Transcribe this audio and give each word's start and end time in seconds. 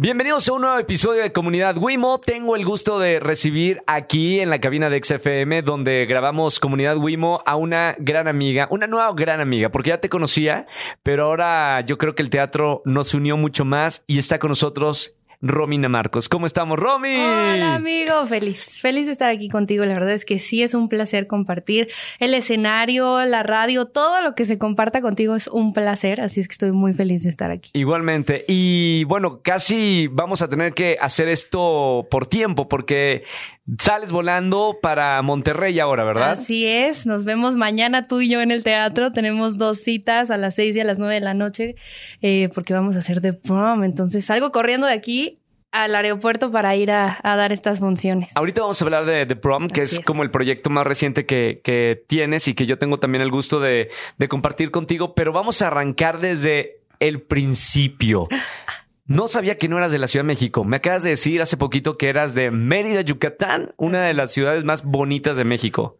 Bienvenidos 0.00 0.48
a 0.48 0.52
un 0.52 0.60
nuevo 0.60 0.78
episodio 0.78 1.24
de 1.24 1.32
Comunidad 1.32 1.76
Wimo. 1.76 2.20
Tengo 2.20 2.54
el 2.54 2.64
gusto 2.64 3.00
de 3.00 3.18
recibir 3.18 3.82
aquí 3.88 4.38
en 4.38 4.48
la 4.48 4.60
cabina 4.60 4.88
de 4.88 5.02
XFM, 5.02 5.62
donde 5.62 6.06
grabamos 6.06 6.60
Comunidad 6.60 6.96
Wimo, 6.98 7.42
a 7.44 7.56
una 7.56 7.96
gran 7.98 8.28
amiga, 8.28 8.68
una 8.70 8.86
nueva 8.86 9.12
gran 9.16 9.40
amiga, 9.40 9.70
porque 9.70 9.88
ya 9.90 10.00
te 10.00 10.08
conocía, 10.08 10.68
pero 11.02 11.24
ahora 11.24 11.80
yo 11.80 11.98
creo 11.98 12.14
que 12.14 12.22
el 12.22 12.30
teatro 12.30 12.80
nos 12.84 13.12
unió 13.12 13.36
mucho 13.36 13.64
más 13.64 14.04
y 14.06 14.18
está 14.18 14.38
con 14.38 14.50
nosotros 14.50 15.17
Romina 15.40 15.88
Marcos. 15.88 16.28
¿Cómo 16.28 16.46
estamos, 16.46 16.78
Romy? 16.78 17.14
Hola, 17.14 17.76
amigo. 17.76 18.26
Feliz, 18.26 18.80
feliz 18.80 19.06
de 19.06 19.12
estar 19.12 19.30
aquí 19.30 19.48
contigo. 19.48 19.84
La 19.84 19.94
verdad 19.94 20.12
es 20.12 20.24
que 20.24 20.40
sí 20.40 20.62
es 20.62 20.74
un 20.74 20.88
placer 20.88 21.28
compartir 21.28 21.88
el 22.18 22.34
escenario, 22.34 23.24
la 23.24 23.44
radio, 23.44 23.86
todo 23.86 24.20
lo 24.20 24.34
que 24.34 24.46
se 24.46 24.58
comparta 24.58 25.00
contigo 25.00 25.36
es 25.36 25.46
un 25.46 25.72
placer. 25.72 26.20
Así 26.20 26.40
es 26.40 26.48
que 26.48 26.52
estoy 26.52 26.72
muy 26.72 26.92
feliz 26.92 27.22
de 27.22 27.30
estar 27.30 27.52
aquí. 27.52 27.70
Igualmente. 27.72 28.44
Y 28.48 29.04
bueno, 29.04 29.40
casi 29.42 30.08
vamos 30.08 30.42
a 30.42 30.48
tener 30.48 30.72
que 30.72 30.96
hacer 31.00 31.28
esto 31.28 32.08
por 32.10 32.26
tiempo, 32.26 32.68
porque 32.68 33.22
sales 33.78 34.10
volando 34.10 34.78
para 34.80 35.20
Monterrey 35.22 35.78
ahora, 35.80 36.04
¿verdad? 36.04 36.32
Así 36.32 36.66
es. 36.66 37.06
Nos 37.06 37.24
vemos 37.24 37.56
mañana 37.56 38.08
tú 38.08 38.20
y 38.20 38.28
yo 38.28 38.40
en 38.40 38.50
el 38.50 38.64
teatro. 38.64 39.12
Tenemos 39.12 39.58
dos 39.58 39.78
citas 39.78 40.30
a 40.30 40.36
las 40.36 40.54
seis 40.54 40.74
y 40.76 40.80
a 40.80 40.84
las 40.84 40.98
nueve 40.98 41.14
de 41.14 41.20
la 41.20 41.34
noche, 41.34 41.76
eh, 42.22 42.48
porque 42.54 42.72
vamos 42.72 42.96
a 42.96 43.00
hacer 43.00 43.20
de 43.20 43.32
prom. 43.32 43.84
Entonces 43.84 44.24
salgo 44.24 44.52
corriendo 44.52 44.86
de 44.86 44.94
aquí 44.94 45.38
al 45.70 45.94
aeropuerto 45.94 46.50
para 46.50 46.74
ir 46.76 46.90
a, 46.90 47.20
dar 47.22 47.52
estas 47.52 47.78
funciones. 47.78 48.30
Ahorita 48.34 48.62
vamos 48.62 48.80
a 48.80 48.84
hablar 48.84 49.04
de 49.04 49.26
The 49.26 49.36
Prom, 49.36 49.68
que 49.68 49.82
es, 49.82 50.00
como 50.00 50.22
el 50.22 50.30
proyecto 50.30 50.70
más 50.70 50.86
reciente 50.86 51.26
que, 51.26 52.04
tienes 52.06 52.48
y 52.48 52.54
que 52.54 52.66
yo 52.66 52.78
tengo 52.78 52.98
también 52.98 53.22
el 53.22 53.30
gusto 53.30 53.60
de, 53.60 53.90
compartir 54.28 54.70
contigo, 54.70 55.14
pero 55.14 55.32
vamos 55.32 55.62
a 55.62 55.66
arrancar 55.66 56.20
desde 56.20 56.80
el 57.00 57.20
principio. 57.20 58.28
No 59.08 59.26
sabía 59.26 59.56
que 59.56 59.68
no 59.68 59.78
eras 59.78 59.90
de 59.90 59.98
la 59.98 60.06
Ciudad 60.06 60.22
de 60.22 60.28
México. 60.28 60.64
Me 60.64 60.76
acabas 60.76 61.02
de 61.02 61.08
decir 61.08 61.40
hace 61.40 61.56
poquito 61.56 61.96
que 61.96 62.10
eras 62.10 62.34
de 62.34 62.50
Mérida, 62.50 63.00
Yucatán, 63.00 63.72
una 63.78 64.04
de 64.04 64.12
las 64.12 64.32
ciudades 64.32 64.64
más 64.64 64.84
bonitas 64.84 65.38
de 65.38 65.44
México. 65.44 65.96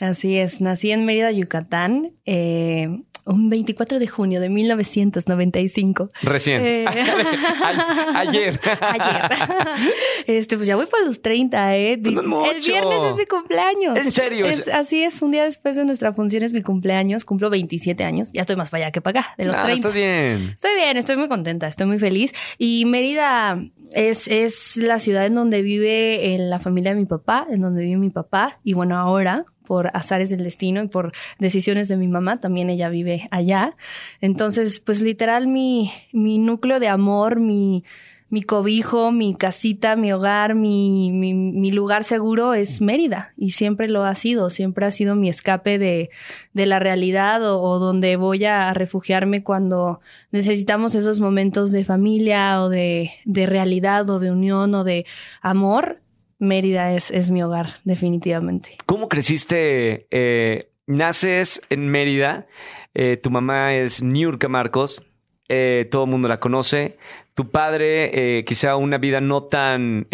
Así 0.00 0.38
es, 0.38 0.60
nací 0.60 0.92
en 0.92 1.04
Mérida, 1.04 1.32
Yucatán. 1.32 2.12
Eh, 2.24 2.88
un 3.28 3.50
24 3.50 3.98
de 3.98 4.06
junio 4.06 4.40
de 4.40 4.48
1995. 4.48 6.08
Recién. 6.22 6.62
Eh, 6.64 6.86
ayer. 8.14 8.60
Ayer. 8.80 9.30
Este, 10.26 10.56
pues 10.56 10.66
ya 10.66 10.76
voy 10.76 10.86
para 10.86 11.04
los 11.04 11.22
30, 11.22 11.76
¿eh? 11.76 11.92
el 11.94 12.00
viernes 12.02 12.98
es 13.10 13.16
mi 13.16 13.26
cumpleaños. 13.26 13.96
¿En 13.96 14.12
serio? 14.12 14.44
así 14.72 15.02
es, 15.02 15.22
un 15.22 15.30
día 15.30 15.44
después 15.44 15.76
de 15.76 15.84
nuestra 15.84 16.12
función 16.12 16.42
es 16.42 16.52
mi 16.52 16.62
cumpleaños. 16.62 17.24
Cumplo 17.24 17.48
27 17.50 18.04
años. 18.04 18.30
Ya 18.32 18.42
estoy 18.42 18.56
más 18.56 18.70
para 18.70 18.84
allá 18.84 18.92
que 18.92 19.00
para 19.00 19.20
acá, 19.20 19.34
de 19.38 19.46
los 19.46 19.54
30. 19.54 19.72
Estoy 19.72 19.92
bien. 19.92 20.50
Estoy 20.54 20.74
bien, 20.74 20.96
estoy 20.96 21.16
muy 21.16 21.28
contenta, 21.28 21.66
estoy 21.66 21.86
muy 21.86 21.98
feliz. 21.98 22.32
Y 22.58 22.84
Mérida 22.84 23.62
es, 23.92 24.28
es 24.28 24.76
la 24.76 25.00
ciudad 25.00 25.26
en 25.26 25.34
donde 25.34 25.62
vive 25.62 26.34
en 26.34 26.50
la 26.50 26.60
familia 26.60 26.92
de 26.92 27.00
mi 27.00 27.06
papá, 27.06 27.46
en 27.50 27.60
donde 27.60 27.82
vive 27.82 27.96
mi 27.96 28.10
papá. 28.10 28.60
Y 28.64 28.74
bueno, 28.74 28.98
ahora 28.98 29.46
por 29.68 29.90
azares 29.94 30.30
del 30.30 30.42
destino 30.42 30.82
y 30.82 30.88
por 30.88 31.12
decisiones 31.38 31.88
de 31.88 31.98
mi 31.98 32.08
mamá, 32.08 32.40
también 32.40 32.70
ella 32.70 32.88
vive 32.88 33.28
allá. 33.30 33.76
Entonces, 34.22 34.80
pues 34.80 35.02
literal 35.02 35.46
mi, 35.46 35.92
mi 36.12 36.38
núcleo 36.38 36.80
de 36.80 36.88
amor, 36.88 37.38
mi, 37.38 37.84
mi 38.30 38.42
cobijo, 38.42 39.12
mi 39.12 39.34
casita, 39.34 39.96
mi 39.96 40.12
hogar, 40.12 40.54
mi, 40.54 41.12
mi, 41.12 41.70
lugar 41.70 42.04
seguro 42.04 42.54
es 42.54 42.80
Mérida 42.80 43.32
y 43.36 43.52
siempre 43.52 43.88
lo 43.88 44.04
ha 44.04 44.14
sido, 44.14 44.50
siempre 44.50 44.84
ha 44.86 44.90
sido 44.90 45.14
mi 45.14 45.28
escape 45.28 45.78
de, 45.78 46.10
de 46.52 46.66
la 46.66 46.78
realidad 46.78 47.42
o, 47.42 47.78
donde 47.78 48.16
voy 48.16 48.44
a 48.44 48.72
refugiarme 48.74 49.42
cuando 49.42 50.00
necesitamos 50.30 50.94
esos 50.94 51.20
momentos 51.20 51.70
de 51.70 51.84
familia 51.84 52.62
o 52.62 52.68
de, 52.68 53.12
de 53.24 53.46
realidad 53.46 54.08
o 54.10 54.18
de 54.18 54.30
unión 54.30 54.74
o 54.74 54.84
de 54.84 55.06
amor. 55.40 56.00
Mérida 56.38 56.92
es, 56.92 57.10
es 57.10 57.30
mi 57.30 57.42
hogar, 57.42 57.68
definitivamente. 57.84 58.76
¿Cómo 58.86 59.08
creciste? 59.08 60.06
Eh, 60.10 60.70
naces 60.86 61.60
en 61.70 61.88
Mérida, 61.88 62.46
eh, 62.94 63.16
tu 63.16 63.30
mamá 63.30 63.74
es 63.74 64.02
Niurka 64.02 64.48
Marcos, 64.48 65.04
eh, 65.48 65.88
todo 65.90 66.04
el 66.04 66.10
mundo 66.10 66.28
la 66.28 66.40
conoce 66.40 66.96
tu 67.34 67.50
padre, 67.50 68.44
quizá 68.44 68.74
una 68.74 68.98
vida 68.98 69.20
no 69.20 69.44
tan 69.44 70.08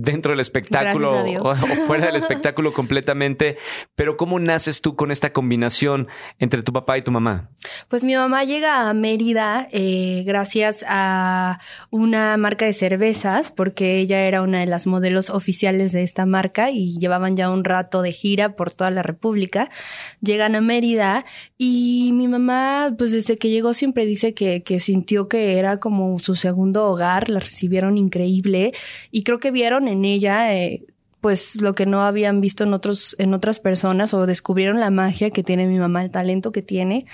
dentro 0.00 0.30
del 0.30 0.40
espectáculo 0.40 1.24
o, 1.42 1.54
fuera 1.86 2.06
del 2.06 2.16
espectáculo 2.16 2.72
completamente, 2.72 3.58
pero 3.96 4.16
¿cómo 4.16 4.38
naces 4.38 4.80
tú 4.80 4.94
con 4.94 5.10
esta 5.10 5.32
combinación 5.32 6.08
entre 6.38 6.62
tu 6.62 6.72
papá 6.72 6.98
y 6.98 7.02
tu 7.02 7.10
mamá? 7.10 7.50
Pues 7.88 8.04
mi 8.04 8.14
mamá 8.14 8.44
llega 8.44 8.88
a 8.88 8.94
Mérida 8.94 9.68
eh, 9.72 10.22
gracias 10.24 10.84
a 10.86 11.58
una 11.90 12.36
marca 12.36 12.64
de 12.64 12.74
cervezas, 12.74 13.50
porque 13.50 13.98
ella 13.98 14.22
era 14.22 14.42
una 14.42 14.60
de 14.60 14.66
las 14.66 14.86
modelos 14.86 15.30
oficiales 15.30 15.92
de 15.92 16.02
esta 16.02 16.26
marca 16.26 16.70
y 16.70 16.96
llevaban 16.98 17.36
ya 17.36 17.50
un 17.50 17.64
rato 17.64 18.02
de 18.02 18.12
gira 18.12 18.54
por 18.54 18.72
toda 18.72 18.90
la 18.90 19.02
República. 19.02 19.70
Llegan 20.20 20.54
a 20.54 20.60
Mérida 20.60 21.24
y 21.56 22.12
mi 22.14 22.28
mamá, 22.28 22.94
pues 22.96 23.10
desde 23.10 23.36
que 23.36 23.50
llegó 23.50 23.74
siempre 23.74 24.06
dice 24.06 24.32
que, 24.32 24.62
que 24.62 24.78
sintió 24.78 25.28
que 25.28 25.58
era 25.58 25.80
como 25.80 26.18
su 26.18 26.36
segundo 26.36 26.86
hogar, 26.86 27.28
la 27.28 27.40
recibieron 27.40 27.98
increíble 27.98 28.72
y 29.10 29.24
creo 29.24 29.40
que 29.40 29.50
vieron 29.50 29.87
en 29.88 30.04
ella 30.04 30.54
eh, 30.54 30.84
pues 31.20 31.56
lo 31.56 31.74
que 31.74 31.84
no 31.84 32.00
habían 32.02 32.40
visto 32.40 32.64
en 32.64 32.72
otros 32.72 33.16
en 33.18 33.34
otras 33.34 33.58
personas 33.58 34.14
o 34.14 34.26
descubrieron 34.26 34.78
la 34.78 34.90
magia 34.90 35.30
que 35.30 35.42
tiene 35.42 35.66
mi 35.66 35.78
mamá, 35.78 36.04
el 36.04 36.10
talento 36.10 36.52
que 36.52 36.62
tiene 36.62 37.06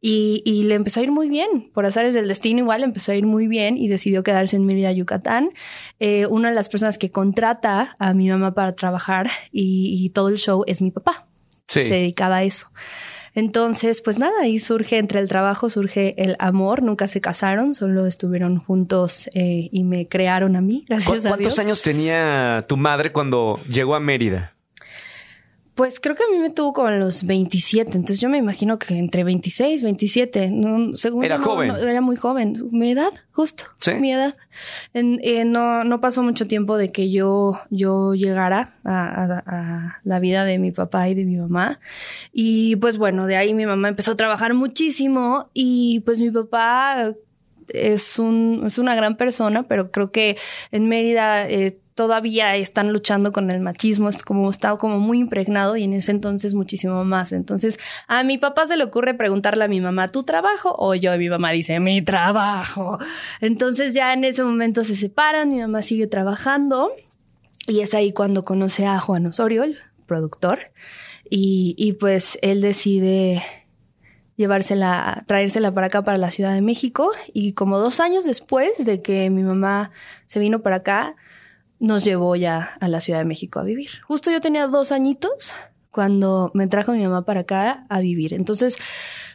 y, 0.00 0.42
y 0.44 0.64
le 0.64 0.74
empezó 0.74 1.00
a 1.00 1.04
ir 1.04 1.12
muy 1.12 1.28
bien, 1.28 1.70
por 1.72 1.86
azares 1.86 2.12
del 2.12 2.28
destino 2.28 2.60
igual 2.60 2.82
empezó 2.82 3.12
a 3.12 3.14
ir 3.14 3.24
muy 3.24 3.46
bien 3.46 3.76
y 3.76 3.88
decidió 3.88 4.24
quedarse 4.24 4.56
en 4.56 4.66
Mérida, 4.66 4.90
Yucatán. 4.92 5.50
Eh, 6.00 6.26
una 6.26 6.48
de 6.48 6.54
las 6.54 6.68
personas 6.68 6.98
que 6.98 7.10
contrata 7.10 7.96
a 7.98 8.14
mi 8.14 8.28
mamá 8.28 8.52
para 8.54 8.74
trabajar 8.74 9.30
y, 9.52 10.04
y 10.04 10.10
todo 10.10 10.28
el 10.28 10.38
show 10.38 10.64
es 10.66 10.82
mi 10.82 10.90
papá. 10.90 11.28
Se 11.68 11.84
dedicaba 11.84 12.36
a 12.36 12.44
eso. 12.44 12.68
Entonces, 13.34 14.02
pues 14.02 14.18
nada, 14.18 14.32
ahí 14.42 14.58
surge, 14.58 14.98
entre 14.98 15.20
el 15.20 15.28
trabajo 15.28 15.70
surge 15.70 16.14
el 16.22 16.36
amor, 16.38 16.82
nunca 16.82 17.08
se 17.08 17.20
casaron, 17.20 17.74
solo 17.74 18.06
estuvieron 18.06 18.58
juntos 18.58 19.30
eh, 19.34 19.68
y 19.72 19.84
me 19.84 20.06
crearon 20.06 20.56
a 20.56 20.60
mí, 20.60 20.84
gracias 20.88 21.10
a 21.10 21.12
Dios. 21.12 21.28
¿Cuántos 21.28 21.58
años 21.58 21.82
tenía 21.82 22.64
tu 22.68 22.76
madre 22.76 23.12
cuando 23.12 23.58
llegó 23.68 23.94
a 23.94 24.00
Mérida? 24.00 24.54
Pues 25.82 25.98
creo 25.98 26.14
que 26.14 26.22
a 26.22 26.28
mí 26.32 26.38
me 26.38 26.50
tuvo 26.50 26.72
como 26.72 26.90
los 26.90 27.26
27, 27.26 27.90
entonces 27.96 28.20
yo 28.20 28.28
me 28.28 28.38
imagino 28.38 28.78
que 28.78 28.98
entre 28.98 29.24
26, 29.24 29.82
27, 29.82 30.52
no, 30.52 30.94
según 30.94 31.24
era 31.24 31.40
joven. 31.40 31.72
era 31.72 32.00
muy 32.00 32.14
joven, 32.14 32.68
mi 32.70 32.92
edad, 32.92 33.10
justo, 33.32 33.64
¿Sí? 33.80 33.94
mi 33.94 34.12
edad. 34.12 34.36
Eh, 34.94 35.44
no, 35.44 35.82
no 35.82 36.00
pasó 36.00 36.22
mucho 36.22 36.46
tiempo 36.46 36.76
de 36.76 36.92
que 36.92 37.10
yo, 37.10 37.60
yo 37.70 38.14
llegara 38.14 38.76
a, 38.84 39.98
la 40.04 40.20
vida 40.20 40.44
de 40.44 40.60
mi 40.60 40.70
papá 40.70 41.08
y 41.08 41.16
de 41.16 41.24
mi 41.24 41.34
mamá. 41.34 41.80
Y 42.32 42.76
pues 42.76 42.96
bueno, 42.96 43.26
de 43.26 43.34
ahí 43.34 43.52
mi 43.52 43.66
mamá 43.66 43.88
empezó 43.88 44.12
a 44.12 44.16
trabajar 44.16 44.54
muchísimo 44.54 45.50
y 45.52 45.98
pues 46.04 46.20
mi 46.20 46.30
papá 46.30 47.12
es, 47.70 48.20
un, 48.20 48.62
es 48.68 48.78
una 48.78 48.94
gran 48.94 49.16
persona, 49.16 49.64
pero 49.64 49.90
creo 49.90 50.12
que 50.12 50.38
en 50.70 50.88
Mérida 50.88 51.48
eh, 51.50 51.81
todavía 51.94 52.56
están 52.56 52.92
luchando 52.92 53.32
con 53.32 53.50
el 53.50 53.60
machismo, 53.60 54.08
es 54.08 54.22
como 54.22 54.50
está 54.50 54.76
como 54.76 54.98
muy 54.98 55.18
impregnado 55.18 55.76
y 55.76 55.84
en 55.84 55.92
ese 55.92 56.10
entonces 56.10 56.54
muchísimo 56.54 57.04
más. 57.04 57.32
Entonces, 57.32 57.78
a 58.08 58.24
mi 58.24 58.38
papá 58.38 58.66
se 58.66 58.76
le 58.76 58.84
ocurre 58.84 59.14
preguntarle 59.14 59.64
a 59.64 59.68
mi 59.68 59.80
mamá, 59.80 60.08
¿tu 60.08 60.22
trabajo? 60.22 60.74
O 60.78 60.94
yo, 60.94 61.14
y 61.14 61.18
mi 61.18 61.28
mamá 61.28 61.52
dice, 61.52 61.80
mi 61.80 62.02
trabajo. 62.02 62.98
Entonces 63.40 63.94
ya 63.94 64.12
en 64.12 64.24
ese 64.24 64.42
momento 64.42 64.84
se 64.84 64.96
separan, 64.96 65.50
mi 65.50 65.60
mamá 65.60 65.82
sigue 65.82 66.06
trabajando 66.06 66.90
y 67.66 67.80
es 67.80 67.94
ahí 67.94 68.12
cuando 68.12 68.44
conoce 68.44 68.86
a 68.86 68.98
Juan 68.98 69.26
Osorio, 69.26 69.62
el 69.62 69.78
productor, 70.06 70.72
y, 71.30 71.74
y 71.78 71.94
pues 71.94 72.38
él 72.42 72.60
decide 72.60 73.42
llevársela, 74.36 75.24
traérsela 75.26 75.72
para 75.72 75.86
acá, 75.86 76.02
para 76.02 76.18
la 76.18 76.30
Ciudad 76.30 76.52
de 76.54 76.62
México. 76.62 77.10
Y 77.32 77.52
como 77.52 77.78
dos 77.78 78.00
años 78.00 78.24
después 78.24 78.84
de 78.84 79.02
que 79.02 79.30
mi 79.30 79.42
mamá 79.42 79.92
se 80.26 80.40
vino 80.40 80.62
para 80.62 80.76
acá, 80.76 81.16
nos 81.82 82.04
llevó 82.04 82.36
ya 82.36 82.76
a 82.80 82.86
la 82.86 83.00
Ciudad 83.00 83.18
de 83.18 83.24
México 83.24 83.58
a 83.58 83.64
vivir. 83.64 83.90
Justo 84.06 84.30
yo 84.30 84.40
tenía 84.40 84.68
dos 84.68 84.92
añitos 84.92 85.52
cuando 85.90 86.52
me 86.54 86.68
trajo 86.68 86.92
mi 86.92 87.02
mamá 87.02 87.24
para 87.24 87.40
acá 87.40 87.86
a 87.88 87.98
vivir. 87.98 88.34
Entonces, 88.34 88.76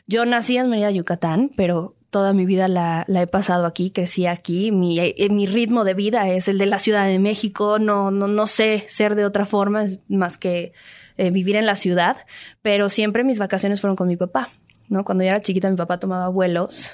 yo 0.08 0.26
nací 0.26 0.58
en 0.58 0.70
Mérida, 0.70 0.90
Yucatán, 0.90 1.52
pero 1.58 1.98
toda 2.10 2.32
mi 2.32 2.46
vida 2.46 2.70
la, 2.70 3.06
he 3.10 3.28
pasado 3.28 3.66
aquí, 3.66 3.92
crecí 3.92 4.28
aquí. 4.28 4.72
Mi, 4.72 4.98
eh, 4.98 5.28
mi, 5.30 5.46
ritmo 5.46 5.84
de 5.84 5.94
vida 5.94 6.30
es 6.30 6.48
el 6.48 6.58
de 6.58 6.68
la 6.68 6.80
Ciudad 6.80 7.06
de 7.06 7.20
México. 7.20 7.80
No, 7.80 8.12
no, 8.12 8.30
no 8.30 8.48
sé 8.48 8.86
ser 8.88 9.16
de 9.16 9.26
otra 9.26 9.46
forma 9.46 9.84
más 10.08 10.38
que 10.38 10.72
eh, 11.18 11.32
vivir 11.32 11.58
en 11.58 11.66
la 11.66 11.76
ciudad, 11.76 12.16
pero 12.62 12.88
siempre 12.88 13.26
mis 13.26 13.40
vacaciones 13.40 13.82
fueron 13.82 13.98
con 13.98 14.08
mi 14.08 14.16
papá. 14.16 14.54
¿no? 14.88 15.04
Cuando 15.04 15.26
yo 15.26 15.32
era 15.32 15.42
chiquita, 15.42 15.70
mi 15.70 15.76
papá 15.76 16.00
tomaba 16.00 16.30
vuelos, 16.30 16.94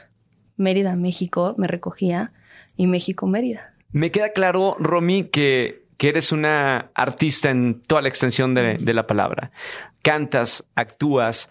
Mérida, 0.58 0.96
México, 0.96 1.54
me 1.58 1.68
recogía, 1.68 2.34
y 2.76 2.88
México, 2.88 3.28
Mérida. 3.28 3.73
Me 3.94 4.12
queda 4.12 4.30
claro, 4.30 4.76
Romy, 4.80 5.26
que, 5.26 5.86
que 5.98 6.10
eres 6.10 6.32
una 6.32 6.92
artista 6.96 7.50
en 7.50 7.82
toda 7.82 8.02
la 8.02 8.10
extensión 8.10 8.54
de, 8.54 8.94
la 8.94 9.08
palabra. 9.08 9.52
Cantas, 10.02 10.66
actúas, 10.76 11.50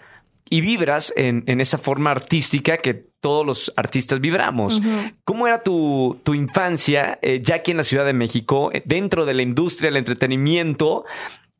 y 0.50 0.60
vibras 0.60 1.14
en, 1.16 1.60
esa 1.62 1.78
forma 1.78 2.10
artística 2.10 2.76
que 2.76 2.92
todos 2.92 3.46
los 3.46 3.72
artistas 3.76 4.20
vibramos. 4.20 4.82
¿Cómo 5.24 5.46
era 5.46 5.62
tu, 5.62 6.20
infancia 6.26 7.18
eh, 7.22 7.40
ya 7.42 7.54
aquí 7.54 7.70
en 7.70 7.78
la 7.78 7.84
Ciudad 7.84 8.04
de 8.04 8.12
México, 8.12 8.70
eh, 8.70 8.82
dentro 8.84 9.24
de 9.24 9.32
la 9.32 9.40
industria 9.40 9.88
del 9.88 9.96
entretenimiento? 9.96 11.06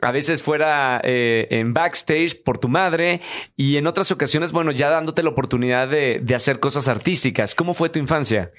A 0.03 0.11
veces 0.13 0.43
fuera 0.43 1.01
eh, 1.05 1.47
en 1.51 1.73
backstage 1.73 2.43
por 2.43 2.59
tu 2.59 2.69
madre 2.69 3.21
y 3.57 3.77
en 3.77 3.87
otras 3.87 4.11
ocasiones, 4.11 4.53
bueno, 4.53 4.73
ya 4.73 4.91
dándote 4.91 5.23
la 5.23 5.31
oportunidad 5.31 5.89
de, 5.89 6.21
de 6.23 6.35
hacer 6.35 6.61
cosas 6.61 6.89
artísticas. 6.89 7.55
¿Cómo 7.55 7.75
fue 7.75 7.89
tu 7.89 7.99
infancia? 7.99 8.51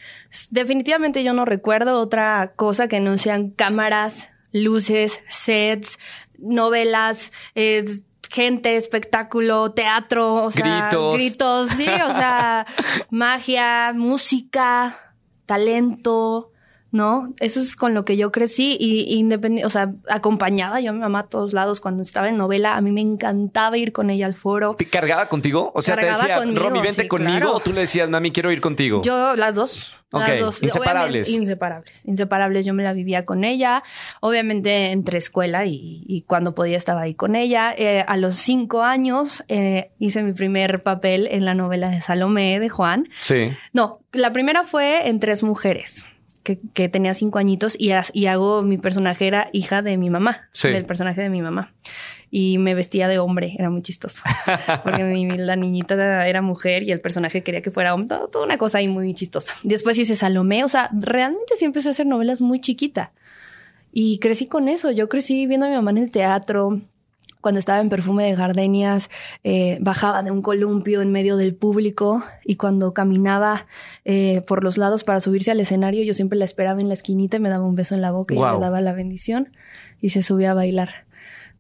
Definitivamente 0.51 1.23
yo 1.23 1.33
no 1.33 1.45
recuerdo 1.45 1.99
otra 1.99 2.53
cosa 2.55 2.87
que 2.87 2.99
no 2.99 3.17
sean 3.17 3.49
cámaras, 3.49 4.29
luces, 4.53 5.21
sets, 5.27 5.99
novelas, 6.37 7.31
eh, 7.55 7.99
gente, 8.29 8.77
espectáculo, 8.77 9.71
teatro, 9.73 10.45
o 10.45 10.51
sea, 10.51 10.87
gritos, 10.87 11.15
gritos 11.15 11.69
sí, 11.71 11.87
o 11.87 12.13
sea, 12.13 12.65
magia, 13.09 13.93
música, 13.93 15.13
talento, 15.45 16.52
¿no? 16.93 17.33
Eso 17.39 17.59
es 17.59 17.75
con 17.75 17.95
lo 17.95 18.05
que 18.05 18.17
yo 18.17 18.31
crecí 18.31 18.77
y 18.79 19.15
independiente, 19.15 19.65
o 19.65 19.69
sea, 19.71 19.91
acompañaba 20.07 20.79
yo 20.79 20.91
a 20.91 20.93
mi 20.93 20.99
mamá 20.99 21.21
a 21.21 21.27
todos 21.27 21.51
lados 21.51 21.81
cuando 21.81 22.03
estaba 22.03 22.29
en 22.29 22.37
novela. 22.37 22.77
A 22.77 22.81
mí 22.81 22.91
me 22.91 23.01
encantaba 23.01 23.77
ir 23.79 23.91
con 23.91 24.11
ella 24.11 24.27
al 24.27 24.35
foro. 24.35 24.75
¿Te 24.77 24.85
cargaba 24.85 25.27
contigo? 25.27 25.71
O 25.73 25.81
sea, 25.81 25.97
te 25.97 26.05
decía, 26.05 26.37
Romy, 26.53 26.81
vente 26.81 27.07
conmigo 27.07 27.51
o 27.51 27.59
tú 27.59 27.73
le 27.73 27.81
decías, 27.81 28.07
mami, 28.09 28.31
quiero 28.31 28.51
ir 28.51 28.61
contigo. 28.61 29.01
Yo, 29.03 29.35
las 29.35 29.55
dos. 29.55 29.97
Las 30.11 30.39
dos. 30.39 30.61
Inseparables. 30.61 31.29
inseparables. 31.29 32.05
Inseparables. 32.05 32.65
Yo 32.67 32.75
me 32.75 32.83
la 32.83 32.93
vivía 32.93 33.25
con 33.25 33.43
ella. 33.43 33.81
Obviamente 34.21 34.91
entre 34.91 35.17
escuela 35.17 35.65
y, 35.65 36.23
cuando 36.27 36.53
podía 36.53 36.77
estaba 36.77 37.01
ahí 37.01 37.15
con 37.15 37.35
ella. 37.35 37.73
Eh, 37.75 38.05
a 38.07 38.17
los 38.17 38.35
cinco 38.35 38.83
años 38.83 39.43
eh, 39.47 39.89
hice 39.97 40.21
mi 40.21 40.33
primer 40.33 40.83
papel 40.83 41.27
en 41.31 41.43
la 41.43 41.55
novela 41.55 41.89
de 41.89 42.01
Salomé 42.01 42.59
de 42.59 42.69
Juan. 42.69 43.09
Sí. 43.19 43.49
No, 43.73 44.01
la 44.11 44.31
primera 44.31 44.63
fue 44.63 45.09
en 45.09 45.19
Tres 45.19 45.41
Mujeres 45.41 46.05
que, 46.43 46.89
tenía 46.89 47.13
cinco 47.13 47.39
añitos 47.39 47.75
y, 47.79 47.91
y, 48.13 48.25
hago 48.27 48.61
mi 48.61 48.77
personaje 48.77 49.27
era 49.27 49.49
hija 49.53 49.81
de 49.81 49.97
mi 49.97 50.09
mamá, 50.09 50.49
del 50.61 50.85
personaje 50.85 51.21
de 51.21 51.29
mi 51.29 51.41
mamá. 51.41 51.73
Y 52.29 52.57
me 52.57 52.73
vestía 52.73 53.07
de 53.07 53.19
hombre, 53.19 53.55
era 53.57 53.69
muy 53.69 53.81
chistoso. 53.83 54.23
Porque 54.83 55.03
mi, 55.03 55.37
la 55.37 55.55
niñita 55.55 56.27
era 56.27 56.41
mujer 56.41 56.83
y 56.83 56.91
el 56.91 56.99
personaje 56.99 57.43
quería 57.43 57.61
que 57.61 57.71
fuera 57.71 57.93
hombre, 57.93 58.17
toda 58.31 58.45
una 58.45 58.57
cosa 58.57 58.79
ahí 58.79 58.87
muy 58.87 59.13
chistosa. 59.13 59.53
Después 59.63 59.97
hice 59.97 60.15
Salomé, 60.15 60.63
o 60.63 60.69
sea, 60.69 60.89
realmente 60.93 61.55
siempre 61.55 61.79
empecé 61.79 61.89
a 61.89 61.91
hacer 61.91 62.07
novelas 62.07 62.41
muy 62.41 62.59
chiquita. 62.59 63.13
Y 63.91 64.17
crecí 64.17 64.47
con 64.47 64.67
eso, 64.67 64.89
yo 64.91 65.07
crecí 65.07 65.45
viendo 65.45 65.67
a 65.67 65.69
mi 65.69 65.75
mamá 65.75 65.91
en 65.91 65.99
el 65.99 66.11
teatro, 66.11 66.81
cuando 67.43 67.59
estaba 67.59 67.81
en 67.81 67.89
Perfume 67.89 68.25
de 68.25 68.35
Gardenias, 68.35 69.09
eh, 69.43 69.77
bajaba 69.81 70.23
de 70.23 70.31
un 70.31 70.41
columpio 70.41 71.01
en 71.01 71.11
medio 71.11 71.35
del 71.35 71.53
público 71.53 72.23
y 72.45 72.55
cuando 72.55 72.93
caminaba 72.93 73.67
eh, 74.05 74.41
por 74.47 74.63
los 74.63 74.77
lados 74.77 75.03
para 75.03 75.19
subirse 75.19 75.51
al 75.51 75.59
escenario, 75.59 76.03
yo 76.05 76.13
siempre 76.13 76.39
la 76.39 76.45
esperaba 76.45 76.79
en 76.79 76.87
la 76.87 76.93
esquinita 76.93 77.35
y 77.35 77.39
me 77.41 77.49
daba 77.49 77.65
un 77.65 77.75
beso 77.75 77.95
en 77.95 78.01
la 78.01 78.11
boca 78.11 78.33
y 78.33 78.37
le 78.37 78.59
daba 78.59 78.79
la 78.79 78.93
bendición 78.93 79.49
y 79.99 80.11
se 80.11 80.21
subía 80.21 80.51
a 80.51 80.53
bailar. 80.53 81.05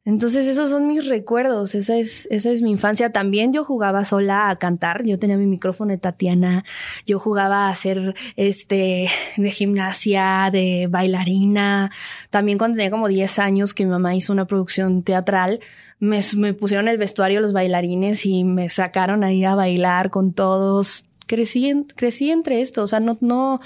Entonces 0.05 0.47
esos 0.47 0.69
son 0.69 0.87
mis 0.87 1.07
recuerdos, 1.07 1.75
esa 1.75 1.95
es, 1.95 2.27
esa 2.29 2.49
es 2.51 2.61
mi 2.61 2.71
infancia. 2.71 3.13
También 3.13 3.53
yo 3.53 3.63
jugaba 3.63 4.03
sola 4.03 4.49
a 4.49 4.57
cantar, 4.57 5.05
yo 5.05 5.17
tenía 5.17 5.37
mi 5.37 5.45
micrófono 5.45 5.91
de 5.91 5.97
Tatiana, 5.97 6.65
yo 7.05 7.19
jugaba 7.19 7.67
a 7.67 7.69
hacer 7.69 8.13
este 8.35 9.07
de 9.37 9.51
gimnasia, 9.51 10.49
de 10.51 10.87
bailarina. 10.89 11.89
También 12.29 12.57
cuando 12.57 12.75
tenía 12.75 12.91
como 12.91 13.07
10 13.07 13.39
años 13.39 13.73
que 13.73 13.85
mi 13.85 13.91
mamá 13.91 14.13
hizo 14.13 14.33
una 14.33 14.45
producción 14.45 15.03
teatral, 15.03 15.61
me, 15.99 16.19
me 16.35 16.53
pusieron 16.53 16.89
el 16.89 16.97
vestuario 16.97 17.39
los 17.39 17.53
bailarines 17.53 18.25
y 18.25 18.43
me 18.43 18.69
sacaron 18.69 19.23
ahí 19.23 19.45
a 19.45 19.55
bailar 19.55 20.09
con 20.09 20.33
todos. 20.33 21.05
Crecí, 21.27 21.85
crecí 21.95 22.29
entre 22.29 22.59
esto, 22.59 22.83
o 22.83 22.87
sea, 22.87 22.99
no, 22.99 23.17
no, 23.21 23.61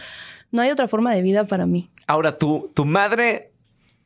no 0.51 0.61
hay 0.61 0.69
otra 0.69 0.87
forma 0.87 1.15
de 1.15 1.23
vida 1.23 1.47
para 1.47 1.65
mí. 1.65 1.89
Ahora, 2.05 2.33
tu, 2.33 2.69
tu 2.75 2.85
madre 2.85 3.51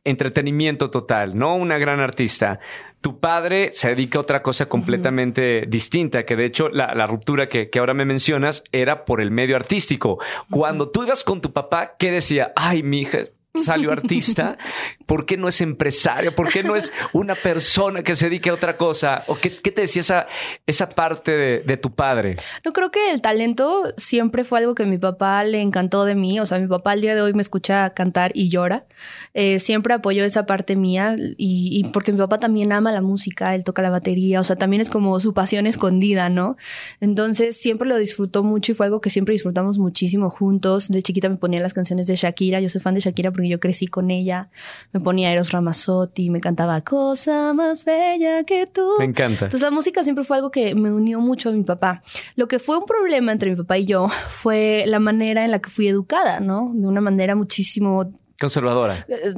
entretenimiento 0.04 0.90
total, 0.90 1.36
no 1.36 1.56
una 1.56 1.78
gran 1.78 2.00
artista. 2.00 2.60
Tu 3.00 3.18
padre 3.18 3.70
se 3.72 3.88
dedica 3.88 4.18
a 4.18 4.22
otra 4.22 4.42
cosa 4.42 4.66
completamente 4.66 5.64
distinta, 5.66 6.24
que 6.24 6.36
de 6.36 6.46
hecho 6.46 6.68
la, 6.68 7.06
ruptura 7.06 7.48
que, 7.48 7.68
que, 7.68 7.78
ahora 7.80 7.94
me 7.94 8.04
mencionas 8.04 8.62
era 8.70 9.04
por 9.04 9.20
el 9.20 9.32
medio 9.32 9.56
artístico. 9.56 10.20
Cuando 10.50 10.88
tú 10.90 11.02
ibas 11.02 11.24
con 11.24 11.40
tu 11.40 11.52
papá, 11.52 11.96
¿qué 11.98 12.12
decía? 12.12 12.52
Ay, 12.54 12.84
mi 12.84 13.00
hija, 13.00 13.24
salió 13.54 13.92
artista, 13.92 14.56
¿por 15.12 15.26
qué 15.26 15.36
no 15.36 15.46
es 15.46 15.60
empresario? 15.60 16.34
¿Por 16.34 16.48
qué 16.48 16.62
no 16.62 16.74
es 16.74 16.90
una 17.12 17.34
persona 17.34 18.02
que 18.02 18.14
se 18.14 18.30
dedique 18.30 18.48
a 18.48 18.54
otra 18.54 18.78
cosa? 18.78 19.24
¿O 19.26 19.34
qué, 19.36 19.50
te 19.50 19.82
decía 19.82 20.00
esa, 20.00 20.26
esa 20.66 20.88
parte 20.88 21.32
de, 21.66 21.76
tu 21.76 21.90
padre? 21.90 22.36
No 22.64 22.72
creo 22.72 22.90
que 22.90 23.10
el 23.10 23.20
talento 23.20 23.92
siempre 23.98 24.44
fue 24.44 24.60
algo 24.60 24.74
que 24.74 24.86
mi 24.86 24.96
papá 24.96 25.44
le 25.44 25.60
encantó 25.60 26.06
de 26.06 26.14
mí. 26.14 26.40
O 26.40 26.46
sea, 26.46 26.58
mi 26.58 26.66
papá 26.66 26.92
al 26.92 27.02
día 27.02 27.14
de 27.14 27.20
hoy 27.20 27.34
me 27.34 27.42
escucha 27.42 27.90
cantar 27.90 28.30
y 28.34 28.48
llora. 28.48 28.86
Eh, 29.34 29.58
siempre 29.58 29.92
apoyó 29.92 30.24
esa 30.24 30.46
parte 30.46 30.76
mía 30.76 31.14
y, 31.18 31.84
porque 31.92 32.12
mi 32.12 32.18
papá 32.18 32.40
también 32.40 32.72
ama 32.72 32.90
la 32.90 33.02
música, 33.02 33.54
él 33.54 33.64
toca 33.64 33.82
la 33.82 33.90
batería, 33.90 34.40
o 34.40 34.44
sea, 34.44 34.56
también 34.56 34.80
es 34.80 34.88
como 34.88 35.20
su 35.20 35.34
pasión 35.34 35.66
escondida, 35.66 36.30
¿no? 36.30 36.56
Entonces 37.00 37.58
siempre 37.58 37.86
lo 37.86 37.98
disfrutó 37.98 38.44
mucho 38.44 38.72
y 38.72 38.74
fue 38.74 38.86
algo 38.86 39.02
que 39.02 39.10
siempre 39.10 39.34
disfrutamos 39.34 39.76
muchísimo 39.76 40.30
juntos. 40.30 40.88
De 40.88 41.02
chiquita 41.02 41.28
me 41.28 41.36
ponía 41.36 41.60
las 41.60 41.74
canciones 41.74 42.06
de 42.06 42.16
Shakira, 42.16 42.60
yo 42.60 42.70
soy 42.70 42.80
fan 42.80 42.94
de 42.94 43.00
Shakira 43.00 43.30
porque 43.30 43.48
yo 43.50 43.60
crecí 43.60 43.88
con 43.88 44.10
ella. 44.10 44.48
Me 44.92 45.01
ponía 45.02 45.32
Eros 45.32 45.52
Ramazzotti, 45.52 46.30
me 46.30 46.40
cantaba 46.40 46.80
Cosa 46.82 47.52
más 47.54 47.84
bella 47.84 48.44
que 48.44 48.66
tú. 48.66 48.96
Me 48.98 49.04
encanta. 49.04 49.46
Entonces 49.46 49.62
la 49.62 49.70
música 49.70 50.02
siempre 50.04 50.24
fue 50.24 50.36
algo 50.36 50.50
que 50.50 50.74
me 50.74 50.92
unió 50.92 51.20
mucho 51.20 51.50
a 51.50 51.52
mi 51.52 51.62
papá. 51.62 52.02
Lo 52.36 52.48
que 52.48 52.58
fue 52.58 52.78
un 52.78 52.86
problema 52.86 53.32
entre 53.32 53.50
mi 53.50 53.56
papá 53.56 53.78
y 53.78 53.86
yo 53.86 54.08
fue 54.30 54.84
la 54.86 55.00
manera 55.00 55.44
en 55.44 55.50
la 55.50 55.60
que 55.60 55.70
fui 55.70 55.88
educada, 55.88 56.40
¿no? 56.40 56.72
De 56.74 56.86
una 56.86 57.00
manera 57.00 57.34
muchísimo 57.34 58.12
Conservadora. 58.42 58.96
Eh, 59.06 59.34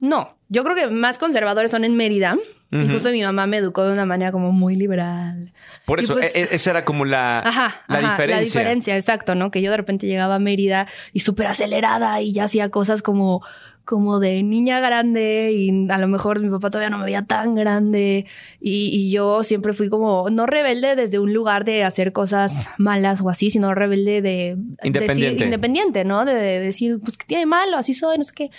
no, 0.00 0.36
yo 0.48 0.64
creo 0.64 0.74
que 0.74 0.88
más 0.88 1.16
conservadores 1.16 1.70
son 1.70 1.84
en 1.84 1.96
Mérida. 1.96 2.36
Y 2.70 2.86
justo 2.86 3.10
mi 3.12 3.22
mamá 3.22 3.46
me 3.46 3.56
educó 3.56 3.84
de 3.84 3.92
una 3.94 4.04
manera 4.04 4.30
como 4.30 4.52
muy 4.52 4.74
liberal. 4.74 5.54
Por 5.86 6.00
eso, 6.00 6.14
pues 6.14 6.34
e, 6.34 6.40
e, 6.40 6.48
esa 6.50 6.72
era 6.72 6.84
como 6.84 7.06
la, 7.06 7.42
la 7.88 8.00
diferencia. 8.00 8.26
La 8.26 8.42
diferencia, 8.42 8.96
exacto, 8.98 9.34
¿no? 9.34 9.50
Que 9.50 9.62
yo 9.62 9.70
de 9.70 9.78
repente 9.78 10.06
llegaba 10.06 10.34
a 10.34 10.38
Mérida 10.38 10.86
y 11.14 11.20
súper 11.20 11.46
acelerada 11.46 12.20
y 12.20 12.32
ya 12.32 12.44
hacía 12.44 12.68
cosas 12.68 13.00
como 13.00 13.42
como 13.88 14.20
de 14.20 14.42
niña 14.42 14.80
grande 14.80 15.50
y 15.50 15.90
a 15.90 15.96
lo 15.96 16.08
mejor 16.08 16.40
mi 16.40 16.50
papá 16.50 16.68
todavía 16.68 16.90
no 16.90 16.98
me 16.98 17.06
veía 17.06 17.22
tan 17.22 17.54
grande 17.54 18.26
y, 18.60 19.10
yo 19.10 19.42
siempre 19.44 19.72
fui 19.72 19.88
como, 19.88 20.28
no 20.28 20.44
rebelde 20.44 20.94
desde 20.94 21.18
un 21.18 21.32
lugar 21.32 21.64
de 21.64 21.84
hacer 21.84 22.12
cosas 22.12 22.52
malas 22.76 23.22
o 23.22 23.30
así, 23.30 23.48
sino 23.50 23.74
rebelde 23.74 24.20
de... 24.20 24.58
Independiente. 24.82 25.42
independiente, 25.42 26.04
¿no? 26.04 26.26
De, 26.26 26.34
decir, 26.34 27.00
pues, 27.02 27.16
¿qué 27.16 27.24
tiene 27.24 27.46
malo? 27.46 27.78
Así 27.78 27.94
soy, 27.94 28.18
no 28.18 28.24
sé 28.24 28.32
qué. 28.34 28.50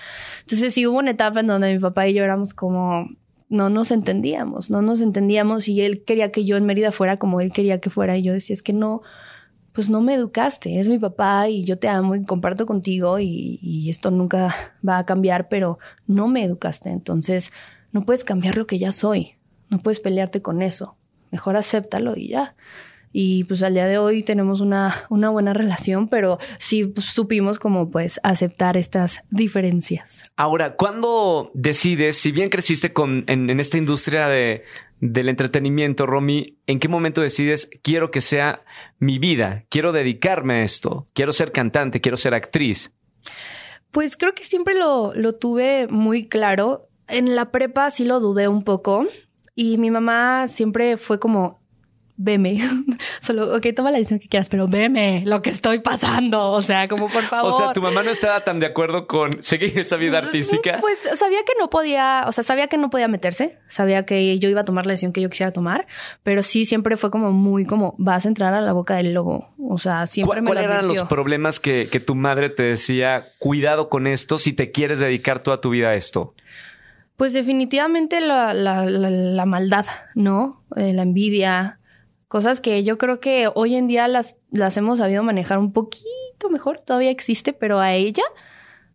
Entonces 0.41 0.73
sí 0.73 0.87
hubo 0.87 0.97
una 0.97 1.11
etapa 1.11 1.41
en 1.41 1.47
donde 1.47 1.71
mi 1.71 1.79
papá 1.79 2.07
y 2.07 2.15
yo 2.15 2.23
éramos 2.23 2.55
como, 2.55 3.07
no 3.49 3.69
nos 3.69 3.91
entendíamos, 3.91 4.71
no 4.71 4.81
nos 4.81 4.99
entendíamos 4.99 5.67
y 5.67 5.81
él 5.81 6.03
quería 6.05 6.31
que 6.31 6.43
yo 6.43 6.57
en 6.57 6.65
Mérida 6.65 6.91
fuera 6.91 7.17
como 7.17 7.39
él 7.39 7.51
quería 7.51 7.79
que 7.79 7.91
fuera 7.91 8.17
y 8.17 8.23
yo 8.23 8.33
decía, 8.33 8.55
es 8.55 8.63
que 8.63 8.73
no 8.73 9.03
pues 9.79 9.89
no 9.89 10.01
me 10.01 10.13
educaste, 10.13 10.77
es 10.77 10.89
mi 10.89 10.99
papá 10.99 11.47
y 11.47 11.63
yo 11.63 11.79
te 11.79 11.87
amo 11.87 12.13
y 12.13 12.25
comparto 12.25 12.65
contigo 12.65 13.17
y, 13.17 13.87
esto 13.89 14.11
nunca 14.11 14.53
va 14.85 14.97
a 14.97 15.05
cambiar, 15.05 15.47
pero 15.47 15.79
no 16.05 16.27
me 16.27 16.43
educaste, 16.43 16.89
entonces 16.89 17.53
no 17.93 18.03
puedes 18.03 18.25
cambiar 18.25 18.57
lo 18.57 18.67
que 18.67 18.77
ya 18.77 18.91
soy, 18.91 19.35
no 19.69 19.79
puedes 19.79 20.01
pelearte 20.01 20.41
con 20.41 20.61
eso, 20.61 20.97
mejor 21.31 21.55
acéptalo 21.55 22.17
y 22.17 22.27
ya. 22.27 22.57
Y 23.11 23.43
pues 23.45 23.63
al 23.63 23.73
día 23.73 23.87
de 23.87 23.97
hoy 23.97 24.23
tenemos 24.23 24.61
una, 24.61 25.05
una 25.09 25.29
buena 25.29 25.53
relación, 25.53 26.07
pero 26.07 26.37
sí 26.59 26.93
supimos 26.97 27.59
como 27.59 27.89
pues 27.89 28.19
aceptar 28.23 28.77
estas 28.77 29.23
diferencias. 29.31 30.31
Ahora, 30.35 30.75
¿cuándo 30.75 31.51
decides, 31.53 32.17
si 32.17 32.31
bien 32.31 32.49
creciste 32.49 32.93
con, 32.93 33.23
en 33.27 33.59
esta 33.59 33.77
industria 33.77 34.27
de, 34.27 34.63
del 35.01 35.29
entretenimiento, 35.29 36.05
Romy, 36.05 36.57
¿en 36.67 36.79
qué 36.79 36.87
momento 36.87 37.21
decides 37.21 37.69
quiero 37.81 38.11
que 38.11 38.21
sea 38.21 38.63
mi 38.99 39.19
vida, 39.19 39.65
quiero 39.69 39.91
dedicarme 39.91 40.55
a 40.55 40.63
esto, 40.63 41.07
quiero 41.13 41.31
ser 41.31 41.51
cantante, 41.51 42.01
quiero 42.01 42.17
ser 42.17 42.35
actriz? 42.35 42.93
Pues 43.91 44.17
creo 44.17 44.33
que 44.33 44.43
siempre 44.43 44.75
lo, 44.75 45.13
lo 45.15 45.35
tuve 45.35 45.87
muy 45.87 46.27
claro. 46.27 46.89
En 47.07 47.35
la 47.35 47.51
prepa 47.51 47.89
sí 47.91 48.05
lo 48.05 48.19
dudé 48.19 48.47
un 48.47 48.63
poco 48.63 49.05
y 49.55 49.77
mi 49.77 49.89
mamá 49.89 50.47
siempre 50.47 50.97
fue 50.97 51.19
como, 51.19 51.58
veme. 52.19 52.59
Solo, 53.21 53.55
ok, 53.55 53.67
toma 53.75 53.91
la 53.91 53.97
decisión 53.97 54.19
que 54.19 54.27
quieras, 54.27 54.49
pero 54.49 54.67
veme 54.67 55.23
lo 55.25 55.41
que 55.41 55.49
estoy 55.49 55.79
pasando. 55.79 56.51
O 56.51 56.61
sea, 56.61 56.87
como 56.87 57.09
por 57.09 57.23
favor. 57.23 57.39
O 57.49 57.57
sea, 57.57 57.73
tu 57.73 57.81
mamá 57.81 58.03
no 58.03 58.11
estaba 58.11 58.43
tan 58.43 58.59
de 58.59 58.67
acuerdo 58.67 59.07
con 59.07 59.41
seguir 59.41 59.79
esa 59.79 59.95
vida 59.95 60.19
pues, 60.19 60.25
artística. 60.25 60.77
Pues 60.81 60.99
sabía 61.15 61.39
que 61.45 61.53
no 61.57 61.69
podía, 61.69 62.25
o 62.27 62.31
sea, 62.31 62.43
sabía 62.43 62.67
que 62.67 62.77
no 62.77 62.89
podía 62.89 63.07
meterse, 63.07 63.57
sabía 63.67 64.05
que 64.05 64.37
yo 64.39 64.49
iba 64.49 64.61
a 64.61 64.65
tomar 64.65 64.85
la 64.85 64.91
decisión 64.91 65.13
que 65.13 65.21
yo 65.21 65.29
quisiera 65.29 65.51
tomar, 65.51 65.87
pero 66.21 66.43
sí 66.43 66.65
siempre 66.65 66.97
fue 66.97 67.09
como 67.09 67.31
muy 67.31 67.65
como 67.65 67.95
vas 67.97 68.25
a 68.25 68.27
entrar 68.27 68.53
a 68.53 68.61
la 68.61 68.73
boca 68.73 68.95
del 68.95 69.13
lobo. 69.13 69.49
O 69.57 69.77
sea, 69.77 70.05
siempre 70.05 70.27
¿Cuál, 70.27 70.41
me 70.43 70.47
¿Cuáles 70.49 70.63
eran 70.65 70.87
los 70.87 71.01
problemas 71.03 71.59
que, 71.59 71.87
que 71.89 71.99
tu 71.99 72.13
madre 72.13 72.49
te 72.49 72.63
decía, 72.63 73.29
cuidado 73.39 73.89
con 73.89 74.05
esto 74.05 74.37
si 74.37 74.53
te 74.53 74.71
quieres 74.71 74.99
dedicar 74.99 75.41
toda 75.41 75.61
tu 75.61 75.69
vida 75.69 75.89
a 75.89 75.95
esto? 75.95 76.35
Pues 77.19 77.33
definitivamente 77.33 78.21
la, 78.21 78.53
la, 78.53 78.85
la, 78.85 79.45
maldad, 79.45 79.85
¿no? 80.15 80.63
Eh, 80.77 80.93
la 80.93 81.01
envidia, 81.01 81.78
Cosas 82.29 82.61
que 82.61 82.83
yo 82.83 82.97
creo 82.97 83.19
que 83.19 83.49
hoy 83.55 83.75
en 83.75 83.87
día 83.87 84.07
las, 84.07 84.37
las 84.51 84.77
hemos 84.77 84.99
sabido 84.99 85.23
manejar 85.23 85.57
un 85.57 85.73
poquito 85.73 86.49
mejor. 86.51 86.79
Todavía 86.79 87.09
existe, 87.09 87.53
pero 87.53 87.79
a 87.79 87.93
ella, 87.95 88.23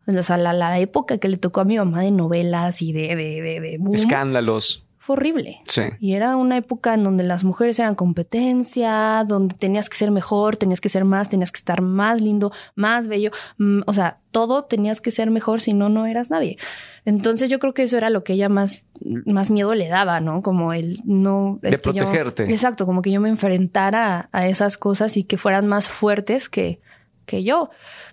o 0.06 0.22
sea, 0.22 0.38
la, 0.38 0.52
la 0.52 0.78
época 0.78 1.18
que 1.18 1.28
le 1.28 1.36
tocó 1.36 1.60
a 1.60 1.64
mi 1.64 1.76
mamá 1.76 2.02
de 2.02 2.12
novelas 2.12 2.80
y 2.80 2.92
de... 2.92 3.16
de, 3.16 3.42
de, 3.60 3.80
Escándalos 3.92 4.84
fue 5.04 5.16
horrible. 5.16 5.61
Sí. 5.66 5.82
Y 6.00 6.14
era 6.14 6.34
una 6.38 6.56
época 6.56 6.94
en 6.94 7.04
donde 7.04 7.25
las 7.25 7.44
mujeres 7.44 7.78
eran 7.78 7.94
competencia, 7.94 9.23
donde 9.28 9.54
tenías 9.54 9.90
que 9.90 9.99
ser 9.99 10.11
mejor, 10.11 10.56
tenías 10.56 10.80
que 10.80 10.88
ser 10.88 11.04
más, 11.04 11.28
tenías 11.28 11.52
que 11.52 11.58
estar 11.58 11.82
más 11.82 12.23
lindo, 12.23 12.52
más 12.75 13.06
bello. 13.06 13.30
Mm, 13.58 13.80
o 13.87 13.92
sea, 13.92 14.20
todo 14.30 14.64
tenías 14.64 15.02
que 15.02 15.11
ser 15.11 15.30
mejor, 15.30 15.61
si 15.61 15.75
no, 15.75 15.90
no 15.90 16.06
eras 16.06 16.30
nadie. 16.30 16.56
Entonces 17.04 17.50
yo 17.50 17.58
creo 17.58 17.75
que 17.75 17.82
eso 17.82 17.99
era 17.99 18.08
lo 18.08 18.25
que 18.25 18.32
ella 18.32 18.49
más, 18.49 18.82
más 19.26 19.50
miedo 19.50 19.75
le 19.75 19.88
daba, 19.88 20.20
¿no? 20.20 20.40
Como 20.40 20.73
el 20.73 20.99
no... 21.04 21.58
De 21.61 21.76
protegerte. 21.76 22.44
exacto, 22.44 22.87
como 22.87 23.02
que 23.02 23.11
yo 23.11 23.20
me 23.20 23.28
enfrentara 23.28 24.30
a 24.32 24.49
esas 24.49 24.78
cosas 24.78 25.18
y 25.18 25.25
que 25.25 25.37
fueran 25.37 25.66
más 25.66 25.90
fuertes 25.90 26.49
que, 26.49 26.80
que 27.26 27.44
yo, 27.44 27.68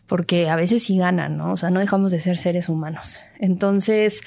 porque 0.07 0.49
a 0.49 0.57
veces 0.57 0.83
sí 0.83 0.97
ganan, 0.97 1.37
¿no? 1.37 1.53
O 1.53 1.57
sea, 1.57 1.69
no 1.69 1.79
dejamos 1.79 2.11
de 2.11 2.19
ser 2.19 2.37
seres 2.37 2.67
humanos. 2.67 3.21
Entonces 3.39 4.21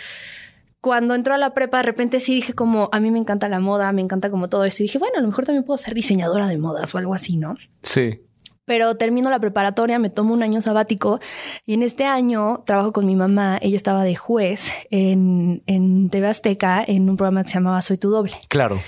cuando 0.84 1.14
entró 1.14 1.32
a 1.32 1.38
la 1.38 1.54
prepa, 1.54 1.78
de 1.78 1.84
repente 1.84 2.20
sí 2.20 2.34
dije 2.34 2.52
como, 2.52 2.90
a 2.92 3.00
mí 3.00 3.10
me 3.10 3.18
encanta 3.18 3.48
la 3.48 3.58
moda, 3.58 3.90
me 3.92 4.02
encanta 4.02 4.28
como 4.28 4.50
todo 4.50 4.66
eso. 4.66 4.82
Y 4.82 4.84
dije, 4.84 4.98
bueno, 4.98 5.14
a 5.16 5.22
lo 5.22 5.28
mejor 5.28 5.46
también 5.46 5.64
puedo 5.64 5.78
ser 5.78 5.94
diseñadora 5.94 6.46
de 6.46 6.58
modas 6.58 6.94
o 6.94 6.98
algo 6.98 7.14
así, 7.14 7.38
¿no? 7.38 7.54
Sí. 7.82 8.20
Pero 8.66 8.94
termino 8.94 9.30
la 9.30 9.38
preparatoria, 9.38 9.98
me 9.98 10.10
tomo 10.10 10.34
un 10.34 10.42
año 10.42 10.60
sabático 10.60 11.20
y 11.64 11.72
en 11.72 11.82
este 11.82 12.04
año 12.04 12.64
trabajo 12.66 12.92
con 12.92 13.06
mi 13.06 13.16
mamá. 13.16 13.58
Ella 13.62 13.78
estaba 13.78 14.04
de 14.04 14.14
juez 14.14 14.72
en, 14.90 15.62
en 15.64 16.10
TV 16.10 16.26
Azteca 16.26 16.84
en 16.86 17.08
un 17.08 17.16
programa 17.16 17.44
que 17.44 17.48
se 17.48 17.54
llamaba 17.54 17.80
Soy 17.80 17.96
tu 17.96 18.10
doble. 18.10 18.34
Claro. 18.48 18.78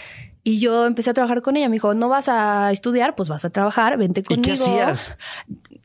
Y 0.45 0.61
yo 0.61 0.85
empecé 0.85 1.09
a 1.09 1.15
trabajar 1.15 1.41
con 1.41 1.57
ella. 1.57 1.71
Me 1.71 1.77
dijo, 1.77 1.95
no 1.95 2.11
vas 2.11 2.29
a 2.29 2.71
estudiar, 2.73 3.15
pues 3.17 3.31
vas 3.31 3.47
a 3.47 3.51
trabajar, 3.51 3.97
vente 3.97 4.23
conmigo. 4.23 4.43
¿Y 4.43 4.45
qué 4.45 4.53
hacías? 4.53 5.17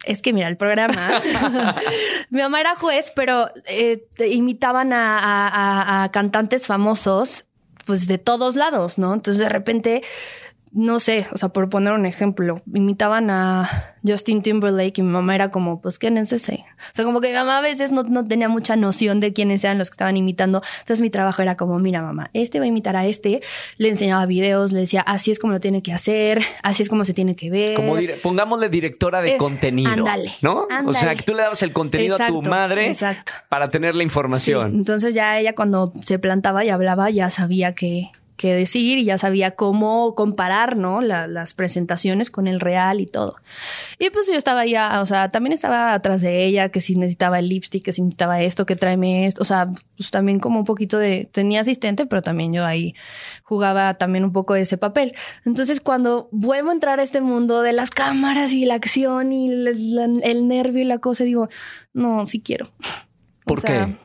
Es 0.03 0.21
que 0.21 0.33
mira, 0.33 0.47
el 0.47 0.57
programa. 0.57 1.21
Mi 2.29 2.41
mamá 2.41 2.59
era 2.59 2.75
juez, 2.75 3.11
pero 3.15 3.49
eh, 3.67 4.07
imitaban 4.29 4.93
a, 4.93 6.03
a, 6.03 6.11
cantantes 6.11 6.65
famosos, 6.67 7.45
pues 7.85 8.07
de 8.07 8.17
todos 8.17 8.55
lados, 8.55 8.97
¿no? 8.97 9.13
Entonces 9.13 9.39
de 9.39 9.49
repente 9.49 10.01
no 10.73 11.01
sé, 11.01 11.27
o 11.33 11.37
sea, 11.37 11.49
por 11.49 11.69
poner 11.69 11.93
un 11.93 12.05
ejemplo, 12.05 12.61
imitaban 12.73 13.29
a 13.29 13.69
Justin 14.07 14.41
Timberlake 14.41 14.99
y 14.99 15.03
mi 15.03 15.09
mamá 15.09 15.35
era 15.35 15.51
como, 15.51 15.81
pues, 15.81 15.99
¿quién 15.99 16.17
es 16.17 16.31
ese? 16.31 16.63
O 16.91 16.95
sea, 16.95 17.03
como 17.03 17.19
que 17.19 17.27
mi 17.27 17.33
mamá 17.33 17.57
a 17.57 17.61
veces 17.61 17.91
no, 17.91 18.03
no, 18.03 18.25
tenía 18.25 18.47
mucha 18.47 18.77
noción 18.77 19.19
de 19.19 19.33
quiénes 19.33 19.63
eran 19.65 19.77
los 19.77 19.89
que 19.89 19.95
estaban 19.95 20.15
imitando. 20.15 20.61
Entonces 20.79 21.01
mi 21.01 21.09
trabajo 21.09 21.41
era 21.41 21.57
como, 21.57 21.77
mira, 21.79 22.01
mamá, 22.01 22.29
este 22.33 22.59
va 22.59 22.65
a 22.65 22.67
imitar 22.69 22.95
a 22.95 23.05
este. 23.05 23.41
Le 23.77 23.89
enseñaba 23.89 24.25
videos, 24.25 24.71
le 24.71 24.79
decía, 24.79 25.01
así 25.01 25.31
es 25.31 25.39
como 25.39 25.51
lo 25.51 25.59
tiene 25.59 25.83
que 25.83 25.91
hacer, 25.91 26.41
así 26.63 26.83
es 26.83 26.89
como 26.89 27.03
se 27.03 27.13
tiene 27.13 27.35
que 27.35 27.49
ver. 27.49 27.75
Como 27.75 27.95
pongámosle 28.23 28.69
directora 28.69 29.21
de 29.21 29.35
contenido. 29.35 29.91
Ándale. 29.91 30.31
¿No? 30.41 30.67
O 30.85 30.93
sea, 30.93 31.15
que 31.15 31.23
tú 31.23 31.33
le 31.33 31.43
dabas 31.43 31.61
el 31.63 31.73
contenido 31.73 32.15
a 32.15 32.27
tu 32.27 32.41
madre 32.41 32.87
exacto. 32.87 33.33
para 33.49 33.69
tener 33.69 33.93
la 33.95 34.03
información. 34.03 34.75
Entonces 34.75 35.13
ya 35.13 35.37
ella 35.37 35.53
cuando 35.53 35.91
se 36.03 36.17
plantaba 36.17 36.63
y 36.63 36.69
hablaba 36.69 37.09
ya 37.09 37.29
sabía 37.29 37.75
que 37.75 38.09
que 38.35 38.53
decir 38.55 38.97
y 38.97 39.05
ya 39.05 39.17
sabía 39.17 39.51
cómo 39.51 40.15
comparar, 40.15 40.75
¿no? 40.75 41.01
las 41.01 41.53
presentaciones 41.53 42.31
con 42.31 42.47
el 42.47 42.59
real 42.59 42.99
y 42.99 43.05
todo. 43.05 43.35
Y 43.99 44.09
pues 44.09 44.27
yo 44.27 44.35
estaba 44.35 44.65
ya, 44.65 45.01
o 45.01 45.05
sea, 45.05 45.29
también 45.29 45.53
estaba 45.53 45.93
atrás 45.93 46.21
de 46.21 46.45
ella, 46.45 46.69
que 46.69 46.81
si 46.81 46.95
necesitaba 46.95 47.39
el 47.39 47.49
lipstick, 47.49 47.83
que 47.83 47.93
si 47.93 48.01
necesitaba 48.01 48.41
esto, 48.41 48.65
que 48.65 48.75
tráeme 48.75 49.27
esto, 49.27 49.41
o 49.41 49.45
sea, 49.45 49.71
pues 49.97 50.11
también 50.11 50.39
como 50.39 50.59
un 50.59 50.65
poquito 50.65 50.97
de, 50.97 51.29
tenía 51.31 51.61
asistente, 51.61 52.05
pero 52.05 52.21
también 52.21 52.53
yo 52.53 52.65
ahí 52.65 52.95
jugaba 53.43 53.93
también 53.95 54.23
un 54.23 54.31
poco 54.31 54.53
de 54.53 54.61
ese 54.61 54.77
papel. 54.77 55.13
Entonces 55.45 55.79
cuando 55.79 56.29
vuelvo 56.31 56.69
a 56.69 56.73
entrar 56.73 56.99
a 56.99 57.03
este 57.03 57.21
mundo 57.21 57.61
de 57.61 57.73
las 57.73 57.89
cámaras 57.89 58.51
y 58.53 58.65
la 58.65 58.75
acción 58.75 59.31
y 59.33 59.49
el, 59.51 60.47
nervio 60.47 60.81
y 60.81 60.85
la 60.85 60.99
cosa, 60.99 61.23
digo, 61.23 61.49
no, 61.93 62.25
sí 62.25 62.41
quiero. 62.41 62.71
¿Por 63.45 63.61
qué? 63.61 63.97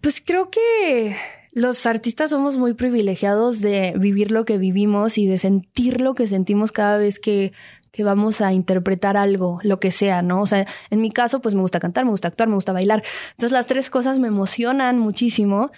Pues 0.00 0.22
creo 0.24 0.50
que 0.50 1.16
los 1.54 1.86
artistas 1.86 2.30
somos 2.30 2.56
muy 2.56 2.74
privilegiados 2.74 3.60
de 3.60 3.94
vivir 3.96 4.32
lo 4.32 4.44
que 4.44 4.58
vivimos 4.58 5.18
y 5.18 5.26
de 5.26 5.38
sentir 5.38 6.00
lo 6.00 6.16
que 6.16 6.26
sentimos 6.26 6.72
cada 6.72 6.98
vez 6.98 7.20
que, 7.20 7.52
que 7.94 8.02
vamos 8.02 8.40
a 8.40 8.52
interpretar 8.52 9.16
algo, 9.16 9.60
lo 9.62 9.78
que 9.78 9.92
sea, 9.92 10.20
¿no? 10.20 10.42
O 10.42 10.46
sea, 10.46 10.66
en 10.90 11.00
mi 11.00 11.12
caso, 11.12 11.40
pues 11.40 11.54
me 11.54 11.60
gusta 11.60 11.78
cantar, 11.78 12.04
me 12.04 12.10
gusta 12.10 12.26
actuar, 12.28 12.48
me 12.48 12.56
gusta 12.56 12.72
bailar. 12.72 13.04
Entonces 13.30 13.52
las 13.52 13.66
tres 13.66 13.88
cosas 13.88 14.18
me 14.18 14.26
emocionan 14.26 14.98
muchísimo 14.98 15.70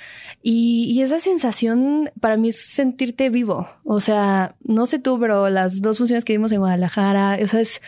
y, 0.43 0.87
y, 0.91 1.03
esa 1.03 1.21
sensación 1.21 2.11
para 2.21 2.39
mí 2.39 2.49
es 2.49 2.57
sentirte 2.57 3.29
vivo. 3.29 3.69
O 3.85 4.01
sea, 4.01 4.57
no 4.65 4.87
sé 4.87 4.99
tú, 4.99 5.21
pero 5.21 5.51
las 5.51 5.83
dos 5.83 5.99
funciones 5.99 6.25
que 6.25 6.33
vimos 6.33 6.53
en 6.53 6.61
Guadalajara, 6.61 7.39
o 7.43 7.49
sea, 7.49 7.61
es 7.61 7.83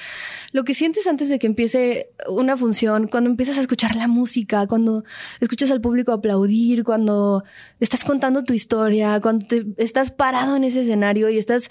lo 0.52 0.64
que 0.64 0.75
sientes 0.75 1.06
antes 1.06 1.28
de 1.28 1.38
que 1.38 1.47
empiece 1.47 2.11
una 2.28 2.56
función, 2.56 3.08
cuando 3.08 3.30
empiezas 3.30 3.58
a 3.58 3.61
escuchar 3.61 3.97
la 3.97 4.08
música, 4.08 4.66
cuando 4.66 5.04
escuchas 5.40 5.70
al 5.70 5.80
público 5.80 6.12
aplaudir, 6.12 6.85
cuando 6.85 7.44
estás 7.80 8.04
contando 8.04 8.44
tu 8.44 8.52
historia, 8.52 9.20
cuando 9.20 9.47
te, 9.47 9.66
estás 9.76 10.11
parado 10.11 10.56
en 10.56 10.64
ese 10.64 10.82
escenario 10.82 11.28
y 11.28 11.38
estás 11.38 11.70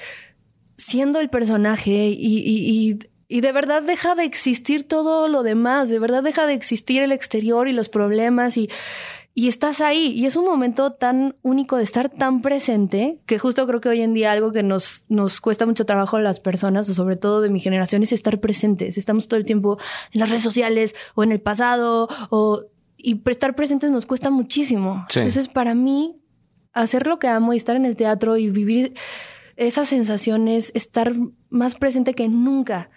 siendo 0.77 1.19
el 1.19 1.29
personaje 1.29 2.09
y, 2.09 2.43
y, 2.45 2.99
y 3.27 3.41
de 3.41 3.51
verdad 3.51 3.81
deja 3.81 4.15
de 4.15 4.23
existir 4.23 4.87
todo 4.87 5.27
lo 5.27 5.43
demás, 5.43 5.89
de 5.89 5.99
verdad 5.99 6.23
deja 6.23 6.45
de 6.45 6.53
existir 6.53 7.01
el 7.01 7.11
exterior 7.11 7.67
y 7.67 7.73
los 7.73 7.89
problemas 7.89 8.57
y 8.57 8.69
y 9.37 9.49
estás 9.49 9.81
ahí. 9.81 10.13
Y 10.15 10.25
es 10.25 10.35
un 10.35 10.45
momento 10.45 10.93
tan 10.93 11.35
único 11.43 11.77
de 11.77 11.83
estar 11.83 12.09
tan 12.09 12.41
presente 12.41 13.19
que 13.27 13.37
justo 13.37 13.67
creo 13.67 13.79
que 13.81 13.89
hoy 13.89 14.01
en 14.01 14.15
día 14.15 14.31
algo 14.31 14.51
que 14.51 14.63
nos, 14.63 15.03
nos 15.09 15.41
cuesta 15.41 15.67
mucho 15.67 15.85
trabajo 15.85 16.17
a 16.17 16.21
las 16.21 16.39
personas, 16.39 16.89
o 16.89 16.95
sobre 16.95 17.17
todo 17.17 17.39
de 17.41 17.51
mi 17.51 17.59
generación, 17.59 18.01
es 18.01 18.13
estar 18.13 18.39
presentes. 18.39 18.97
Estamos 18.97 19.27
todo 19.27 19.39
el 19.39 19.45
tiempo 19.45 19.77
en 20.11 20.21
las 20.21 20.31
redes 20.31 20.41
sociales 20.41 20.95
o 21.13 21.23
en 21.23 21.31
el 21.31 21.39
pasado 21.39 22.09
o, 22.31 22.63
y 22.97 23.21
estar 23.29 23.55
presentes 23.55 23.91
nos 23.91 24.07
cuesta 24.07 24.31
muchísimo. 24.31 25.05
Entonces, 25.13 25.49
para 25.49 25.75
mí, 25.75 26.19
hacer 26.73 27.05
lo 27.05 27.19
que 27.19 27.27
amo 27.27 27.53
y 27.53 27.57
estar 27.57 27.75
en 27.75 27.85
el 27.85 27.95
teatro 27.95 28.37
y 28.37 28.49
vivir 28.49 28.95
esas 29.57 29.89
sensaciones, 29.89 30.71
estar 30.75 31.13
más 31.49 31.75
presente 31.75 32.13
que 32.13 32.29
nunca 32.29 32.89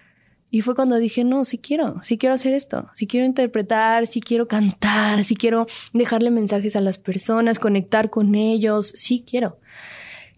y 0.52 0.62
fue 0.62 0.74
cuando 0.74 0.96
dije, 0.96 1.22
no, 1.22 1.44
sí 1.44 1.58
quiero, 1.58 2.00
sí 2.02 2.18
quiero 2.18 2.34
hacer 2.34 2.52
esto, 2.52 2.90
sí 2.94 3.06
quiero 3.06 3.24
interpretar, 3.24 4.08
sí 4.08 4.20
quiero 4.20 4.48
cantar, 4.48 5.22
sí 5.22 5.36
quiero 5.36 5.66
dejarle 5.92 6.32
mensajes 6.32 6.74
a 6.74 6.80
las 6.80 6.98
personas, 6.98 7.60
conectar 7.60 8.10
con 8.10 8.34
ellos, 8.34 8.92
sí 8.96 9.24
quiero. 9.28 9.60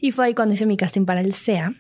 Y 0.01 0.13
fue 0.13 0.27
ahí 0.27 0.35
cuando 0.35 0.55
hice 0.55 0.67
mi 0.67 0.77
casting 0.77 1.07
para 1.07 1.23
el 1.23 1.33
SEA, 1.33 1.75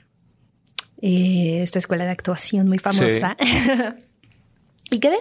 eh, 1.02 1.60
esta 1.62 1.78
escuela 1.78 2.04
de 2.06 2.10
actuación 2.10 2.68
muy 2.68 2.78
famosa. 2.78 3.36
y 4.90 4.98
quedé, 4.98 5.18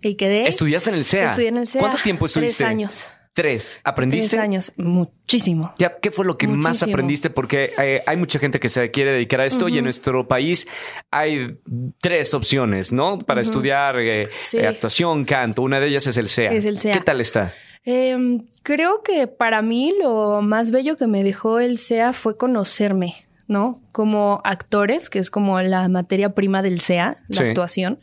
y 0.00 0.14
quedé. 0.14 0.48
¿Estudiaste 0.48 0.88
en 0.88 0.96
el 0.96 1.04
SEA? 1.04 1.28
Estudié 1.28 1.48
en 1.48 1.58
el 1.58 1.68
SEA. 1.68 1.80
¿Cuánto 1.80 2.02
tiempo 2.02 2.24
estuviste? 2.24 2.56
Tres 2.56 2.68
años. 2.68 3.12
Tres. 3.34 3.80
¿Aprendiste? 3.82 4.30
Tres 4.30 4.40
años. 4.40 4.72
Muchísimo. 4.76 5.74
Ya, 5.76 5.98
¿qué 6.00 6.12
fue 6.12 6.24
lo 6.24 6.38
que 6.38 6.46
más 6.46 6.84
aprendiste? 6.84 7.30
Porque 7.30 7.72
eh, 7.76 8.00
hay 8.06 8.16
mucha 8.16 8.38
gente 8.38 8.60
que 8.60 8.68
se 8.68 8.92
quiere 8.92 9.10
dedicar 9.10 9.40
a 9.40 9.44
esto 9.44 9.68
y 9.68 9.76
en 9.78 9.84
nuestro 9.84 10.28
país 10.28 10.68
hay 11.10 11.58
tres 12.00 12.32
opciones, 12.32 12.92
¿no? 12.92 13.18
Para 13.18 13.40
estudiar 13.40 13.98
eh, 13.98 14.28
eh, 14.52 14.66
actuación, 14.68 15.24
canto. 15.24 15.62
Una 15.62 15.80
de 15.80 15.88
ellas 15.88 16.06
es 16.06 16.16
el 16.16 16.28
SEA. 16.28 16.52
Es 16.52 16.64
el 16.64 16.78
SEA. 16.78 16.92
¿Qué 16.92 17.00
tal 17.00 17.20
está? 17.20 17.52
Em, 17.84 18.46
creo 18.62 19.02
que 19.02 19.26
para 19.26 19.62
mí 19.62 19.92
lo 20.00 20.40
más 20.40 20.70
bello 20.70 20.96
que 20.96 21.08
me 21.08 21.24
dejó 21.24 21.58
el 21.58 21.78
SEA 21.78 22.12
fue 22.12 22.36
conocerme. 22.36 23.26
¿No? 23.46 23.82
Como 23.92 24.40
actores, 24.44 25.10
que 25.10 25.18
es 25.18 25.30
como 25.30 25.60
la 25.60 25.88
materia 25.88 26.34
prima 26.34 26.62
del 26.62 26.80
SEA, 26.80 27.18
la 27.28 27.42
actuación. 27.42 28.00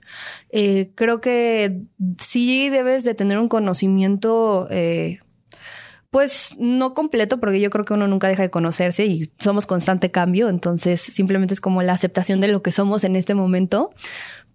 Eh, 0.50 0.92
creo 0.96 1.22
que 1.22 1.82
sí 2.20 2.70
debes 2.70 3.04
de 3.04 3.16
tener 3.16 3.40
un 3.40 3.48
conocimiento, 3.48 4.68
eh, 4.70 5.20
pues 6.10 6.56
no 6.60 6.94
completo, 6.94 7.40
porque 7.40 7.60
yo 7.60 7.70
creo 7.70 7.86
que 7.86 7.94
uno 7.94 8.08
nunca 8.08 8.28
deja 8.28 8.44
de 8.44 8.52
conocerse 8.52 9.06
y 9.06 9.32
somos 9.40 9.66
constante 9.66 10.12
cambio, 10.12 10.50
entonces 10.50 11.02
simplemente 11.02 11.54
es 11.54 11.62
como 11.62 11.82
la 11.84 11.94
aceptación 11.94 12.42
de 12.42 12.50
lo 12.50 12.62
que 12.62 12.72
somos 12.72 13.04
en 13.04 13.16
este 13.16 13.34
momento. 13.34 13.92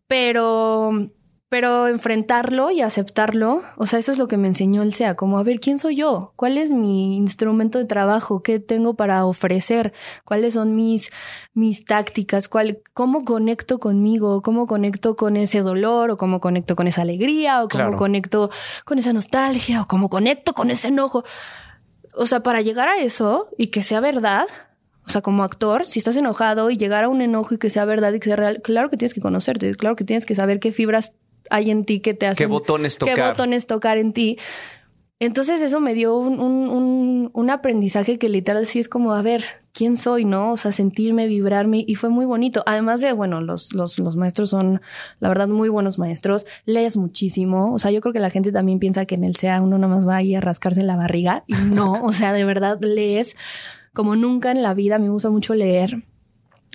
Pero 0.07 1.11
pero 1.49 1.87
enfrentarlo 1.87 2.73
y 2.73 2.81
aceptarlo, 2.81 3.63
o 3.77 3.87
sea, 3.87 4.01
eso 4.01 4.11
es 4.11 4.19
lo 4.19 4.27
que 4.27 4.37
me 4.37 4.49
enseñó 4.49 4.83
el 4.83 4.95
SEA, 4.95 5.15
como 5.15 5.39
a 5.39 5.45
ver, 5.45 5.61
¿quién 5.61 5.79
soy 5.79 5.97
yo? 5.97 6.33
¿Cuál 6.35 6.59
es 6.59 6.73
mi 6.73 7.17
instrumento 7.17 7.79
de 7.79 7.85
trabajo? 7.85 8.43
¿Qué 8.43 8.59
tengo 8.59 8.95
para 8.95 9.25
ofrecer? 9.25 9.93
¿Cuáles 10.25 10.55
son 10.55 10.75
mis, 10.75 11.11
mis 11.55 11.85
tácticas? 11.85 12.49
¿Cuál, 12.49 12.81
¿Cómo 12.95 13.25
conecto 13.25 13.79
conmigo? 13.79 14.43
¿Cómo 14.43 14.67
conecto 14.67 15.15
con 15.15 15.37
ese 15.37 15.61
dolor? 15.61 16.11
¿O 16.11 16.17
cómo 16.17 16.41
conecto 16.41 16.75
con 16.75 16.89
esa 16.89 17.03
alegría? 17.03 17.63
¿O 17.63 17.69
cómo 17.69 17.97
conecto 17.97 18.51
con 18.85 18.99
esa 18.99 19.13
nostalgia? 19.13 19.83
¿O 19.83 19.87
cómo 19.87 20.09
conecto 20.09 20.53
con 20.53 20.71
ese 20.73 20.89
enojo? 20.89 21.25
O 22.17 22.27
sea, 22.27 22.41
para 22.43 22.61
llegar 22.61 22.89
a 22.89 22.99
eso 22.99 23.51
y 23.57 23.69
que 23.69 23.85
sea 23.85 24.01
verdad, 24.01 24.47
o 25.07 25.11
sea, 25.11 25.21
como 25.21 25.45
actor, 25.45 25.87
si 25.87 26.01
estás 26.01 26.17
enojado 26.17 26.71
y 26.71 26.77
llegar 26.77 27.05
a 27.05 27.09
un 27.09 27.23
enojo 27.23 27.55
y 27.55 27.59
que 27.59 27.71
sea 27.71 27.85
verdad 27.85 28.13
y 28.13 28.19
que 28.19 28.27
sea 28.27 28.37
real, 28.37 28.61
claro 28.63 28.91
que 28.91 28.97
tienes 28.97 29.15
que 29.15 29.21
conocerte, 29.21 29.73
claro 29.77 29.95
que 29.95 30.05
tienes 30.05 30.27
que 30.27 30.35
saber 30.35 30.59
qué 30.59 30.73
fibras 30.73 31.13
hay 31.51 31.71
en 31.71 31.85
ti 31.85 32.01
que 32.01 32.15
te 32.15 32.27
hacen... 32.27 32.37
¿Qué 32.37 32.47
botones 32.47 32.99
tocar? 32.99 33.15
¿Qué 33.15 33.23
botones 33.23 33.67
tocar 33.67 33.99
en 33.99 34.13
ti? 34.13 34.39
Entonces 35.19 35.63
eso 35.63 35.81
me 35.81 35.95
dio 35.95 36.15
un, 36.19 36.41
un, 36.41 37.31
un, 37.33 37.51
aprendizaje 37.51 38.19
que 38.19 38.29
literal 38.29 38.67
sí 38.67 38.81
es 38.81 38.89
como, 38.91 39.13
a 39.13 39.23
ver, 39.23 39.43
quién 39.73 39.97
soy, 39.97 40.27
¿no? 40.27 40.53
O 40.53 40.57
sea, 40.59 40.73
sentirme, 40.73 41.27
vibrarme 41.27 41.85
y 41.87 41.95
fue 41.95 42.11
muy 42.11 42.27
bonito. 42.27 42.63
Además 42.67 43.01
de, 43.01 43.13
bueno, 43.15 43.41
los, 43.41 43.73
los, 43.73 43.99
los 43.99 44.15
maestros 44.15 44.51
son, 44.51 44.83
la 45.19 45.31
verdad, 45.31 45.49
muy 45.49 45.71
buenos 45.71 45.99
maestros. 45.99 46.45
Lees 46.67 46.99
muchísimo. 46.99 47.73
O 47.73 47.79
sea, 47.79 47.91
yo 47.93 48.03
creo 48.03 48.13
que 48.13 48.21
la 48.21 48.29
gente 48.29 48.53
también 48.53 48.79
piensa 48.79 49.07
que 49.07 49.15
en 49.15 49.25
el 49.25 49.37
SEA 49.37 49.63
uno 49.63 49.79
nada 49.79 49.95
más 49.95 50.07
va 50.07 50.17
ahí 50.17 50.35
a 50.35 50.43
rascarse 50.43 50.83
la 50.83 50.97
barriga 50.97 51.45
y 51.47 51.55
no, 51.55 51.93
o 52.05 52.13
sea, 52.13 52.35
de 52.35 52.45
verdad 52.45 52.79
lees 52.83 53.37
como 53.95 54.17
nunca 54.17 54.51
en 54.51 54.63
la 54.63 54.75
vida. 54.75 54.99
me 54.99 55.09
gusta 55.09 55.31
mucho 55.31 55.55
leer, 55.55 56.05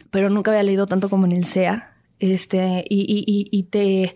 pero 0.10 0.32
nunca 0.32 0.50
había 0.50 0.64
leído 0.64 0.88
tanto 0.88 1.10
como 1.10 1.26
en 1.28 1.34
el 1.34 1.46
SEA. 1.46 1.94
Este, 2.18 2.86
y, 2.90 3.02
y, 3.02 3.48
y 3.52 3.64
te 3.64 4.16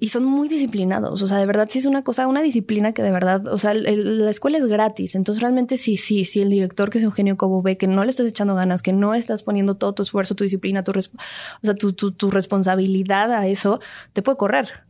y 0.00 0.10
son 0.10 0.24
muy 0.24 0.48
disciplinados. 0.48 1.22
O 1.22 1.28
sea, 1.28 1.38
de 1.38 1.46
verdad 1.46 1.68
sí 1.70 1.78
es 1.78 1.86
una 1.86 2.02
cosa, 2.02 2.26
una 2.26 2.42
disciplina 2.42 2.92
que 2.92 3.02
de 3.02 3.10
verdad, 3.10 3.46
o 3.48 3.58
sea, 3.58 3.74
la 3.74 4.30
escuela 4.30 4.58
es 4.58 4.66
gratis. 4.66 5.14
Entonces 5.14 5.42
realmente 5.42 5.76
sí, 5.76 5.96
sí, 5.96 6.24
sí, 6.24 6.40
el 6.40 6.50
director 6.50 6.90
que 6.90 6.98
es 6.98 7.04
Eugenio 7.04 7.36
Cobo 7.36 7.62
ve 7.62 7.76
que 7.76 7.86
no 7.86 8.04
le 8.04 8.10
estás 8.10 8.26
echando 8.26 8.54
ganas, 8.54 8.82
que 8.82 8.92
no 8.92 9.14
estás 9.14 9.42
poniendo 9.42 9.76
todo 9.76 9.94
tu 9.94 10.02
esfuerzo, 10.02 10.34
tu 10.34 10.44
disciplina, 10.44 10.84
tu, 10.84 10.92
o 10.92 11.02
sea, 11.62 11.74
tu, 11.74 11.92
tu, 11.92 12.12
tu, 12.12 12.30
responsabilidad 12.30 13.32
a 13.32 13.46
eso, 13.48 13.80
te 14.12 14.22
puede 14.22 14.38
correr. 14.38 14.84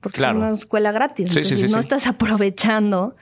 Porque 0.00 0.22
es 0.22 0.28
una 0.28 0.50
escuela 0.50 0.92
gratis. 0.92 1.28
Entonces, 1.28 1.60
si 1.60 1.72
no 1.72 1.80
estás 1.80 2.06
aprovechando 2.06 3.16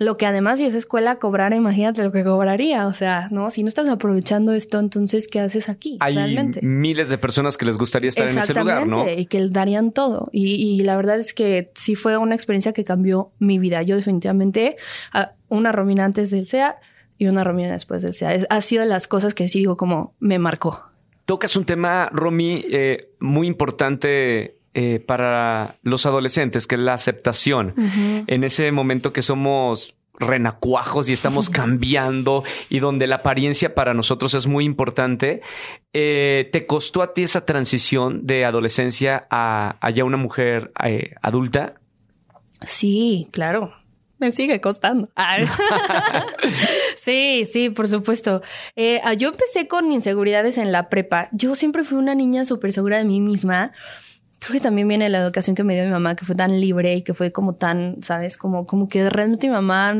lo 0.00 0.16
que 0.16 0.24
además, 0.24 0.58
si 0.58 0.64
esa 0.64 0.78
escuela 0.78 1.18
cobrara, 1.18 1.54
imagínate 1.54 2.02
lo 2.02 2.10
que 2.10 2.24
cobraría. 2.24 2.86
O 2.86 2.94
sea, 2.94 3.28
¿no? 3.30 3.50
Si 3.50 3.62
no 3.62 3.68
estás 3.68 3.86
aprovechando 3.86 4.54
esto, 4.54 4.78
entonces, 4.78 5.28
¿qué 5.28 5.40
haces 5.40 5.68
aquí? 5.68 5.98
Hay 6.00 6.38
miles 6.62 7.10
de 7.10 7.18
personas 7.18 7.58
que 7.58 7.66
les 7.66 7.76
gustaría 7.76 8.08
estar 8.08 8.26
en 8.26 8.38
ese 8.38 8.54
lugar, 8.54 8.86
¿no? 8.86 9.06
Y 9.06 9.26
que 9.26 9.46
darían 9.50 9.92
todo. 9.92 10.30
Y, 10.32 10.82
la 10.84 10.96
verdad 10.96 11.20
es 11.20 11.34
que 11.34 11.70
sí 11.74 11.96
fue 11.96 12.16
una 12.16 12.34
experiencia 12.34 12.72
que 12.72 12.82
cambió 12.82 13.32
mi 13.38 13.58
vida. 13.58 13.82
Yo 13.82 13.94
definitivamente, 13.94 14.78
una 15.48 15.70
Romina 15.70 16.06
antes 16.06 16.30
del 16.30 16.46
SEA 16.46 16.78
y 17.18 17.26
una 17.26 17.44
Romina 17.44 17.72
después 17.72 18.02
del 18.02 18.14
SEA. 18.14 18.46
ha 18.48 18.60
sido 18.62 18.82
de 18.82 18.88
las 18.88 19.06
cosas 19.06 19.34
que 19.34 19.48
sí 19.48 19.58
digo 19.58 19.76
como 19.76 20.14
me 20.18 20.38
marcó. 20.38 20.82
Tocas 21.26 21.54
un 21.56 21.66
tema, 21.66 22.08
Romy, 22.10 22.64
eh, 22.70 23.10
muy 23.20 23.46
importante 23.46 24.59
eh, 24.72 25.02
para 25.04 25.78
los 25.82 26.06
adolescentes, 26.06 26.68
que 26.68 26.76
es 26.76 26.80
la 26.80 26.94
aceptación. 26.94 27.74
En 28.28 28.44
ese 28.44 28.70
momento 28.70 29.12
que 29.12 29.20
somos 29.20 29.96
renacuajos 30.16 31.08
y 31.08 31.12
estamos 31.12 31.50
cambiando 31.50 32.44
y 32.68 32.78
donde 32.78 33.08
la 33.08 33.16
apariencia 33.16 33.74
para 33.74 33.94
nosotros 33.94 34.32
es 34.34 34.46
muy 34.46 34.64
importante. 34.64 35.42
Eh, 35.92 36.50
¿Te 36.52 36.66
costó 36.66 37.02
a 37.02 37.14
ti 37.14 37.24
esa 37.24 37.44
transición 37.44 38.28
de 38.28 38.44
adolescencia 38.44 39.26
a, 39.28 39.90
ya 39.92 40.04
una 40.04 40.18
mujer 40.18 40.70
eh, 40.84 41.14
adulta? 41.20 41.74
Sí, 42.62 43.26
claro. 43.32 43.72
Me 44.20 44.30
sigue 44.30 44.60
costando. 44.60 45.08
sí, 46.96 47.48
sí, 47.52 47.70
por 47.70 47.88
supuesto. 47.88 48.40
yo 48.76 49.30
empecé 49.30 49.66
con 49.66 49.90
inseguridades 49.90 50.58
en 50.58 50.70
la 50.70 50.88
prepa. 50.90 51.28
Yo 51.32 51.56
siempre 51.56 51.82
fui 51.82 51.98
una 51.98 52.14
niña 52.14 52.44
súper 52.44 52.72
segura 52.72 52.98
de 52.98 53.04
mí 53.04 53.18
misma 53.18 53.72
creo 54.40 54.54
que 54.54 54.60
también 54.60 54.88
viene 54.88 55.08
la 55.08 55.18
educación 55.18 55.54
que 55.54 55.62
me 55.62 55.74
dio 55.74 55.84
mi 55.84 55.90
mamá, 55.90 56.16
que 56.16 56.24
fue 56.24 56.34
tan 56.34 56.60
libre 56.60 56.96
y 56.96 57.02
que 57.02 57.14
fue 57.14 57.30
como 57.30 57.54
tan, 57.54 57.98
¿sabes? 58.02 58.36
Como, 58.36 58.66
como 58.66 58.88
que 58.88 59.08
realmente 59.08 59.46
mi 59.46 59.52
mamá 59.52 59.94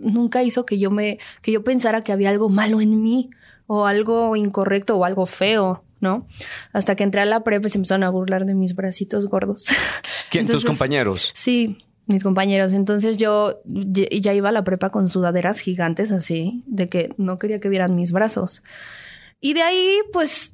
nunca 0.00 0.42
hizo 0.42 0.66
que 0.66 0.78
yo 0.78 0.90
me, 0.90 1.18
que 1.42 1.52
yo 1.52 1.62
pensara 1.62 2.02
que 2.02 2.12
había 2.12 2.30
algo 2.30 2.48
malo 2.48 2.80
en 2.80 3.00
mí 3.02 3.30
o 3.66 3.86
algo 3.86 4.34
incorrecto 4.34 4.96
o 4.96 5.04
algo 5.04 5.26
feo. 5.26 5.84
¿no? 6.00 6.28
Hasta 6.72 6.94
que 6.94 7.02
entré 7.02 7.20
a 7.22 7.24
la 7.24 7.42
prepa 7.42 7.66
y 7.66 7.70
se 7.70 7.78
empezaron 7.78 8.04
a 8.04 8.10
burlar 8.10 8.46
de 8.46 8.54
mis 8.54 8.76
bracitos 8.76 9.26
gordos. 9.26 9.66
¿Quién? 10.30 10.46
¿Tus 10.46 10.64
compañeros? 10.64 11.32
Sí, 11.34 11.78
mis 12.06 12.22
compañeros. 12.22 12.72
Entonces 12.72 13.16
yo 13.16 13.60
ya 13.64 14.32
iba 14.32 14.48
a 14.48 14.52
la 14.52 14.62
prepa 14.62 14.90
con 14.90 15.08
sudaderas 15.08 15.58
gigantes 15.58 16.12
así, 16.12 16.62
de 16.66 16.88
que 16.88 17.10
no 17.16 17.40
quería 17.40 17.58
que 17.58 17.68
vieran 17.68 17.96
mis 17.96 18.12
brazos. 18.12 18.62
Y 19.40 19.54
de 19.54 19.62
ahí, 19.62 19.98
pues, 20.12 20.52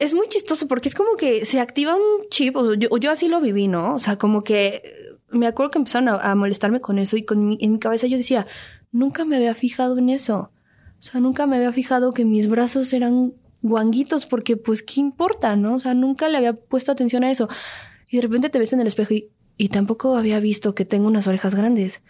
es 0.00 0.14
muy 0.14 0.28
chistoso 0.28 0.66
porque 0.66 0.88
es 0.88 0.94
como 0.94 1.14
que 1.16 1.44
se 1.44 1.60
activa 1.60 1.94
un 1.94 2.28
chip, 2.30 2.56
o 2.56 2.74
yo, 2.74 3.10
así 3.10 3.28
lo 3.28 3.40
viví, 3.40 3.68
¿no? 3.68 3.94
O 3.94 3.98
sea, 3.98 4.16
como 4.16 4.42
que 4.42 4.82
me 5.28 5.46
acuerdo 5.46 5.70
que 5.70 5.78
empezaron 5.78 6.08
a, 6.08 6.34
molestarme 6.34 6.80
con 6.80 6.98
eso 6.98 7.16
y 7.16 7.24
con 7.24 7.56
en 7.60 7.72
mi 7.72 7.78
cabeza 7.78 8.06
yo 8.06 8.16
decía, 8.16 8.46
nunca 8.90 9.24
me 9.24 9.36
había 9.36 9.54
fijado 9.54 9.98
en 9.98 10.08
eso. 10.08 10.50
O 10.98 11.02
sea, 11.02 11.20
nunca 11.20 11.46
me 11.46 11.56
había 11.56 11.72
fijado 11.72 12.14
que 12.14 12.24
mis 12.24 12.48
brazos 12.48 12.92
eran 12.94 13.34
guanguitos 13.62 14.24
porque 14.24 14.56
pues 14.56 14.82
qué 14.82 15.00
importa, 15.00 15.54
¿no? 15.54 15.74
O 15.74 15.80
sea, 15.80 15.92
nunca 15.92 16.28
le 16.28 16.38
había 16.38 16.54
puesto 16.54 16.92
atención 16.92 17.22
a 17.22 17.30
eso. 17.30 17.48
Y 18.10 18.16
de 18.16 18.22
repente 18.22 18.48
te 18.48 18.58
ves 18.58 18.72
en 18.72 18.80
el 18.80 18.86
espejo 18.86 19.12
y, 19.12 19.28
y 19.58 19.68
tampoco 19.68 20.16
había 20.16 20.40
visto 20.40 20.74
que 20.74 20.86
tengo 20.86 21.06
unas 21.08 21.26
orejas 21.26 21.54
grandes. 21.54 22.00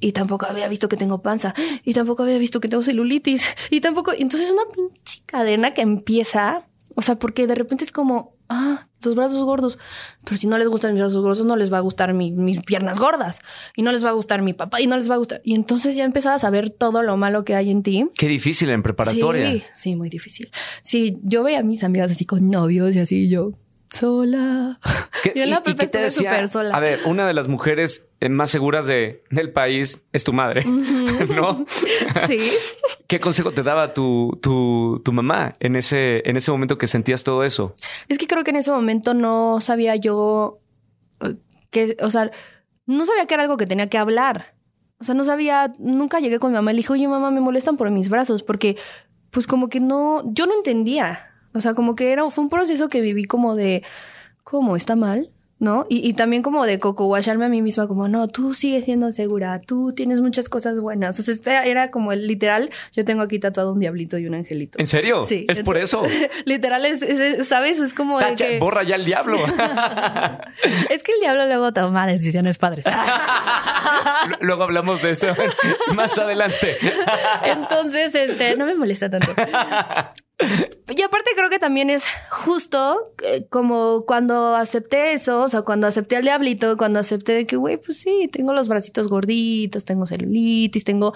Y 0.00 0.12
tampoco 0.12 0.46
había 0.46 0.68
visto 0.68 0.88
que 0.88 0.96
tengo 0.96 1.22
panza. 1.22 1.54
Y 1.84 1.94
tampoco 1.94 2.24
había 2.24 2.38
visto 2.38 2.60
que 2.60 2.68
tengo 2.68 2.82
celulitis. 2.82 3.46
Y 3.70 3.80
tampoco... 3.80 4.12
Entonces 4.12 4.48
es 4.48 4.52
una 4.52 4.64
pinche 4.74 5.22
cadena 5.26 5.72
que 5.74 5.82
empieza 5.82 6.66
o 6.96 7.02
sea, 7.02 7.18
porque 7.18 7.46
de 7.46 7.54
repente 7.54 7.84
es 7.84 7.92
como, 7.92 8.34
ah, 8.48 8.88
tus 9.00 9.14
brazos 9.14 9.44
gordos. 9.44 9.78
Pero 10.24 10.38
si 10.38 10.46
no 10.46 10.56
les 10.56 10.66
gustan 10.66 10.94
mis 10.94 11.02
brazos 11.02 11.22
gordos, 11.22 11.44
no 11.44 11.54
les 11.54 11.70
va 11.70 11.76
a 11.76 11.82
gustar 11.82 12.14
mis 12.14 12.62
piernas 12.62 12.98
gordas. 12.98 13.38
Y 13.76 13.82
no 13.82 13.92
les 13.92 14.02
va 14.02 14.08
a 14.08 14.12
gustar 14.12 14.40
mi 14.40 14.54
papá. 14.54 14.80
Y 14.80 14.86
no 14.86 14.96
les 14.96 15.10
va 15.10 15.16
a 15.16 15.18
gustar. 15.18 15.42
Y 15.44 15.54
entonces 15.54 15.94
ya 15.94 16.04
empezabas 16.04 16.42
a 16.42 16.48
ver 16.50 16.70
todo 16.70 17.02
lo 17.02 17.18
malo 17.18 17.44
que 17.44 17.54
hay 17.54 17.70
en 17.70 17.82
ti. 17.82 18.08
Qué 18.16 18.28
difícil 18.28 18.70
en 18.70 18.82
preparatoria. 18.82 19.52
Sí, 19.52 19.62
sí, 19.74 19.94
muy 19.94 20.08
difícil. 20.08 20.50
Sí, 20.80 21.18
yo 21.22 21.42
veía 21.42 21.58
a 21.58 21.62
mis 21.62 21.84
amigas 21.84 22.10
así 22.10 22.24
con 22.24 22.48
novios 22.48 22.96
y 22.96 23.00
así 23.00 23.28
yo 23.28 23.52
sola. 23.90 24.78
Yo 25.34 25.42
en 25.42 25.50
la 25.50 25.62
prepa 25.62 25.84
estuve 25.84 26.10
súper 26.10 26.48
sola. 26.48 26.76
A 26.76 26.80
ver, 26.80 27.00
una 27.06 27.26
de 27.26 27.34
las 27.34 27.48
mujeres 27.48 28.08
eh, 28.20 28.28
más 28.28 28.50
seguras 28.50 28.86
de, 28.86 29.24
del 29.30 29.52
país 29.52 30.00
es 30.12 30.24
tu 30.24 30.32
madre, 30.32 30.64
¿no? 30.64 31.64
Sí. 32.26 32.38
¿Qué 33.06 33.20
consejo 33.20 33.52
te 33.52 33.62
daba 33.62 33.94
tu, 33.94 34.38
tu, 34.42 35.00
tu, 35.04 35.12
mamá 35.12 35.54
en 35.60 35.76
ese, 35.76 36.28
en 36.28 36.36
ese 36.36 36.50
momento 36.50 36.78
que 36.78 36.86
sentías 36.86 37.22
todo 37.22 37.44
eso? 37.44 37.74
Es 38.08 38.18
que 38.18 38.26
creo 38.26 38.42
que 38.42 38.50
en 38.50 38.56
ese 38.56 38.70
momento 38.70 39.14
no 39.14 39.60
sabía 39.60 39.96
yo 39.96 40.58
eh, 41.20 41.36
que, 41.70 41.96
o 42.00 42.10
sea, 42.10 42.30
no 42.86 43.06
sabía 43.06 43.26
que 43.26 43.34
era 43.34 43.44
algo 43.44 43.56
que 43.56 43.66
tenía 43.66 43.88
que 43.88 43.98
hablar. 43.98 44.54
O 44.98 45.04
sea, 45.04 45.14
no 45.14 45.24
sabía, 45.24 45.74
nunca 45.78 46.20
llegué 46.20 46.38
con 46.38 46.52
mi 46.52 46.56
mamá 46.56 46.72
y 46.72 46.74
le 46.74 46.78
dije, 46.78 46.92
oye, 46.92 47.06
mamá, 47.06 47.30
me 47.30 47.40
molestan 47.40 47.76
por 47.76 47.90
mis 47.90 48.08
brazos, 48.08 48.42
porque 48.42 48.76
pues 49.30 49.46
como 49.46 49.68
que 49.68 49.80
no, 49.80 50.22
yo 50.32 50.46
no 50.46 50.54
entendía. 50.54 51.35
O 51.56 51.60
sea, 51.60 51.74
como 51.74 51.94
que 51.96 52.12
era, 52.12 52.28
fue 52.30 52.44
un 52.44 52.50
proceso 52.50 52.88
que 52.88 53.00
viví 53.00 53.24
como 53.24 53.54
de, 53.56 53.82
¿cómo? 54.44 54.76
¿Está 54.76 54.94
mal? 54.96 55.30
¿no? 55.58 55.86
Y, 55.88 56.06
y, 56.06 56.12
también 56.12 56.42
como 56.42 56.66
de 56.66 56.78
coco 56.78 57.06
guacharme 57.06 57.46
a 57.46 57.48
mí 57.48 57.62
misma, 57.62 57.88
como, 57.88 58.08
no, 58.08 58.28
tú 58.28 58.52
sigues 58.52 58.84
siendo 58.84 59.10
segura, 59.12 59.60
tú 59.66 59.92
tienes 59.94 60.20
muchas 60.20 60.48
cosas 60.50 60.80
buenas. 60.80 61.18
O 61.18 61.22
sea, 61.22 61.32
este 61.32 61.70
era 61.70 61.90
como 61.90 62.12
el 62.12 62.26
literal, 62.26 62.70
yo 62.92 63.04
tengo 63.04 63.22
aquí 63.22 63.38
tatuado 63.38 63.72
un 63.72 63.80
diablito 63.80 64.18
y 64.18 64.26
un 64.26 64.34
angelito. 64.34 64.78
¿En 64.78 64.86
serio? 64.86 65.24
Sí. 65.26 65.46
Es 65.48 65.60
por 65.60 65.78
eso. 65.78 66.02
literal, 66.44 66.84
es, 66.84 67.48
¿sabes? 67.48 67.78
Es 67.78 67.94
como 67.94 68.18
de 68.18 68.34
que... 68.34 68.58
Borra 68.58 68.82
ya 68.82 68.96
el 68.96 69.06
diablo. 69.06 69.38
es 70.90 71.02
que 71.02 71.12
el 71.12 71.20
diablo 71.20 71.46
luego 71.46 71.72
toma 71.72 72.06
decisiones 72.06 72.58
padres. 72.58 72.84
luego 74.40 74.64
hablamos 74.64 75.00
de 75.00 75.12
eso 75.12 75.28
más 75.94 76.18
adelante. 76.18 76.76
Entonces, 77.44 78.14
este, 78.14 78.56
no 78.56 78.66
me 78.66 78.74
molesta 78.74 79.08
tanto. 79.08 79.34
Y 80.38 81.02
aparte 81.02 81.30
creo 81.34 81.48
que 81.48 81.58
también 81.58 81.88
es 81.88 82.04
justo 82.30 83.14
eh, 83.22 83.46
como 83.48 84.04
cuando 84.06 84.54
acepté 84.54 85.14
eso, 85.14 85.40
o 85.42 85.48
sea, 85.48 85.62
cuando 85.62 85.86
acepté 85.86 86.16
al 86.16 86.24
diablito, 86.24 86.76
cuando 86.76 86.98
acepté 87.00 87.32
de 87.32 87.46
que, 87.46 87.56
güey, 87.56 87.78
pues 87.78 88.00
sí, 88.00 88.28
tengo 88.30 88.52
los 88.52 88.68
bracitos 88.68 89.08
gorditos, 89.08 89.86
tengo 89.86 90.06
celulitis, 90.06 90.84
tengo 90.84 91.14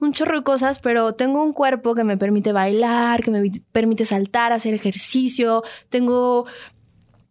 un 0.00 0.12
chorro 0.12 0.36
de 0.36 0.44
cosas, 0.44 0.80
pero 0.80 1.14
tengo 1.14 1.42
un 1.42 1.54
cuerpo 1.54 1.94
que 1.94 2.04
me 2.04 2.18
permite 2.18 2.52
bailar, 2.52 3.22
que 3.22 3.30
me 3.30 3.50
permite 3.72 4.04
saltar, 4.04 4.52
hacer 4.52 4.74
ejercicio, 4.74 5.62
tengo 5.88 6.46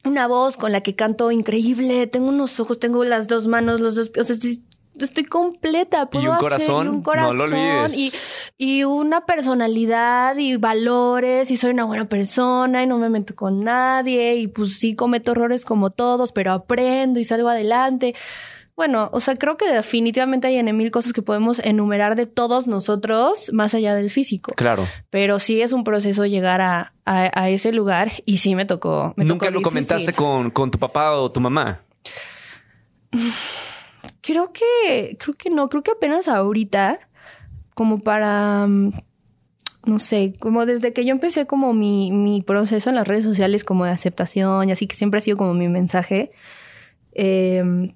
una 0.04 0.28
voz 0.28 0.58
con 0.58 0.72
la 0.72 0.82
que 0.82 0.96
canto 0.96 1.32
increíble, 1.32 2.08
tengo 2.08 2.30
unos 2.30 2.60
ojos, 2.60 2.80
tengo 2.80 3.04
las 3.04 3.28
dos 3.28 3.48
manos, 3.48 3.80
los 3.80 3.94
dos 3.94 4.10
pies, 4.10 4.30
o 4.30 4.34
sea, 4.34 4.52
estoy 5.06 5.26
completa. 5.26 6.10
Puedo 6.10 6.26
y 6.26 6.28
un 6.30 6.38
corazón, 6.38 6.88
un 6.88 7.02
corazón 7.02 7.38
no 7.38 7.48
lo 7.48 7.56
olvides. 7.56 7.98
Y, 7.98 8.12
y, 8.58 8.84
una 8.84 9.26
personalidad 9.26 10.38
y 10.38 10.58
valores 10.58 11.52
y 11.52 11.58
soy 11.58 11.72
una 11.72 11.86
buena 11.86 12.10
persona 12.10 12.84
y 12.84 12.88
no 12.88 12.98
me 12.98 13.10
meto 13.10 13.36
con 13.36 13.64
nadie 13.64 14.36
y 14.36 14.48
pues 14.48 14.78
sí 14.80 14.96
cometo 14.96 15.32
errores 15.32 15.66
como 15.66 15.90
todos, 15.90 16.32
pero 16.32 16.52
aprendo 16.52 17.20
y 17.20 17.26
salgo 17.26 17.50
adelante. 17.50 18.16
Bueno, 18.78 19.10
o 19.12 19.20
sea, 19.22 19.36
creo 19.36 19.58
que 19.58 19.68
definitivamente 19.68 20.46
hay 20.46 20.58
en 20.58 20.78
mil 20.78 20.92
cosas 20.92 21.12
que 21.12 21.24
podemos 21.24 21.58
enumerar 21.58 22.16
de 22.16 22.28
todos 22.28 22.68
nosotros 22.68 23.52
más 23.52 23.74
allá 23.74 23.96
del 23.96 24.12
físico. 24.12 24.54
Claro. 24.56 24.86
Pero 25.10 25.40
sí 25.40 25.64
es 25.64 25.74
un 25.74 25.84
proceso 25.84 26.28
llegar 26.28 26.62
a, 26.62 26.94
a, 27.04 27.50
ese 27.50 27.72
lugar 27.72 28.12
y 28.26 28.38
sí 28.38 28.54
me 28.54 28.66
tocó. 28.66 29.16
¿Nunca 29.18 29.50
lo 29.50 29.64
comentaste 29.64 30.14
con, 30.14 30.52
con 30.52 30.70
tu 30.70 30.78
papá 30.78 31.14
o 31.14 31.32
tu 31.32 31.40
mamá? 31.40 31.82
Creo 34.22 34.52
que, 34.52 35.18
creo 35.18 35.36
que 35.36 35.50
no, 35.50 35.70
creo 35.70 35.84
que 35.84 35.92
apenas 35.92 36.28
ahorita, 36.28 37.00
como 37.78 38.00
para, 38.00 38.66
mm, 38.66 38.92
no 39.86 40.00
sé, 40.00 40.34
como 40.40 40.66
desde 40.66 40.94
que 40.94 41.06
yo 41.06 41.12
empecé 41.12 41.46
como 41.46 41.76
mi, 41.76 42.12
mi 42.12 42.42
proceso 42.42 42.90
en 42.90 42.96
las 42.96 43.08
redes 43.08 43.24
sociales 43.24 43.64
como 43.64 43.86
de 43.86 43.92
aceptación 43.92 44.68
y 44.68 44.72
así 44.72 44.88
que 44.88 44.96
siempre 44.96 45.20
ha 45.20 45.22
sido 45.22 45.38
como 45.38 45.54
mi 45.54 45.70
mensaje, 45.70 46.32
em, 47.12 47.94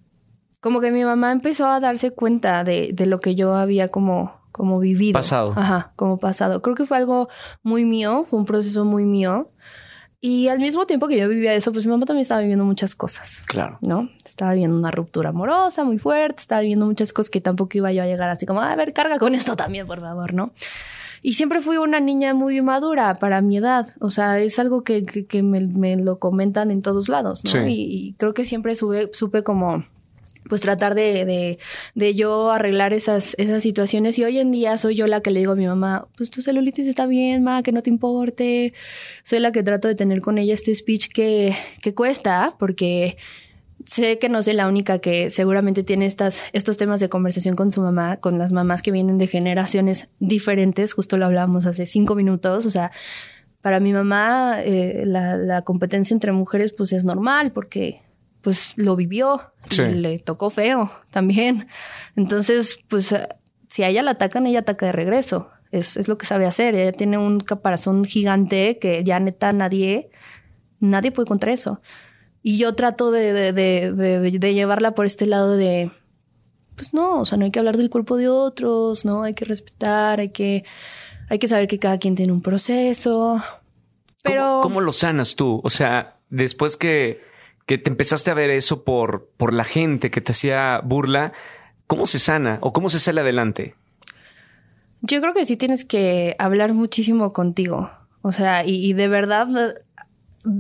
como 0.62 0.82
que 0.82 0.92
mi 0.92 1.04
mamá 1.04 1.32
empezó 1.32 1.66
a 1.66 1.80
darse 1.80 2.12
cuenta 2.12 2.64
de, 2.64 2.92
de 2.94 3.08
lo 3.08 3.18
que 3.18 3.34
yo 3.34 3.56
había 3.56 3.88
como 3.88 4.40
como 4.52 4.80
vivido. 4.80 5.14
Pasado. 5.14 5.54
Ajá, 5.56 5.94
como 5.96 6.20
pasado. 6.20 6.62
Creo 6.62 6.76
que 6.76 6.86
fue 6.86 6.98
algo 6.98 7.30
muy 7.64 7.86
mío, 7.86 8.26
fue 8.30 8.38
un 8.38 8.46
proceso 8.46 8.86
muy 8.86 9.06
mío. 9.06 9.50
Y 10.24 10.50
al 10.50 10.60
mismo 10.60 10.86
tiempo 10.86 11.08
que 11.08 11.18
yo 11.18 11.28
vivía 11.28 11.56
eso, 11.56 11.72
pues 11.72 11.84
mi 11.86 11.92
mamá 11.92 12.06
también 12.06 12.22
estaba 12.22 12.42
viviendo 12.42 12.64
muchas 12.64 12.94
cosas. 12.94 13.44
Claro. 13.48 13.80
¿No? 13.82 14.08
Estaba 14.24 14.54
viviendo 14.54 14.78
una 14.78 14.92
ruptura 14.92 15.30
amorosa 15.30 15.84
muy 15.84 15.98
fuerte, 15.98 16.42
estaba 16.42 16.62
viviendo 16.62 16.86
muchas 16.86 17.12
cosas 17.12 17.32
que 17.32 17.42
tampoco 17.42 17.80
iba 17.80 17.92
yo 17.92 18.04
a 18.04 18.06
llegar 18.06 18.30
así 18.30 18.46
como, 18.46 18.62
a 18.62 18.76
ver, 18.76 18.94
carga 18.94 19.18
con 19.18 19.34
esto 19.34 19.56
también, 19.56 19.88
por 19.88 20.00
favor, 20.00 20.36
¿no? 20.36 20.54
Y 21.24 21.34
siempre 21.34 21.62
fui 21.62 21.78
una 21.78 22.00
niña 22.00 22.36
muy 22.36 22.62
madura 22.62 23.16
para 23.16 23.42
mi 23.42 23.58
edad. 23.58 23.90
O 24.00 24.12
sea, 24.12 24.40
es 24.40 24.60
algo 24.60 24.84
que, 24.84 25.06
que, 25.06 25.44
me, 25.44 25.96
lo 25.98 26.20
comentan 26.20 26.70
en 26.70 26.84
todos 26.84 27.10
lados, 27.10 27.44
¿no? 27.44 27.68
Y, 27.68 28.16
creo 28.20 28.36
que 28.36 28.46
siempre 28.46 28.76
supe 28.76 29.44
como 29.44 29.84
pues 30.48 30.62
tratar 30.62 30.96
de, 30.96 31.26
de, 31.26 31.60
de, 31.96 32.16
yo 32.16 32.52
arreglar 32.52 32.94
esas, 32.94 33.36
esas 33.38 33.62
situaciones. 33.64 34.18
Y 34.18 34.24
hoy 34.24 34.40
en 34.40 34.52
día 34.52 34.78
soy 34.78 34.96
yo 34.96 35.08
la 35.08 35.22
que 35.22 35.32
le 35.32 35.40
digo 35.40 35.54
a 35.54 35.56
mi 35.56 35.68
mamá, 35.68 36.08
pues 36.18 36.30
tu 36.32 36.42
celulitis 36.42 36.88
está 36.88 37.06
bien, 37.06 37.44
ma, 37.44 37.64
que 37.64 37.72
no 37.72 37.84
te 37.84 37.90
importe. 37.90 38.74
Soy 39.24 39.40
la 39.40 39.52
que 39.52 39.64
trato 39.64 39.88
de 39.88 39.96
tener 39.96 40.22
con 40.22 40.38
ella 40.38 40.54
este 40.54 40.74
speech 40.74 41.10
que, 41.10 41.56
que 41.82 41.94
cuesta, 41.94 42.56
porque 42.60 43.18
sé 43.86 44.20
que 44.20 44.30
no 44.30 44.44
soy 44.44 44.54
la 44.54 44.68
única 44.68 45.00
que 45.00 45.32
seguramente 45.32 45.84
tiene 45.84 46.06
estas, 46.06 46.42
estos 46.54 46.78
temas 46.78 47.00
de 47.00 47.10
conversación 47.10 47.56
con 47.56 47.72
su 47.72 47.82
mamá, 47.82 48.18
con 48.18 48.38
las 48.38 48.52
mamás 48.52 48.82
que 48.82 48.92
vienen 48.92 49.18
de 49.18 49.28
generaciones 49.28 50.10
diferentes, 50.20 50.94
justo 50.94 51.18
lo 51.18 51.26
hablábamos 51.26 51.66
hace 51.66 51.86
cinco 51.86 52.16
minutos, 52.16 52.66
o 52.66 52.70
sea, 52.70 52.92
para 53.62 53.80
mi 53.80 53.94
mamá 53.94 54.62
eh, 54.64 55.04
la, 55.06 55.36
la, 55.38 55.62
competencia 55.62 56.14
entre 56.14 56.32
mujeres 56.32 56.74
pues 56.74 56.94
es 56.94 57.06
normal 57.06 57.52
porque 57.52 58.02
pues 58.42 58.74
lo 58.76 58.96
vivió, 58.96 59.54
y 59.70 59.78
le 59.78 60.20
tocó 60.20 60.50
feo 60.50 60.92
también, 61.12 61.68
entonces 62.16 62.80
pues 62.88 63.14
si 63.70 63.84
a 63.84 63.90
ella 63.90 64.02
la 64.04 64.12
atacan, 64.12 64.48
ella 64.48 64.60
ataca 64.60 64.88
de 64.88 64.92
regreso, 64.92 65.50
es, 65.72 65.96
es 65.98 66.08
lo 66.08 66.18
que 66.18 66.26
sabe 66.26 66.46
hacer, 66.46 66.76
ella 66.76 66.92
tiene 66.92 67.18
un 67.18 67.40
caparazón 67.40 68.04
gigante 68.04 68.78
que 68.80 69.04
ya 69.04 69.20
neta 69.20 69.54
nadie, 69.54 70.10
nadie 70.80 71.12
puede 71.12 71.28
contra 71.28 71.54
eso. 71.54 71.82
Y 72.44 72.58
yo 72.58 72.76
trato 72.76 73.12
de, 73.12 73.54
de, 73.54 73.92
de, 73.92 74.54
llevarla 74.54 74.96
por 74.96 75.06
este 75.06 75.28
lado 75.28 75.56
de, 75.56 75.92
pues 76.76 76.94
no, 76.94 77.22
o 77.22 77.26
sea, 77.26 77.38
no 77.38 77.46
hay 77.46 77.52
que 77.52 77.60
hablar 77.60 77.78
del 77.78 77.92
cuerpo 77.92 78.18
de 78.18 78.28
otros, 78.28 79.06
¿no? 79.06 79.24
Hay 79.24 79.36
que 79.36 79.46
respetar, 79.46 80.20
hay 80.20 80.30
que, 80.30 80.66
hay 81.30 81.38
que 81.38 81.48
saber 81.48 81.68
que 81.68 81.78
cada 81.78 82.00
quien 82.00 82.16
tiene 82.16 82.34
un 82.34 82.42
proceso. 82.42 83.42
Pero... 84.24 84.62
¿Cómo, 84.64 84.82
lo 84.82 84.92
sanas 84.92 85.36
tú? 85.36 85.62
O 85.64 85.70
sea, 85.70 86.18
después 86.30 86.78
que, 86.78 87.22
que 87.72 87.78
te 87.78 87.90
empezaste 87.90 88.30
a 88.30 88.34
ver 88.34 88.50
eso 88.50 88.84
por, 88.84 89.30
por 89.38 89.54
la 89.54 89.64
gente 89.64 90.12
que 90.12 90.20
te 90.20 90.34
hacía 90.34 90.82
burla, 90.84 91.32
¿cómo 91.88 92.06
se 92.06 92.20
sana 92.20 92.60
o 92.60 92.74
cómo 92.74 92.90
se 92.90 93.00
sale 93.00 93.22
adelante? 93.22 93.76
Yo 95.00 95.22
creo 95.22 95.34
que 95.34 95.46
sí 95.46 95.56
tienes 95.56 95.86
que 95.86 96.36
hablar 96.38 96.74
muchísimo 96.74 97.32
contigo. 97.32 97.90
O 98.24 98.34
sea, 98.34 98.66
y, 98.66 98.86
y 98.86 98.92
de 98.92 99.08
verdad 99.08 99.48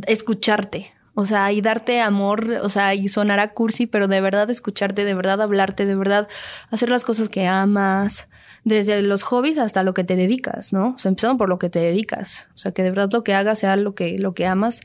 escucharte. 0.07 0.93
O 1.13 1.25
sea, 1.25 1.51
y 1.51 1.59
darte 1.59 1.99
amor, 1.99 2.47
o 2.61 2.69
sea, 2.69 2.95
y 2.95 3.09
sonar 3.09 3.41
a 3.41 3.51
cursi, 3.51 3.87
pero 3.87 4.07
de 4.07 4.21
verdad 4.21 4.49
escucharte, 4.49 5.03
de 5.03 5.13
verdad 5.13 5.41
hablarte, 5.41 5.85
de 5.85 5.95
verdad 5.95 6.29
hacer 6.69 6.89
las 6.89 7.03
cosas 7.03 7.27
que 7.27 7.45
amas, 7.45 8.29
desde 8.63 9.01
los 9.01 9.23
hobbies 9.23 9.57
hasta 9.57 9.83
lo 9.83 9.93
que 9.93 10.05
te 10.05 10.15
dedicas, 10.15 10.71
¿no? 10.71 10.93
O 10.95 10.97
sea, 10.97 11.09
empezando 11.09 11.37
por 11.37 11.49
lo 11.49 11.59
que 11.59 11.69
te 11.69 11.79
dedicas. 11.79 12.47
O 12.55 12.57
sea, 12.57 12.71
que 12.71 12.83
de 12.83 12.91
verdad 12.91 13.09
lo 13.11 13.25
que 13.25 13.33
hagas 13.33 13.59
sea 13.59 13.75
lo 13.75 13.95
que, 13.95 14.17
lo 14.17 14.33
que 14.33 14.47
amas, 14.47 14.79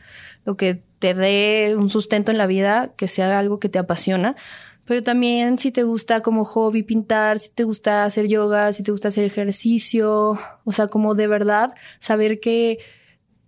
lo 0.45 0.57
que 0.57 0.83
te 0.99 1.15
dé 1.15 1.75
un 1.77 1.89
sustento 1.89 2.33
en 2.33 2.39
la 2.39 2.47
vida, 2.47 2.93
que 2.97 3.09
sea 3.09 3.39
algo 3.39 3.59
que 3.59 3.69
te 3.69 3.79
apasiona. 3.79 4.37
Pero 4.85 5.03
también 5.03 5.59
si 5.59 5.73
te 5.73 5.83
gusta 5.83 6.21
como 6.21 6.45
hobby 6.45 6.83
pintar, 6.83 7.41
si 7.41 7.51
te 7.51 7.65
gusta 7.65 8.05
hacer 8.05 8.29
yoga, 8.29 8.73
si 8.73 8.83
te 8.83 8.93
gusta 8.93 9.09
hacer 9.09 9.25
ejercicio, 9.25 10.39
o 10.65 10.73
sea, 10.73 10.87
como 10.87 11.15
de 11.15 11.27
verdad 11.27 11.75
saber 12.01 12.41
que 12.41 12.79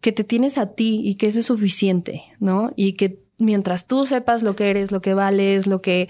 que 0.00 0.12
te 0.12 0.24
tienes 0.24 0.58
a 0.58 0.74
ti 0.74 1.00
y 1.04 1.16
que 1.16 1.28
eso 1.28 1.40
es 1.40 1.46
suficiente, 1.46 2.22
¿no? 2.38 2.72
Y 2.76 2.92
que 2.92 3.20
mientras 3.38 3.86
tú 3.86 4.06
sepas 4.06 4.42
lo 4.42 4.54
que 4.56 4.70
eres, 4.70 4.92
lo 4.92 5.00
que 5.00 5.14
vales, 5.14 5.66
lo 5.66 5.80
que 5.80 6.08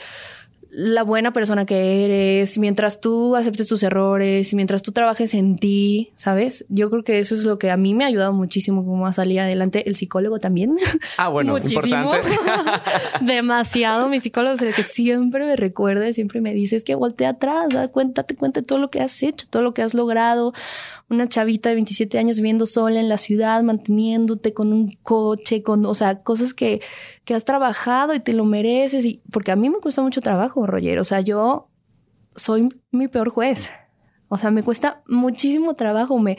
la 0.70 1.02
buena 1.02 1.33
persona 1.33 1.64
que 1.64 2.04
eres, 2.04 2.59
mientras 2.59 3.00
tú 3.00 3.35
aceptes 3.37 3.68
tus 3.68 3.83
errores, 3.83 4.52
mientras 4.52 4.83
tú 4.83 4.92
trabajes 4.92 5.33
en 5.33 5.57
ti, 5.57 6.12
¿sabes? 6.14 6.66
Yo 6.68 6.90
creo 6.90 7.02
que 7.04 7.18
eso 7.20 7.35
es 7.35 7.44
lo 7.44 7.59
que 7.59 7.70
a 7.70 7.76
mí 7.76 7.94
me 7.94 8.04
ha 8.04 8.09
ayudado 8.09 8.33
muchísimo 8.35 8.85
como 8.85 9.07
a 9.07 9.12
salir 9.12 9.40
adelante. 9.40 9.88
El 9.88 9.96
psicólogo 9.96 10.40
también. 10.40 10.76
Ah, 11.16 11.28
bueno, 11.28 11.57
importante. 11.59 12.28
Demasiado. 13.20 14.09
Mi 14.09 14.20
psicólogo 14.20 14.54
es 14.57 14.62
el 14.62 14.74
que 14.74 14.85
siempre 14.85 15.46
me 15.46 15.57
recuerda, 15.57 16.12
siempre 16.12 16.40
me 16.40 16.52
dice, 16.52 16.76
es 16.76 16.85
que 16.85 16.94
voltea 16.94 17.31
atrás, 17.31 17.68
da 17.70 17.88
cuenta, 17.88 18.24
te 18.24 18.37
cuenta 18.37 18.62
todo 18.62 18.78
lo 18.78 18.90
que 18.90 19.00
has 19.00 19.22
hecho, 19.22 19.46
todo 19.48 19.62
lo 19.62 19.74
que 19.74 19.83
has 19.83 19.94
logrado. 19.94 20.52
Una 21.09 21.26
chavita 21.26 21.70
de 21.70 21.76
27 21.76 22.18
años 22.18 22.37
viviendo 22.37 22.66
sola 22.66 23.00
en 23.00 23.09
la 23.09 23.16
ciudad, 23.16 23.62
manteniéndote 23.62 24.52
con 24.52 24.72
un 24.72 24.98
coche, 25.02 25.62
con, 25.62 25.87
o 25.87 25.94
sea, 25.94 26.22
cosas 26.22 26.52
que 26.52 26.83
que 27.29 27.35
has 27.35 27.45
trabajado 27.45 28.14
y 28.14 28.21
te 28.21 28.33
lo 28.33 28.47
mereces. 28.47 29.05
Y, 29.05 29.23
porque 29.31 29.53
a 29.53 29.57
mí 29.57 29.69
me 29.69 29.81
cuesta 29.81 30.01
mucho 30.01 30.23
trabajo, 30.23 30.67
Roger. 30.67 30.99
O 30.99 31.05
sea, 31.05 31.21
yo 31.21 31.69
soy 32.37 32.71
mi 32.91 33.07
peor 33.07 33.29
juez. 33.29 33.71
O 34.29 34.38
sea, 34.38 34.51
me 34.51 34.62
cuesta 34.62 35.03
muchísimo 35.07 35.75
trabajo. 35.75 36.19
Me, 36.19 36.38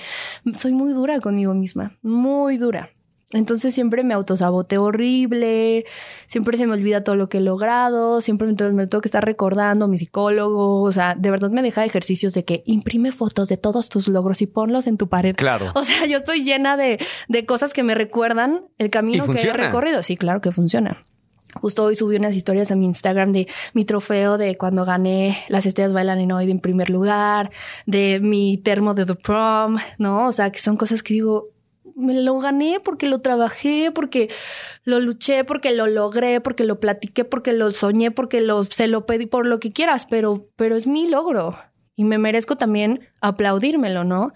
soy 0.57 0.73
muy 0.73 0.91
dura 0.93 1.19
conmigo 1.19 1.53
misma, 1.53 1.95
muy 2.01 2.57
dura. 2.57 2.89
Entonces 3.31 3.75
siempre 3.75 4.03
me 4.03 4.15
autosaboteo 4.15 4.83
horrible, 4.83 5.85
siempre 6.27 6.57
se 6.57 6.65
me 6.65 6.73
olvida 6.73 7.03
todo 7.03 7.15
lo 7.15 7.29
que 7.29 7.37
he 7.37 7.41
logrado, 7.41 8.21
siempre 8.21 8.47
me, 8.47 8.53
me 8.73 8.87
tengo 8.87 9.01
que 9.01 9.07
estar 9.07 9.23
recordando 9.23 9.85
a 9.85 9.87
mi 9.87 9.99
psicólogo, 9.99 10.81
o 10.81 10.91
sea, 10.91 11.13
de 11.13 11.29
verdad 11.29 11.51
me 11.51 11.61
deja 11.61 11.85
ejercicios 11.85 12.33
de 12.33 12.43
que 12.43 12.63
imprime 12.65 13.11
fotos 13.11 13.47
de 13.47 13.57
todos 13.57 13.89
tus 13.89 14.07
logros 14.07 14.41
y 14.41 14.47
ponlos 14.47 14.87
en 14.87 14.97
tu 14.97 15.09
pared. 15.09 15.35
Claro. 15.35 15.71
O 15.75 15.83
sea, 15.83 16.07
yo 16.07 16.17
estoy 16.17 16.43
llena 16.43 16.75
de, 16.75 16.99
de 17.27 17.45
cosas 17.45 17.71
que 17.71 17.83
me 17.83 17.93
recuerdan 17.93 18.65
el 18.79 18.89
camino 18.89 19.27
que 19.27 19.41
he 19.41 19.53
recorrido. 19.53 20.03
Sí, 20.03 20.17
claro 20.17 20.41
que 20.41 20.51
funciona. 20.51 21.05
Justo 21.55 21.83
hoy 21.83 21.95
subí 21.95 22.15
unas 22.15 22.35
historias 22.35 22.71
a 22.71 22.75
mi 22.75 22.85
Instagram 22.85 23.31
de 23.31 23.47
mi 23.73 23.85
trofeo 23.85 24.37
de 24.37 24.55
cuando 24.55 24.85
gané 24.85 25.37
las 25.49 25.65
estrellas 25.65 25.93
bailan 25.93 26.19
en 26.19 26.31
hoy 26.31 26.51
en 26.51 26.59
primer 26.59 26.89
lugar, 26.89 27.49
de 27.85 28.19
mi 28.19 28.57
termo 28.57 28.93
de 28.93 29.05
The 29.05 29.15
Prom, 29.15 29.77
¿no? 29.97 30.27
O 30.27 30.31
sea, 30.31 30.51
que 30.51 30.59
son 30.59 30.77
cosas 30.77 31.01
que 31.01 31.15
digo, 31.15 31.49
me 31.99 32.13
lo 32.13 32.39
gané 32.39 32.79
porque 32.83 33.07
lo 33.07 33.19
trabajé, 33.19 33.91
porque 33.93 34.29
lo 34.83 34.99
luché, 34.99 35.43
porque 35.43 35.73
lo 35.73 35.87
logré, 35.87 36.41
porque 36.41 36.63
lo 36.63 36.79
platiqué, 36.79 37.25
porque 37.25 37.53
lo 37.53 37.73
soñé, 37.73 38.11
porque 38.11 38.41
lo, 38.41 38.65
se 38.65 38.87
lo 38.87 39.05
pedí 39.05 39.25
por 39.25 39.45
lo 39.45 39.59
que 39.59 39.71
quieras, 39.71 40.07
pero, 40.09 40.47
pero 40.55 40.75
es 40.75 40.87
mi 40.87 41.07
logro 41.07 41.57
y 41.95 42.05
me 42.05 42.17
merezco 42.17 42.55
también 42.55 43.01
aplaudírmelo, 43.21 44.03
¿no? 44.03 44.33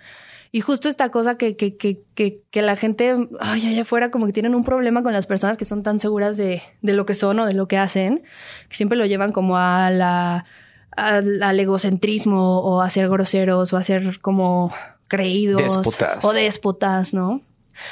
Y 0.51 0.61
justo 0.61 0.87
esta 0.87 1.09
cosa 1.09 1.35
que, 1.35 1.55
que, 1.55 1.77
que, 1.77 2.01
que, 2.13 2.41
que 2.51 2.61
la 2.61 2.75
gente, 2.75 3.27
ay, 3.39 3.67
allá 3.67 3.81
afuera, 3.81 4.11
como 4.11 4.27
que 4.27 4.33
tienen 4.33 4.53
un 4.53 4.63
problema 4.63 5.01
con 5.01 5.13
las 5.13 5.25
personas 5.25 5.57
que 5.57 5.65
son 5.65 5.81
tan 5.81 5.99
seguras 5.99 6.37
de, 6.37 6.61
de 6.81 6.93
lo 6.93 7.07
que 7.07 7.15
son 7.15 7.39
o 7.39 7.45
de 7.47 7.53
lo 7.53 7.67
que 7.67 7.77
hacen, 7.77 8.21
que 8.69 8.75
siempre 8.75 8.97
lo 8.97 9.07
llevan 9.07 9.31
como 9.31 9.57
a 9.57 9.89
la, 9.89 10.45
al 10.95 11.59
egocentrismo 11.59 12.59
o 12.59 12.81
a 12.81 12.89
ser 12.89 13.09
groseros 13.09 13.73
o 13.73 13.77
a 13.77 13.83
ser 13.83 14.19
como 14.19 14.71
creídos 15.07 15.77
o 16.23 16.33
déspotas, 16.33 17.13
¿no? 17.13 17.41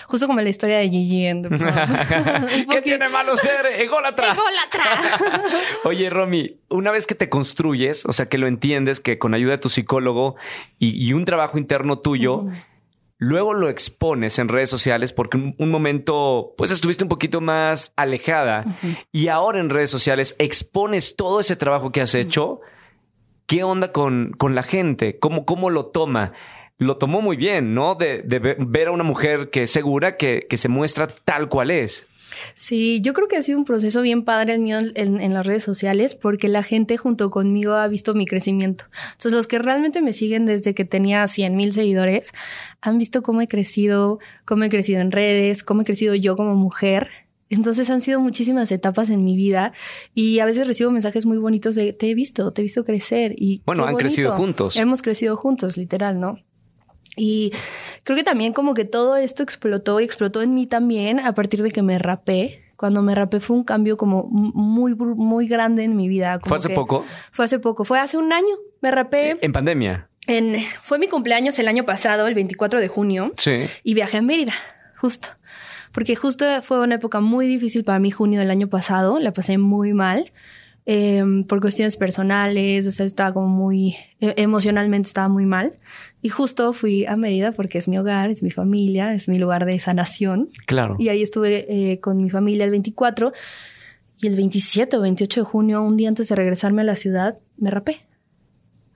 Justo 0.07 0.27
como 0.27 0.41
la 0.41 0.49
historia 0.49 0.79
de 0.79 0.89
Gigi 0.89 1.25
en 1.25 1.43
¿Qué 2.69 2.81
tiene 2.83 3.09
malo 3.09 3.35
ser 3.35 3.65
ególatra? 3.79 4.33
¡Ególatra! 4.33 5.49
Oye, 5.83 6.09
Romy, 6.09 6.59
una 6.69 6.91
vez 6.91 7.07
que 7.07 7.15
te 7.15 7.29
construyes, 7.29 8.05
o 8.05 8.13
sea, 8.13 8.29
que 8.29 8.37
lo 8.37 8.47
entiendes, 8.47 8.99
que 8.99 9.17
con 9.17 9.33
ayuda 9.33 9.53
de 9.53 9.57
tu 9.57 9.69
psicólogo 9.69 10.35
y, 10.79 11.11
un 11.13 11.25
trabajo 11.25 11.57
interno 11.57 11.99
tuyo, 11.99 12.45
luego 13.17 13.53
lo 13.53 13.69
expones 13.69 14.39
en 14.39 14.47
redes 14.47 14.69
sociales 14.69 15.13
porque 15.13 15.37
un, 15.37 15.55
un 15.57 15.69
momento, 15.69 16.53
pues 16.57 16.71
estuviste 16.71 17.03
un 17.03 17.09
poquito 17.09 17.41
más 17.41 17.93
alejada 17.95 18.65
y 19.11 19.27
ahora 19.27 19.59
en 19.59 19.69
redes 19.69 19.89
sociales 19.89 20.35
expones 20.39 21.15
todo 21.15 21.39
ese 21.39 21.55
trabajo 21.55 21.91
que 21.91 22.01
has 22.01 22.15
hecho. 22.15 22.61
¿Qué 23.45 23.63
onda 23.65 23.91
con, 23.91 24.31
con 24.37 24.55
la 24.55 24.63
gente? 24.63 25.19
¿Cómo, 25.19 25.45
¿Cómo 25.45 25.69
lo 25.69 25.87
toma? 25.87 26.31
Lo 26.81 26.97
tomó 26.97 27.21
muy 27.21 27.37
bien, 27.37 27.75
¿no? 27.75 27.93
De, 27.93 28.23
ver 28.25 28.87
a 28.87 28.91
una 28.91 29.03
mujer 29.03 29.51
que 29.51 29.63
es 29.63 29.71
segura, 29.71 30.17
que, 30.17 30.47
se 30.51 30.67
muestra 30.67 31.07
tal 31.07 31.47
cual 31.47 31.69
es. 31.69 32.07
Sí, 32.55 33.01
yo 33.01 33.13
creo 33.13 33.27
que 33.27 33.37
ha 33.37 33.43
sido 33.43 33.59
un 33.59 33.65
proceso 33.65 34.01
bien 34.01 34.23
padre 34.23 34.55
el 34.55 34.61
mío 34.61 34.79
en, 34.95 35.33
las 35.33 35.45
redes 35.45 35.63
sociales 35.63 36.15
porque 36.15 36.47
la 36.47 36.63
gente 36.63 36.97
junto 36.97 37.29
conmigo 37.29 37.73
ha 37.73 37.87
visto 37.87 38.15
mi 38.15 38.25
crecimiento. 38.25 38.85
Entonces, 39.11 39.33
los 39.33 39.45
que 39.45 39.59
realmente 39.59 40.01
me 40.01 40.11
siguen 40.11 40.47
desde 40.47 40.73
que 40.73 40.83
tenía 40.83 41.27
100 41.27 41.55
mil 41.55 41.71
seguidores 41.71 42.31
han 42.81 42.97
visto 42.97 43.21
cómo 43.21 43.41
he 43.41 43.47
crecido, 43.47 44.17
cómo 44.45 44.63
he 44.63 44.69
crecido 44.69 45.01
en 45.01 45.11
redes, 45.11 45.61
cómo 45.61 45.83
he 45.83 45.85
crecido 45.85 46.15
yo 46.15 46.35
como 46.35 46.55
mujer. 46.55 47.11
Entonces 47.49 47.91
han 47.91 48.01
sido 48.01 48.21
muchísimas 48.21 48.71
etapas 48.71 49.11
en 49.11 49.23
mi 49.23 49.35
vida 49.35 49.71
y 50.15 50.39
a 50.39 50.45
veces 50.45 50.65
recibo 50.65 50.89
mensajes 50.89 51.27
muy 51.27 51.37
bonitos 51.37 51.75
de 51.75 51.93
te 51.93 52.09
he 52.09 52.15
visto, 52.15 52.53
te 52.53 52.61
he 52.61 52.63
visto 52.63 52.85
crecer 52.85 53.35
y 53.37 53.61
bueno, 53.67 53.85
han 53.85 53.97
crecido 53.97 54.31
juntos. 54.31 54.77
Hemos 54.77 55.03
crecido 55.03 55.35
juntos, 55.37 55.77
literal, 55.77 56.19
¿no? 56.19 56.39
Y 57.15 57.51
creo 58.03 58.17
que 58.17 58.23
también 58.23 58.53
como 58.53 58.73
que 58.73 58.85
todo 58.85 59.17
esto 59.17 59.43
explotó 59.43 59.99
y 59.99 60.03
explotó 60.03 60.41
en 60.41 60.53
mí 60.53 60.67
también 60.67 61.19
a 61.19 61.33
partir 61.33 61.61
de 61.61 61.71
que 61.71 61.81
me 61.81 61.99
rapé. 61.99 62.63
Cuando 62.77 63.03
me 63.03 63.13
rapé 63.13 63.39
fue 63.39 63.57
un 63.57 63.63
cambio 63.63 63.95
como 63.95 64.23
muy, 64.23 64.95
muy 64.95 65.47
grande 65.47 65.83
en 65.83 65.95
mi 65.95 66.07
vida. 66.07 66.39
¿Fue 66.43 66.57
hace 66.57 66.69
poco? 66.69 67.05
Fue 67.31 67.45
hace 67.45 67.59
poco. 67.59 67.83
Fue 67.83 67.99
hace 67.99 68.17
un 68.17 68.33
año. 68.33 68.55
Me 68.81 68.91
rapé. 68.91 69.37
¿En 69.41 69.51
pandemia? 69.51 70.07
fue 70.81 70.97
mi 70.97 71.07
cumpleaños 71.07 71.59
el 71.59 71.67
año 71.67 71.83
pasado, 71.83 72.27
el 72.27 72.35
24 72.35 72.79
de 72.79 72.87
junio. 72.87 73.33
Sí. 73.37 73.65
Y 73.83 73.93
viajé 73.93 74.17
a 74.17 74.21
Mérida, 74.21 74.53
justo. 74.97 75.27
Porque 75.91 76.15
justo 76.15 76.45
fue 76.61 76.79
una 76.79 76.95
época 76.95 77.19
muy 77.19 77.47
difícil 77.47 77.83
para 77.83 77.99
mí, 77.99 78.11
junio 78.11 78.39
del 78.39 78.49
año 78.49 78.67
pasado. 78.67 79.19
La 79.19 79.33
pasé 79.33 79.57
muy 79.57 79.93
mal. 79.93 80.31
Em, 80.85 81.43
por 81.43 81.61
cuestiones 81.61 81.95
personales, 81.95 82.87
o 82.87 82.91
sea, 82.91 83.05
estaba 83.05 83.33
como 83.33 83.47
muy, 83.47 83.95
e, 84.19 84.33
emocionalmente 84.37 85.07
estaba 85.07 85.29
muy 85.29 85.45
mal. 85.45 85.73
Y 86.23 86.29
justo 86.29 86.73
fui 86.73 87.05
a 87.05 87.15
Mérida 87.15 87.51
porque 87.51 87.77
es 87.77 87.87
mi 87.87 87.99
hogar, 87.99 88.31
es 88.31 88.41
mi 88.41 88.49
familia, 88.49 89.13
es 89.13 89.29
mi 89.29 89.37
lugar 89.37 89.65
de 89.65 89.77
sanación. 89.79 90.49
Claro. 90.65 90.95
Y 90.97 91.09
ahí 91.09 91.21
estuve 91.21 91.65
eh, 91.69 91.99
con 91.99 92.17
mi 92.17 92.29
familia 92.29 92.65
el 92.65 92.71
24 92.71 93.31
y 94.19 94.27
el 94.27 94.35
27 94.35 94.97
o 94.97 95.01
28 95.01 95.41
de 95.41 95.45
junio, 95.45 95.81
un 95.83 95.97
día 95.97 96.09
antes 96.09 96.29
de 96.29 96.35
regresarme 96.35 96.81
a 96.81 96.85
la 96.85 96.95
ciudad, 96.95 97.37
me 97.57 97.69
rapé. 97.69 98.05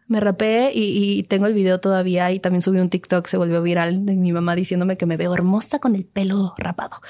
Me 0.08 0.20
rapé 0.20 0.72
y, 0.74 1.24
tengo 1.24 1.48
el 1.48 1.56
video 1.56 1.80
todavía 1.80 2.32
y 2.32 2.40
también 2.40 2.62
subí 2.62 2.80
un 2.80 2.92
TikTok, 2.92 3.26
se 3.26 3.38
volvió 3.38 3.64
viral 3.64 4.06
de 4.06 4.16
mi 4.16 4.32
mamá 4.32 4.56
diciéndome 4.56 4.98
que 4.98 5.08
me 5.08 5.18
veo 5.18 5.34
hermosa 5.34 5.80
con 5.80 5.96
el 5.96 6.06
pelo 6.06 6.54
rapado. 6.60 7.02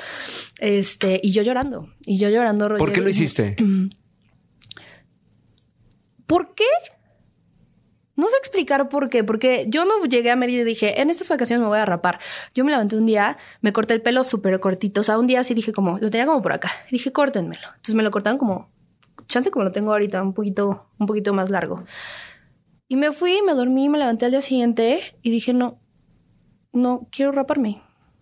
Este, 0.59 1.19
y 1.21 1.31
yo 1.31 1.43
llorando, 1.43 1.89
y 2.05 2.17
yo 2.19 2.29
llorando. 2.29 2.73
¿Por 2.75 2.93
qué 2.93 3.01
lo 3.01 3.09
hiciste? 3.09 3.57
¿Por 6.25 6.55
qué? 6.55 6.65
No 8.15 8.29
sé 8.29 8.37
explicar 8.37 8.87
por 8.87 9.09
qué, 9.09 9.23
porque 9.23 9.65
yo 9.67 9.83
no 9.83 10.03
llegué 10.05 10.31
a 10.31 10.35
Mérida 10.35 10.61
y 10.61 10.65
dije, 10.65 11.01
en 11.01 11.09
estas 11.09 11.27
vacaciones 11.27 11.61
me 11.61 11.67
voy 11.67 11.79
a 11.79 11.85
rapar. 11.85 12.19
Yo 12.53 12.63
me 12.63 12.71
levanté 12.71 12.95
un 12.95 13.05
día, 13.05 13.37
me 13.61 13.73
corté 13.73 13.93
el 13.93 14.01
pelo 14.01 14.23
súper 14.23 14.59
cortito, 14.59 15.01
o 15.01 15.03
sea, 15.03 15.19
un 15.19 15.27
día 15.27 15.43
sí 15.43 15.53
dije 15.53 15.73
como, 15.73 15.99
lo 15.99 16.09
tenía 16.09 16.25
como 16.25 16.41
por 16.41 16.53
acá, 16.53 16.71
dije, 16.91 17.11
córtenmelo. 17.11 17.67
Entonces 17.67 17.95
me 17.95 18.03
lo 18.03 18.11
cortaron 18.11 18.39
como, 18.39 18.71
chance 19.27 19.51
como 19.51 19.65
lo 19.65 19.71
tengo 19.73 19.91
ahorita, 19.91 20.21
un 20.21 20.33
poquito, 20.33 20.87
un 20.97 21.07
poquito 21.07 21.33
más 21.33 21.49
largo. 21.49 21.83
Y 22.87 22.95
me 22.95 23.11
fui, 23.11 23.41
me 23.45 23.53
dormí, 23.53 23.89
me 23.89 23.97
levanté 23.97 24.25
al 24.25 24.31
día 24.31 24.41
siguiente 24.41 25.01
y 25.21 25.31
dije, 25.31 25.53
no, 25.53 25.81
no, 26.71 27.07
quiero 27.11 27.31
raparme. 27.31 27.81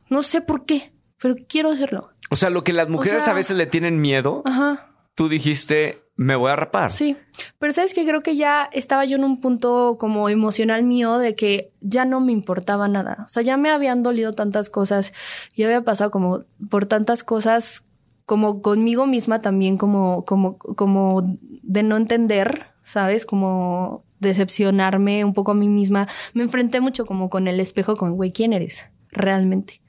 No 0.10 0.24
sé 0.24 0.42
por 0.42 0.66
qué, 0.66 0.94
pero 1.22 1.36
quiero 1.48 1.70
hacerlo. 1.70 2.12
O 2.32 2.36
sea, 2.36 2.50
lo 2.50 2.64
que 2.64 2.74
las 2.74 2.90
mujeres 2.90 3.28
a 3.28 3.34
veces 3.34 3.58
le 3.58 3.68
tienen 3.68 4.02
miedo, 4.02 4.42
ajá. 4.46 4.90
tú 5.14 5.30
dijiste, 5.30 6.03
me 6.16 6.36
voy 6.36 6.52
a 6.52 6.56
rapar. 6.56 6.92
Sí, 6.92 7.18
pero 7.60 7.74
sabes 7.74 7.94
que 7.94 8.06
creo 8.06 8.22
que 8.22 8.36
ya 8.36 8.70
estaba 8.72 9.06
yo 9.06 9.18
en 9.18 9.24
un 9.24 9.42
punto 9.42 9.98
como 10.00 10.30
emocional 10.30 10.84
mío 10.84 11.18
de 11.18 11.36
que 11.36 11.72
ya 11.82 12.06
no 12.06 12.20
me 12.20 12.32
importaba 12.32 12.88
nada. 12.88 13.24
O 13.26 13.30
sea, 13.30 13.42
ya 13.44 13.58
me 13.58 13.72
habían 13.72 14.04
dolido 14.04 14.34
tantas 14.34 14.70
cosas 14.70 15.14
y 15.56 15.64
había 15.64 15.84
pasado 15.84 16.12
como 16.12 16.46
por 16.70 16.86
tantas 16.86 17.24
cosas 17.24 17.84
como 18.26 18.62
conmigo 18.62 19.06
misma 19.06 19.42
también 19.42 19.78
como 19.78 20.24
como 20.24 20.58
como 20.58 21.38
de 21.42 21.84
no 21.84 21.98
entender, 21.98 22.68
¿sabes? 22.84 23.26
Como 23.26 24.06
decepcionarme 24.20 25.26
un 25.26 25.34
poco 25.34 25.52
a 25.52 25.56
mí 25.56 25.68
misma. 25.68 26.08
Me 26.34 26.44
enfrenté 26.44 26.80
mucho 26.80 27.06
como 27.06 27.30
con 27.30 27.48
el 27.48 27.60
espejo, 27.60 27.98
con, 27.98 28.14
güey, 28.14 28.32
¿quién 28.32 28.54
eres 28.54 28.86
realmente? 29.10 29.83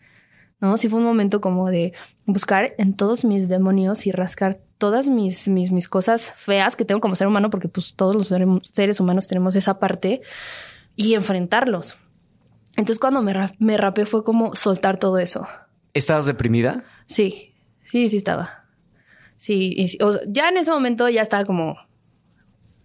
¿No? 0.61 0.77
Sí 0.79 0.89
fue 0.89 1.01
un 1.01 1.05
momento 1.05 1.41
como 1.41 1.69
de 1.69 1.93
buscar 2.27 2.75
en 2.79 2.95
todos 2.95 3.25
mis 3.25 3.49
demonios 3.49 4.07
y 4.07 4.13
rascar 4.13 4.61
todas 4.79 5.09
mis, 5.09 5.49
mis, 5.49 5.71
mis 5.71 5.89
cosas 5.89 6.33
feas 6.37 6.77
que 6.77 6.85
tengo 6.85 7.01
como 7.01 7.17
ser 7.17 7.27
humano, 7.27 7.51
porque 7.51 7.69
pues 7.69 7.95
todos 7.95 8.15
los 8.15 8.29
seres 8.73 9.01
humanos 9.01 9.27
tenemos 9.29 9.57
esa 9.57 9.79
parte, 9.79 10.23
y 10.97 11.15
enfrentarlos. 11.15 11.97
Entonces 12.77 12.99
cuando 12.99 13.23
me, 13.23 13.35
me 13.59 13.77
rapé 13.77 14.07
fue 14.07 14.25
como 14.25 14.55
soltar 14.55 14.99
todo 14.99 15.19
eso. 15.19 15.47
¿Estabas 15.93 16.27
deprimida? 16.27 16.85
Sí, 17.07 17.55
sí, 17.87 18.11
sí 18.11 18.17
estaba. 18.17 18.65
Sí, 19.37 19.99
ya 20.29 20.49
en 20.49 20.57
ese 20.57 20.71
momento 20.71 21.09
ya 21.09 21.23
estaba 21.23 21.45
como 21.45 21.77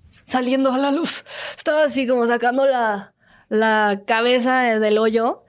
saliendo 0.10 0.72
a 0.72 0.78
la 0.78 0.92
luz. 0.92 1.24
Estaba 1.58 1.84
así 1.84 2.08
como 2.08 2.26
sacando 2.26 2.68
la, 2.68 3.14
la 3.48 4.04
cabeza 4.06 4.80
del 4.80 4.98
hoyo. 4.98 5.46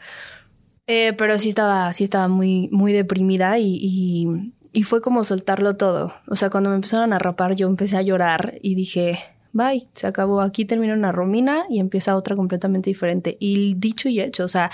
Eh, 0.92 1.12
pero 1.12 1.38
sí 1.38 1.50
estaba, 1.50 1.92
sí 1.92 2.02
estaba 2.02 2.26
muy, 2.26 2.68
muy 2.72 2.92
deprimida 2.92 3.60
y, 3.60 3.78
y, 3.80 4.52
y, 4.72 4.82
fue 4.82 5.00
como 5.00 5.22
soltarlo 5.22 5.76
todo. 5.76 6.12
O 6.26 6.34
sea, 6.34 6.50
cuando 6.50 6.70
me 6.70 6.74
empezaron 6.74 7.12
a 7.12 7.20
rapar, 7.20 7.54
yo 7.54 7.68
empecé 7.68 7.96
a 7.96 8.02
llorar 8.02 8.58
y 8.60 8.74
dije, 8.74 9.16
bye, 9.52 9.86
se 9.94 10.08
acabó. 10.08 10.40
Aquí 10.40 10.64
termina 10.64 10.94
una 10.94 11.12
romina 11.12 11.62
y 11.70 11.78
empieza 11.78 12.16
otra 12.16 12.34
completamente 12.34 12.90
diferente. 12.90 13.36
Y 13.38 13.74
dicho 13.74 14.08
y 14.08 14.20
hecho, 14.20 14.42
o 14.42 14.48
sea, 14.48 14.72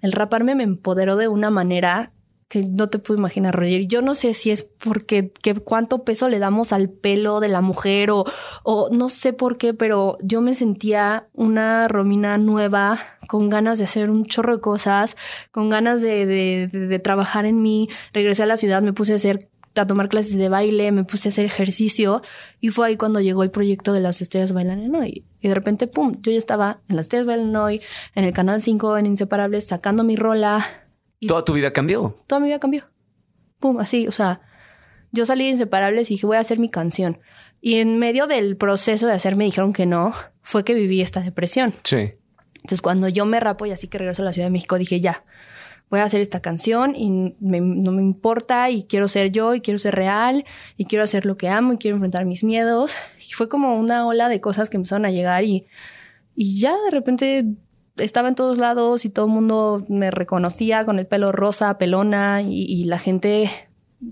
el 0.00 0.12
raparme 0.12 0.54
me 0.54 0.62
empoderó 0.62 1.16
de 1.16 1.28
una 1.28 1.50
manera 1.50 2.12
que 2.48 2.62
no 2.64 2.88
te 2.88 2.98
puedo 2.98 3.18
imaginar, 3.18 3.54
Roger. 3.54 3.86
Yo 3.86 4.00
no 4.00 4.14
sé 4.14 4.32
si 4.32 4.50
es 4.50 4.62
porque 4.62 5.30
que 5.30 5.54
cuánto 5.54 6.02
peso 6.04 6.28
le 6.28 6.38
damos 6.38 6.72
al 6.72 6.88
pelo 6.88 7.40
de 7.40 7.48
la 7.48 7.60
mujer 7.60 8.10
o, 8.10 8.24
o 8.64 8.88
no 8.90 9.10
sé 9.10 9.34
por 9.34 9.58
qué, 9.58 9.74
pero 9.74 10.16
yo 10.22 10.40
me 10.40 10.54
sentía 10.54 11.28
una 11.34 11.88
Romina 11.88 12.38
nueva, 12.38 13.00
con 13.28 13.50
ganas 13.50 13.78
de 13.78 13.84
hacer 13.84 14.10
un 14.10 14.24
chorro 14.24 14.56
de 14.56 14.62
cosas, 14.62 15.16
con 15.50 15.68
ganas 15.68 16.00
de, 16.00 16.24
de, 16.24 16.68
de, 16.68 16.98
trabajar 16.98 17.44
en 17.44 17.60
mí. 17.60 17.88
Regresé 18.14 18.44
a 18.44 18.46
la 18.46 18.56
ciudad, 18.56 18.80
me 18.80 18.94
puse 18.94 19.12
a 19.12 19.16
hacer 19.16 19.50
a 19.76 19.86
tomar 19.86 20.08
clases 20.08 20.36
de 20.36 20.48
baile, 20.48 20.90
me 20.90 21.04
puse 21.04 21.28
a 21.28 21.30
hacer 21.30 21.44
ejercicio 21.44 22.22
y 22.60 22.70
fue 22.70 22.88
ahí 22.88 22.96
cuando 22.96 23.20
llegó 23.20 23.44
el 23.44 23.50
proyecto 23.50 23.92
de 23.92 24.00
las 24.00 24.20
estrellas 24.20 24.52
bailan 24.52 24.80
en 24.80 24.94
hoy. 24.96 25.24
Y 25.40 25.48
de 25.48 25.54
repente, 25.54 25.86
pum, 25.86 26.16
yo 26.20 26.32
ya 26.32 26.38
estaba 26.38 26.80
en 26.88 26.96
las 26.96 27.04
estrellas 27.04 27.26
bailan 27.26 27.54
hoy, 27.54 27.80
en 28.14 28.24
el 28.24 28.32
canal 28.32 28.60
5, 28.60 28.98
en 28.98 29.06
Inseparables, 29.06 29.66
sacando 29.66 30.02
mi 30.02 30.16
rola, 30.16 30.87
¿Toda 31.26 31.44
tu 31.44 31.52
vida 31.52 31.72
cambió? 31.72 32.22
Toda 32.26 32.40
mi 32.40 32.46
vida 32.46 32.58
cambió. 32.58 32.84
Pum, 33.58 33.78
así, 33.80 34.06
o 34.06 34.12
sea, 34.12 34.40
yo 35.10 35.26
salí 35.26 35.44
de 35.44 35.50
Inseparables 35.50 36.10
y 36.10 36.14
dije, 36.14 36.26
voy 36.26 36.36
a 36.36 36.40
hacer 36.40 36.58
mi 36.58 36.70
canción. 36.70 37.18
Y 37.60 37.76
en 37.76 37.98
medio 37.98 38.26
del 38.26 38.56
proceso 38.56 39.06
de 39.06 39.14
hacer 39.14 39.34
me 39.36 39.44
dijeron 39.44 39.72
que 39.72 39.86
no, 39.86 40.12
fue 40.42 40.64
que 40.64 40.74
viví 40.74 41.00
esta 41.00 41.20
depresión. 41.20 41.74
Sí. 41.82 42.14
Entonces, 42.54 42.82
cuando 42.82 43.08
yo 43.08 43.24
me 43.24 43.40
rapo 43.40 43.66
y 43.66 43.70
así 43.70 43.88
que 43.88 43.98
regreso 43.98 44.22
a 44.22 44.26
la 44.26 44.32
Ciudad 44.32 44.46
de 44.46 44.52
México, 44.52 44.78
dije, 44.78 45.00
ya, 45.00 45.24
voy 45.90 46.00
a 46.00 46.04
hacer 46.04 46.20
esta 46.20 46.40
canción 46.40 46.94
y 46.94 47.10
no 47.40 47.92
me 47.92 48.02
importa 48.02 48.70
y 48.70 48.84
quiero 48.84 49.08
ser 49.08 49.32
yo 49.32 49.54
y 49.54 49.60
quiero 49.60 49.78
ser 49.78 49.94
real 49.94 50.44
y 50.76 50.84
quiero 50.84 51.04
hacer 51.04 51.24
lo 51.24 51.36
que 51.36 51.48
amo 51.48 51.72
y 51.72 51.78
quiero 51.78 51.96
enfrentar 51.96 52.26
mis 52.26 52.44
miedos. 52.44 52.94
Y 53.26 53.32
fue 53.32 53.48
como 53.48 53.76
una 53.76 54.06
ola 54.06 54.28
de 54.28 54.40
cosas 54.40 54.68
que 54.68 54.76
empezaron 54.76 55.06
a 55.06 55.10
llegar 55.10 55.44
y, 55.44 55.66
y 56.34 56.60
ya 56.60 56.74
de 56.84 56.90
repente 56.90 57.44
estaba 57.98 58.28
en 58.28 58.34
todos 58.34 58.58
lados 58.58 59.04
y 59.04 59.10
todo 59.10 59.26
el 59.26 59.32
mundo 59.32 59.84
me 59.88 60.10
reconocía 60.10 60.84
con 60.84 60.98
el 60.98 61.06
pelo 61.06 61.32
rosa, 61.32 61.78
pelona 61.78 62.42
y, 62.42 62.84
la 62.84 62.98
gente 62.98 63.50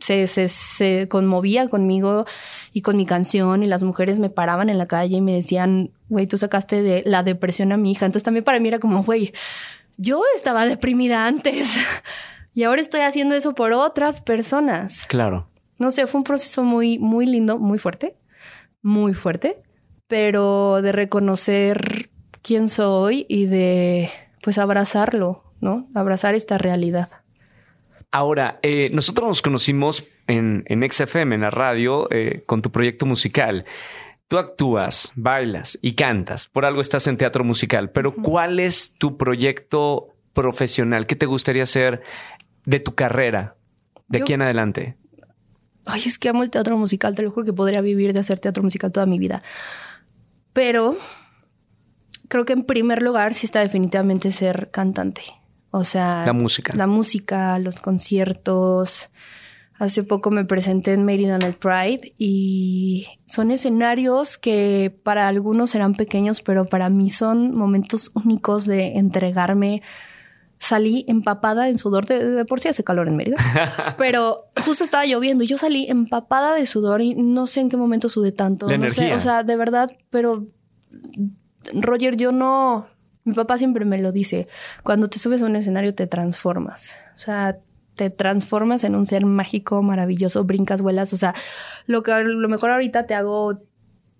se, 0.01 0.27
se, 0.27 0.49
se, 0.49 1.09
conmovía 1.09 1.68
conmigo 1.68 2.27
y 2.72 2.83
con 2.83 2.96
mi 2.96 3.07
canción 3.07 3.62
y 3.62 3.66
las 3.66 3.83
mujeres 3.83 4.18
me 4.18 4.31
paraban 4.31 4.68
en 4.68 4.79
la 4.79 4.87
calle 4.87 5.16
y 5.16 5.20
me 5.20 5.35
decían, 5.35 5.92
güey, 6.09 6.27
tú 6.27 6.38
sacaste 6.38 6.83
de 6.83 7.03
la 7.07 7.22
depresión 7.22 7.72
a 7.72 7.77
mi 7.77 7.92
hija. 7.92 8.07
Entonces 8.07 8.25
también 8.25 8.44
para 8.44 8.61
mí 8.61 8.68
era 8.68 8.79
como, 8.79 9.03
güey, 9.03 9.33
yo 9.96 10.22
estaba 10.37 10.66
deprimida 10.66 11.27
antes 11.27 11.77
y 12.55 12.64
ahora 12.64 12.81
estoy 12.81 13.01
haciendo 13.01 13.35
eso 13.35 13.55
por 13.55 13.72
otras 13.72 14.20
personas. 14.20 15.07
Claro. 15.07 15.49
No 15.79 15.90
sé, 15.90 16.07
fue 16.07 16.20
un 16.20 16.25
proceso 16.25 16.64
muy, 16.64 16.99
muy 16.99 17.27
lindo, 17.27 17.59
muy 17.59 17.79
fuerte, 17.79 18.16
muy 18.83 19.14
fuerte, 19.14 19.62
pero 20.07 20.81
de 20.81 20.92
reconocer 20.92 22.11
quién 22.47 22.69
soy 22.69 23.27
y 23.29 23.47
de 23.47 24.09
pues 24.41 24.59
abrazarlo, 24.59 25.43
¿no? 25.61 25.89
Abrazar 25.95 26.37
esta 26.37 26.59
realidad. 26.59 27.09
Ahora, 28.13 28.61
eh, 28.63 28.89
nosotros 28.93 29.27
nos 29.27 29.43
conocimos 29.43 30.05
en, 30.29 30.63
en 30.69 30.89
XFM, 30.89 31.35
en 31.35 31.41
la 31.41 31.51
radio, 31.51 32.07
eh, 32.13 32.45
con 32.47 32.63
tu 32.63 32.71
proyecto 32.71 33.05
musical. 33.05 33.65
Tú 34.29 34.39
actúas, 34.39 35.13
bailas 35.17 35.77
y 35.83 35.97
cantas. 35.97 36.47
Por 36.47 36.65
algo 36.65 36.81
estás 36.81 37.09
en 37.09 37.17
teatro 37.17 37.43
musical. 37.43 37.91
Pero 37.91 38.15
¿cuál 38.15 38.61
es 38.61 38.95
tu 38.97 39.17
proyecto 39.17 40.15
profesional? 40.33 41.07
¿Qué 41.07 41.17
te 41.17 41.27
gustaría 41.27 41.65
hacer 41.65 42.03
de 42.65 42.79
tu 42.79 42.95
carrera 42.95 43.57
de 44.07 44.23
aquí 44.23 44.35
en 44.35 44.43
adelante? 44.43 44.97
Ay, 45.85 46.03
es 46.07 46.17
que 46.17 46.29
amo 46.29 46.45
el 46.45 46.51
teatro 46.51 46.79
musical. 46.79 47.17
Te 47.17 47.23
lo 47.23 47.33
juro 47.33 47.45
que 47.45 47.53
podría 47.53 47.81
vivir 47.81 48.13
de 48.13 48.21
hacer 48.21 48.39
teatro 48.39 48.63
musical 48.63 48.93
toda 48.93 49.07
mi 49.07 49.19
vida. 49.19 49.43
Pero 50.53 50.97
creo 52.29 52.45
que 52.45 52.53
en 52.53 52.65
primer 52.65 53.03
lugar 53.03 53.35
sí 53.35 53.47
está 53.47 53.61
definitivamente 53.61 54.33
ser 54.33 54.71
cantante. 54.71 55.23
O 55.71 55.85
sea, 55.85 56.25
la 56.25 56.33
música. 56.33 56.73
La 56.77 56.87
música, 56.87 57.59
los 57.59 57.81
conciertos. 57.81 59.11
Hace 59.79 60.05
poco 60.05 60.31
me 60.31 60.47
presenté 60.47 60.95
en 60.95 61.05
Mérida 61.05 61.37
en 61.37 61.43
el 61.43 61.55
Pride 61.55 62.15
y 62.17 63.07
son 63.27 63.51
escenarios 63.51 64.39
que 64.39 64.99
para 65.03 65.29
algunos 65.29 65.71
serán 65.71 65.95
pequeños, 65.95 66.41
pero 66.41 66.65
para 66.65 66.89
mí 66.89 67.11
son 67.11 67.55
momentos 67.55 68.11
únicos 68.15 68.65
de 68.65 68.97
entregarme. 68.97 69.83
Salí 70.59 71.05
empapada 71.09 71.69
en 71.69 71.77
sudor, 71.77 72.07
de, 72.07 72.47
por 72.47 72.61
sí 72.61 72.69
hace 72.69 72.85
calor 72.85 73.09
en 73.09 73.17
Mérida, 73.17 73.37
pero 73.99 74.47
justo 74.65 74.83
estaba 74.83 75.05
lloviendo 75.05 75.45
y 75.45 75.47
yo 75.47 75.59
salí 75.59 75.85
empapada 75.91 76.55
de 76.55 76.65
sudor 76.65 77.03
y 77.03 77.15
no 77.15 77.47
sé 77.47 77.61
en 77.61 77.69
qué 77.69 77.77
momento 77.77 78.09
sudé 78.09 78.33
tanto. 78.33 78.75
no 78.75 78.91
Sé, 78.91 79.12
o 79.12 79.21
sea, 79.21 79.43
de 79.43 79.57
verdad, 79.57 79.91
pero 80.09 80.47
Roger, 81.72 82.16
yo 82.16 82.33
no, 82.33 82.87
mi 83.24 83.35
papá 83.35 83.59
siempre 83.59 83.85
me 83.85 83.98
lo 83.98 84.12
dice, 84.12 84.48
cuando 84.83 85.09
te 85.09 85.18
subes 85.18 85.42
a 85.42 85.46
un 85.46 85.57
escenario 85.57 85.94
te 85.94 86.07
transformas, 86.07 86.96
o 87.14 87.18
sea, 87.18 87.59
te 87.94 88.11
transformas 88.11 88.85
en 88.85 88.94
un 88.94 89.07
ser 89.07 89.24
mágico, 89.24 89.83
maravilloso, 89.83 90.44
brincas, 90.44 90.83
vuelas, 90.83 91.12
o 91.12 91.16
sea, 91.16 91.35
lo 91.87 92.02
que 92.02 92.12
lo 92.22 92.48
mejor 92.48 92.70
ahorita 92.70 93.07
te 93.07 93.14
hago 93.14 93.61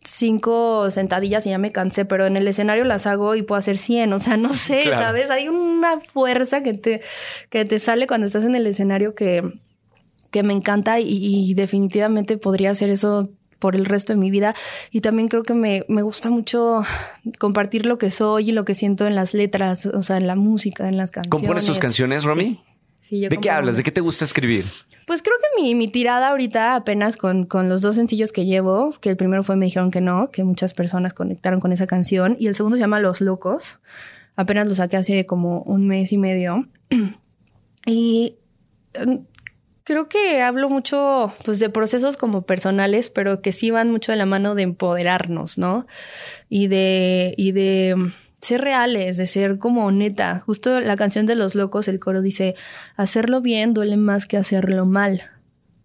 cinco 0.07 0.91
sentadillas 0.91 1.47
y 1.47 1.51
ya 1.51 1.59
me 1.59 1.73
cansé, 1.73 2.05
pero 2.05 2.27
en 2.27 2.37
el 2.37 2.49
escenario 2.49 2.85
las 2.85 3.07
hago 3.07 3.35
y 3.35 3.43
puedo 3.43 3.59
hacer 3.59 3.77
100, 3.79 4.13
o 4.13 4.19
sea, 4.19 4.37
no 4.37 4.55
sé, 4.55 4.85
¿sabes? 4.85 5.31
Hay 5.31 5.49
una 5.49 6.01
fuerza 6.01 6.63
que 6.63 6.75
te, 6.75 7.01
que 7.51 7.65
te 7.65 7.79
sale 7.79 8.07
cuando 8.07 8.27
estás 8.27 8.45
en 8.45 8.55
el 8.55 8.67
escenario 8.67 9.15
que, 9.15 9.43
que 10.31 10.43
me 10.43 10.53
encanta 10.53 11.01
y, 11.01 11.55
definitivamente 11.55 12.39
podría 12.39 12.71
hacer 12.71 12.91
eso 12.91 13.31
por 13.59 13.75
el 13.75 13.85
resto 13.85 14.13
de 14.13 14.19
mi 14.19 14.31
vida. 14.31 14.55
Y 14.91 15.01
también 15.01 15.29
creo 15.29 15.43
que 15.43 15.55
me, 15.55 15.85
me, 15.89 16.03
gusta 16.03 16.31
mucho 16.31 16.83
compartir 17.39 17.87
lo 17.87 17.99
que 17.99 18.11
soy 18.11 18.51
y 18.51 18.53
lo 18.53 18.65
que 18.65 18.75
siento 18.75 19.07
en 19.07 19.15
las 19.15 19.35
letras, 19.35 19.87
o 19.87 20.03
sea, 20.03 20.17
en 20.17 20.27
la 20.27 20.37
música, 20.37 20.89
en 20.89 20.97
las 20.97 21.11
canciones. 21.11 21.31
¿Compones 21.31 21.67
tus 21.67 21.79
canciones, 21.79 22.25
Romy? 22.25 22.61
Sí. 23.01 23.27
¿De 23.29 23.39
qué 23.39 23.51
hablas? 23.51 23.77
¿De 23.77 23.83
qué 23.83 23.93
te 23.93 24.01
gusta 24.01 24.25
escribir? 24.25 24.65
Pues 25.07 25.23
creo 25.23 25.37
que 25.39 25.63
mi, 25.63 25.77
mi 25.77 25.87
tirada 25.87 26.31
ahorita, 26.31 26.75
apenas 26.75 27.17
con, 27.17 27.47
con, 27.47 27.69
los 27.69 27.81
dos 27.81 27.95
sencillos 27.95 28.33
que 28.33 28.45
llevo, 28.45 28.93
que 29.01 29.11
el 29.11 29.17
primero 29.17 29.45
fue 29.45 29.55
Me 29.55 29.67
dijeron 29.67 29.93
que 29.93 30.01
no, 30.01 30.33
que 30.33 30.43
muchas 30.43 30.75
personas 30.75 31.15
conectaron 31.15 31.61
con 31.61 31.73
esa 31.73 31.87
canción, 31.87 32.37
y 32.41 32.49
el 32.49 32.57
segundo 32.57 32.77
se 32.77 32.81
llama 32.81 32.99
Los 32.99 33.21
Locos. 33.21 33.79
Apenas 34.35 34.67
lo 34.67 34.75
saqué 34.75 34.97
hace 34.97 35.25
como 35.25 35.63
un 35.63 35.87
mes 35.87 36.13
y 36.13 36.19
medio. 36.19 36.67
y 37.87 38.35
mm, 38.99 39.15
creo 39.87 40.09
que 40.09 40.43
hablo 40.43 40.69
mucho 40.69 41.33
pues 41.45 41.61
de 41.61 41.71
procesos 41.71 42.17
como 42.17 42.43
personales, 42.43 43.09
pero 43.09 43.41
que 43.41 43.53
sí 43.53 43.71
van 43.71 43.91
mucho 43.93 44.11
de 44.11 44.19
la 44.19 44.27
mano 44.27 44.57
de 44.57 44.63
empoderarnos, 44.63 45.59
¿no? 45.59 45.87
Y 46.49 46.67
de, 46.67 47.35
y 47.37 47.53
de 47.53 47.95
ser 48.43 48.63
reales, 48.63 49.17
de 49.17 49.29
ser 49.29 49.59
como 49.59 49.91
neta. 49.93 50.43
Justo 50.45 50.81
la 50.81 50.97
canción 50.97 51.25
de 51.25 51.37
Los 51.37 51.55
Locos, 51.55 51.87
el 51.87 52.01
coro 52.01 52.21
dice, 52.21 52.57
hacerlo 52.97 53.41
bien 53.41 53.75
duele 53.75 53.97
más 53.97 54.27
que 54.27 54.37
hacerlo 54.37 54.87
mal. 54.87 55.23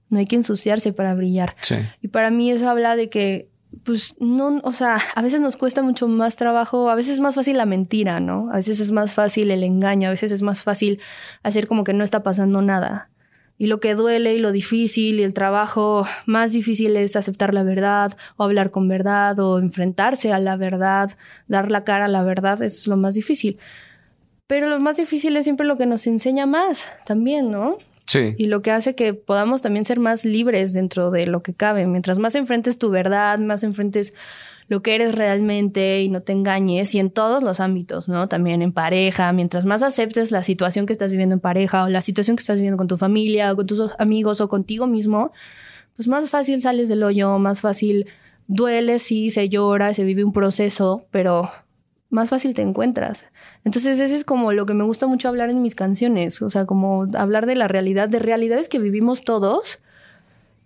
No 0.10 0.18
hay 0.18 0.26
que 0.26 0.36
ensuciarse 0.36 0.94
para 0.94 1.14
brillar. 1.14 1.56
Y 2.02 2.08
para 2.08 2.32
mí 2.32 2.52
eso 2.52 2.68
habla 2.68 2.96
de 2.96 3.08
que, 3.08 3.50
pues, 3.84 4.16
no, 4.20 4.62
o 4.64 4.74
sea, 4.74 5.00
a 5.14 5.22
veces 5.22 5.42
nos 5.42 5.58
cuesta 5.58 5.84
mucho 5.84 6.08
más 6.08 6.38
trabajo, 6.38 6.90
a 6.90 6.96
veces 6.96 7.14
es 7.14 7.20
más 7.20 7.36
fácil 7.36 7.56
la 7.56 7.68
mentira, 7.68 8.20
¿no? 8.20 8.50
A 8.52 8.56
veces 8.56 8.80
es 8.80 8.92
más 8.92 9.14
fácil 9.14 9.52
el 9.52 9.64
engaño, 9.64 10.08
a 10.08 10.12
veces 10.12 10.32
es 10.32 10.42
más 10.42 10.64
fácil 10.64 11.00
hacer 11.44 11.68
como 11.68 11.84
que 11.84 11.94
no 11.94 12.04
está 12.04 12.24
pasando 12.24 12.64
nada. 12.64 13.11
Y 13.62 13.68
lo 13.68 13.80
que 13.80 13.94
duele 13.94 14.34
y 14.34 14.40
lo 14.40 14.52
difícil 14.52 15.20
y 15.20 15.24
el 15.24 15.36
trabajo 15.36 16.04
más 16.26 16.52
difícil 16.52 16.98
es 16.98 17.16
aceptar 17.16 17.54
la 17.54 17.62
verdad 17.62 18.18
o 18.36 18.44
hablar 18.44 18.72
con 18.72 18.88
verdad 18.88 19.40
o 19.40 19.60
enfrentarse 19.60 20.34
a 20.34 20.40
la 20.40 20.56
verdad, 20.56 21.16
dar 21.48 21.70
la 21.70 21.84
cara 21.84 22.06
a 22.06 22.08
la 22.08 22.24
verdad, 22.24 22.60
eso 22.64 22.80
es 22.80 22.88
lo 22.88 22.98
más 22.98 23.14
difícil. 23.14 23.60
Pero 24.48 24.68
lo 24.68 24.80
más 24.80 24.98
difícil 24.98 25.38
es 25.38 25.44
siempre 25.44 25.68
lo 25.68 25.78
que 25.78 25.86
nos 25.86 26.08
enseña 26.08 26.48
más 26.48 26.88
también, 27.06 27.52
¿no? 27.52 27.78
Sí. 28.08 28.34
Y 28.36 28.48
lo 28.48 28.64
que 28.64 28.72
hace 28.72 28.96
que 28.96 29.14
podamos 29.14 29.62
también 29.62 29.86
ser 29.86 30.00
más 30.00 30.26
libres 30.26 30.74
dentro 30.74 31.12
de 31.12 31.28
lo 31.28 31.44
que 31.44 31.54
cabe. 31.54 31.86
Mientras 31.86 32.18
más 32.18 32.34
enfrentes 32.34 32.80
tu 32.80 32.90
verdad, 32.90 33.38
más 33.38 33.64
enfrentes 33.64 34.16
lo 34.72 34.82
que 34.82 34.96
eres 34.96 35.14
realmente 35.14 36.02
y 36.02 36.08
no 36.08 36.22
te 36.22 36.32
engañes 36.32 36.96
y 36.96 37.00
en 37.00 37.12
todos 37.12 37.44
los 37.44 37.60
ámbitos, 37.60 38.08
¿no? 38.08 38.30
También 38.30 38.62
en 38.62 38.72
pareja, 38.72 39.34
mientras 39.34 39.66
más 39.66 39.84
aceptes 39.84 40.32
la 40.32 40.44
situación 40.44 40.86
que 40.86 40.94
estás 40.94 41.12
viviendo 41.12 41.34
en 41.34 41.42
pareja 41.42 41.84
o 41.84 41.90
la 41.90 42.02
situación 42.02 42.38
que 42.38 42.40
estás 42.40 42.56
viviendo 42.56 42.78
con 42.78 42.88
tu 42.88 42.96
familia 42.96 43.52
o 43.52 43.58
con 43.58 43.68
tus 43.68 43.82
amigos 44.00 44.40
o 44.40 44.48
contigo 44.48 44.88
mismo, 44.88 45.34
pues 45.98 46.08
más 46.08 46.30
fácil 46.30 46.62
sales 46.62 46.88
del 46.88 47.04
hoyo, 47.04 47.38
más 47.38 47.60
fácil 47.60 48.06
duele, 48.48 49.00
sí, 49.00 49.30
se 49.30 49.50
llora, 49.50 49.94
se 49.94 50.06
vive 50.06 50.24
un 50.24 50.32
proceso, 50.32 51.04
pero 51.12 51.52
más 52.10 52.30
fácil 52.30 52.54
te 52.54 52.62
encuentras. 52.62 53.26
Entonces, 53.66 54.00
ese 54.00 54.16
es 54.16 54.24
como 54.24 54.54
lo 54.54 54.66
que 54.66 54.74
me 54.74 54.86
gusta 54.86 55.06
mucho 55.06 55.28
hablar 55.28 55.50
en 55.50 55.62
mis 55.62 55.76
canciones, 55.76 56.42
o 56.42 56.50
sea, 56.50 56.66
como 56.66 57.08
hablar 57.16 57.46
de 57.46 57.56
la 57.56 57.68
realidad, 57.68 58.08
de 58.08 58.20
realidades 58.20 58.70
que 58.70 58.80
vivimos 58.80 59.26
todos 59.26 59.80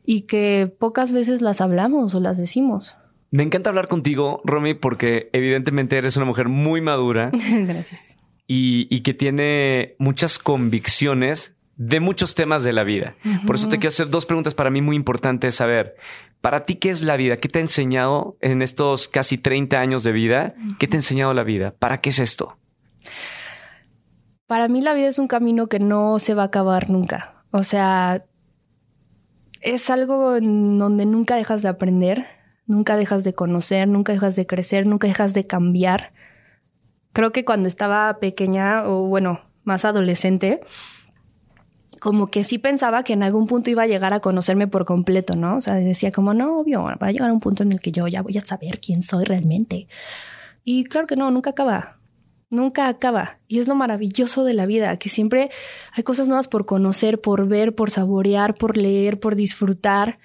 y 0.06 0.28
que 0.28 0.72
pocas 0.78 1.12
veces 1.12 1.42
las 1.42 1.60
hablamos 1.60 2.14
o 2.14 2.20
las 2.20 2.38
decimos. 2.38 2.96
Me 3.36 3.44
encanta 3.44 3.70
hablar 3.70 3.90
contigo, 3.90 4.40
Romy, 4.46 4.76
porque 4.76 5.30
evidentemente 5.34 5.98
eres 5.98 6.16
una 6.16 6.26
mujer 6.26 6.48
muy 6.48 6.80
madura. 6.80 7.32
Gracias. 7.52 8.02
Y, 8.48 9.02
que 9.02 9.14
tiene 9.14 9.96
muchas 10.00 10.40
convicciones 10.40 11.58
de 11.76 12.00
muchos 12.00 12.34
temas 12.34 12.64
de 12.64 12.72
la 12.72 12.86
vida. 12.86 13.18
Por 13.46 13.58
eso 13.58 13.68
te 13.68 13.78
quiero 13.78 13.90
hacer 13.90 14.10
dos 14.10 14.26
preguntas 14.26 14.54
para 14.54 14.70
mí 14.70 14.82
muy 14.82 14.96
importantes. 14.96 15.56
Saber, 15.56 15.98
para 16.40 16.64
ti, 16.64 16.76
¿qué 16.76 16.92
es 16.92 17.02
la 17.02 17.18
vida? 17.18 17.36
¿Qué 17.36 17.50
te 17.50 17.60
ha 17.60 17.62
enseñado 17.62 18.38
en 18.40 18.62
estos 18.62 19.10
casi 19.10 19.38
30 19.38 19.82
años 19.82 20.06
de 20.06 20.14
vida? 20.14 20.56
¿Qué 20.80 20.88
te 20.88 20.96
ha 20.96 21.00
enseñado 21.00 21.34
la 21.34 21.44
vida? 21.44 21.76
¿Para 21.78 22.00
qué 22.00 22.12
es 22.12 22.20
esto? 22.20 22.58
Para 24.48 24.70
mí 24.70 24.80
la 24.80 24.94
vida 24.94 25.10
es 25.10 25.20
un 25.20 25.28
camino 25.28 25.68
que 25.68 25.80
no 25.80 26.20
se 26.20 26.36
va 26.36 26.44
a 26.44 26.46
acabar 26.46 26.90
nunca. 26.90 27.44
O 27.52 27.64
sea, 27.64 28.24
es 29.60 29.90
algo 29.90 30.38
en 30.38 30.80
donde 30.80 31.06
nunca 31.06 31.36
dejas 31.36 31.62
de 31.64 31.68
aprender 31.68 32.35
nunca 32.66 32.98
dejas 32.98 33.24
de 33.24 33.34
conocer, 33.34 33.88
nunca 33.88 34.14
dejas 34.14 34.36
de 34.36 34.48
crecer, 34.48 34.86
nunca 34.86 35.08
dejas 35.08 35.34
de 35.34 35.48
cambiar. 35.48 36.14
Creo 37.14 37.32
que 37.32 37.46
cuando 37.46 37.70
estaba 37.70 38.20
pequeña 38.20 38.88
o 38.88 39.08
bueno, 39.08 39.42
más 39.64 39.86
adolescente, 39.86 40.62
como 42.00 42.28
que 42.28 42.44
sí 42.44 42.58
pensaba 42.58 43.04
que 43.04 43.14
en 43.14 43.24
algún 43.24 43.48
punto 43.48 43.70
iba 43.70 43.84
a 43.84 43.88
llegar 43.88 44.14
a 44.14 44.20
conocerme 44.20 44.68
por 44.68 44.86
completo, 44.86 45.36
¿no? 45.36 45.58
O 45.58 45.62
sea, 45.62 45.76
decía 45.76 46.12
como, 46.12 46.34
no, 46.34 46.60
obvio, 46.60 46.84
va 46.84 46.98
a 47.00 47.12
llegar 47.12 47.30
a 47.30 47.34
un 47.34 47.40
punto 47.40 47.64
en 47.64 47.72
el 47.72 47.82
que 47.82 47.92
yo 47.92 48.08
ya 48.08 48.22
voy 48.22 48.38
a 48.38 48.46
saber 48.46 48.80
quién 48.80 49.02
soy 49.02 49.26
realmente. 49.26 49.88
Y 50.64 50.84
claro 50.84 51.08
que 51.08 51.16
no, 51.16 51.32
nunca 51.32 51.52
acaba. 51.52 51.98
Nunca 52.50 52.88
acaba. 52.90 53.40
Y 53.48 53.60
es 53.60 53.68
lo 53.68 53.76
maravilloso 53.76 54.44
de 54.44 54.54
la 54.54 54.66
vida, 54.66 54.98
que 54.98 55.10
siempre 55.10 55.50
hay 55.94 56.04
cosas 56.04 56.28
nuevas 56.28 56.48
por 56.48 56.66
conocer, 56.66 57.22
por 57.22 57.48
ver, 57.48 57.74
por 57.74 57.92
saborear, 57.92 58.54
por 58.54 58.78
leer, 58.78 59.20
por 59.20 59.36
disfrutar. 59.36 60.20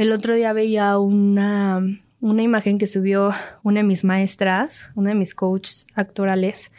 El 0.00 0.12
otro 0.12 0.34
día 0.34 0.54
veía 0.54 0.98
una, 0.98 1.82
una 2.22 2.42
imagen 2.42 2.78
que 2.78 2.86
subió 2.86 3.34
una 3.62 3.80
de 3.80 3.84
mis 3.84 4.02
maestras, 4.02 4.88
una 4.94 5.10
de 5.10 5.14
mis 5.14 5.34
coaches 5.34 5.86
actorales, 5.94 6.72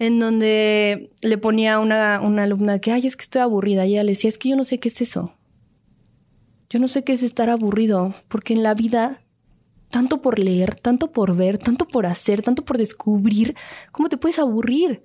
en 0.00 0.18
donde 0.18 1.12
le 1.22 1.38
ponía 1.38 1.78
una, 1.78 2.20
una 2.20 2.42
alumna 2.42 2.80
que, 2.80 2.90
ay, 2.90 3.06
es 3.06 3.14
que 3.14 3.22
estoy 3.22 3.42
aburrida. 3.42 3.86
Y 3.86 3.92
ella 3.92 4.02
le 4.02 4.10
decía, 4.10 4.28
es 4.28 4.38
que 4.38 4.48
yo 4.48 4.56
no 4.56 4.64
sé 4.64 4.80
qué 4.80 4.88
es 4.88 5.00
eso. 5.00 5.34
Yo 6.68 6.80
no 6.80 6.88
sé 6.88 7.04
qué 7.04 7.12
es 7.12 7.22
estar 7.22 7.48
aburrido, 7.48 8.12
porque 8.26 8.54
en 8.54 8.64
la 8.64 8.74
vida, 8.74 9.20
tanto 9.90 10.20
por 10.20 10.40
leer, 10.40 10.74
tanto 10.80 11.12
por 11.12 11.36
ver, 11.36 11.58
tanto 11.58 11.86
por 11.86 12.06
hacer, 12.06 12.42
tanto 12.42 12.64
por 12.64 12.76
descubrir, 12.76 13.54
¿cómo 13.92 14.08
te 14.08 14.16
puedes 14.16 14.40
aburrir? 14.40 15.04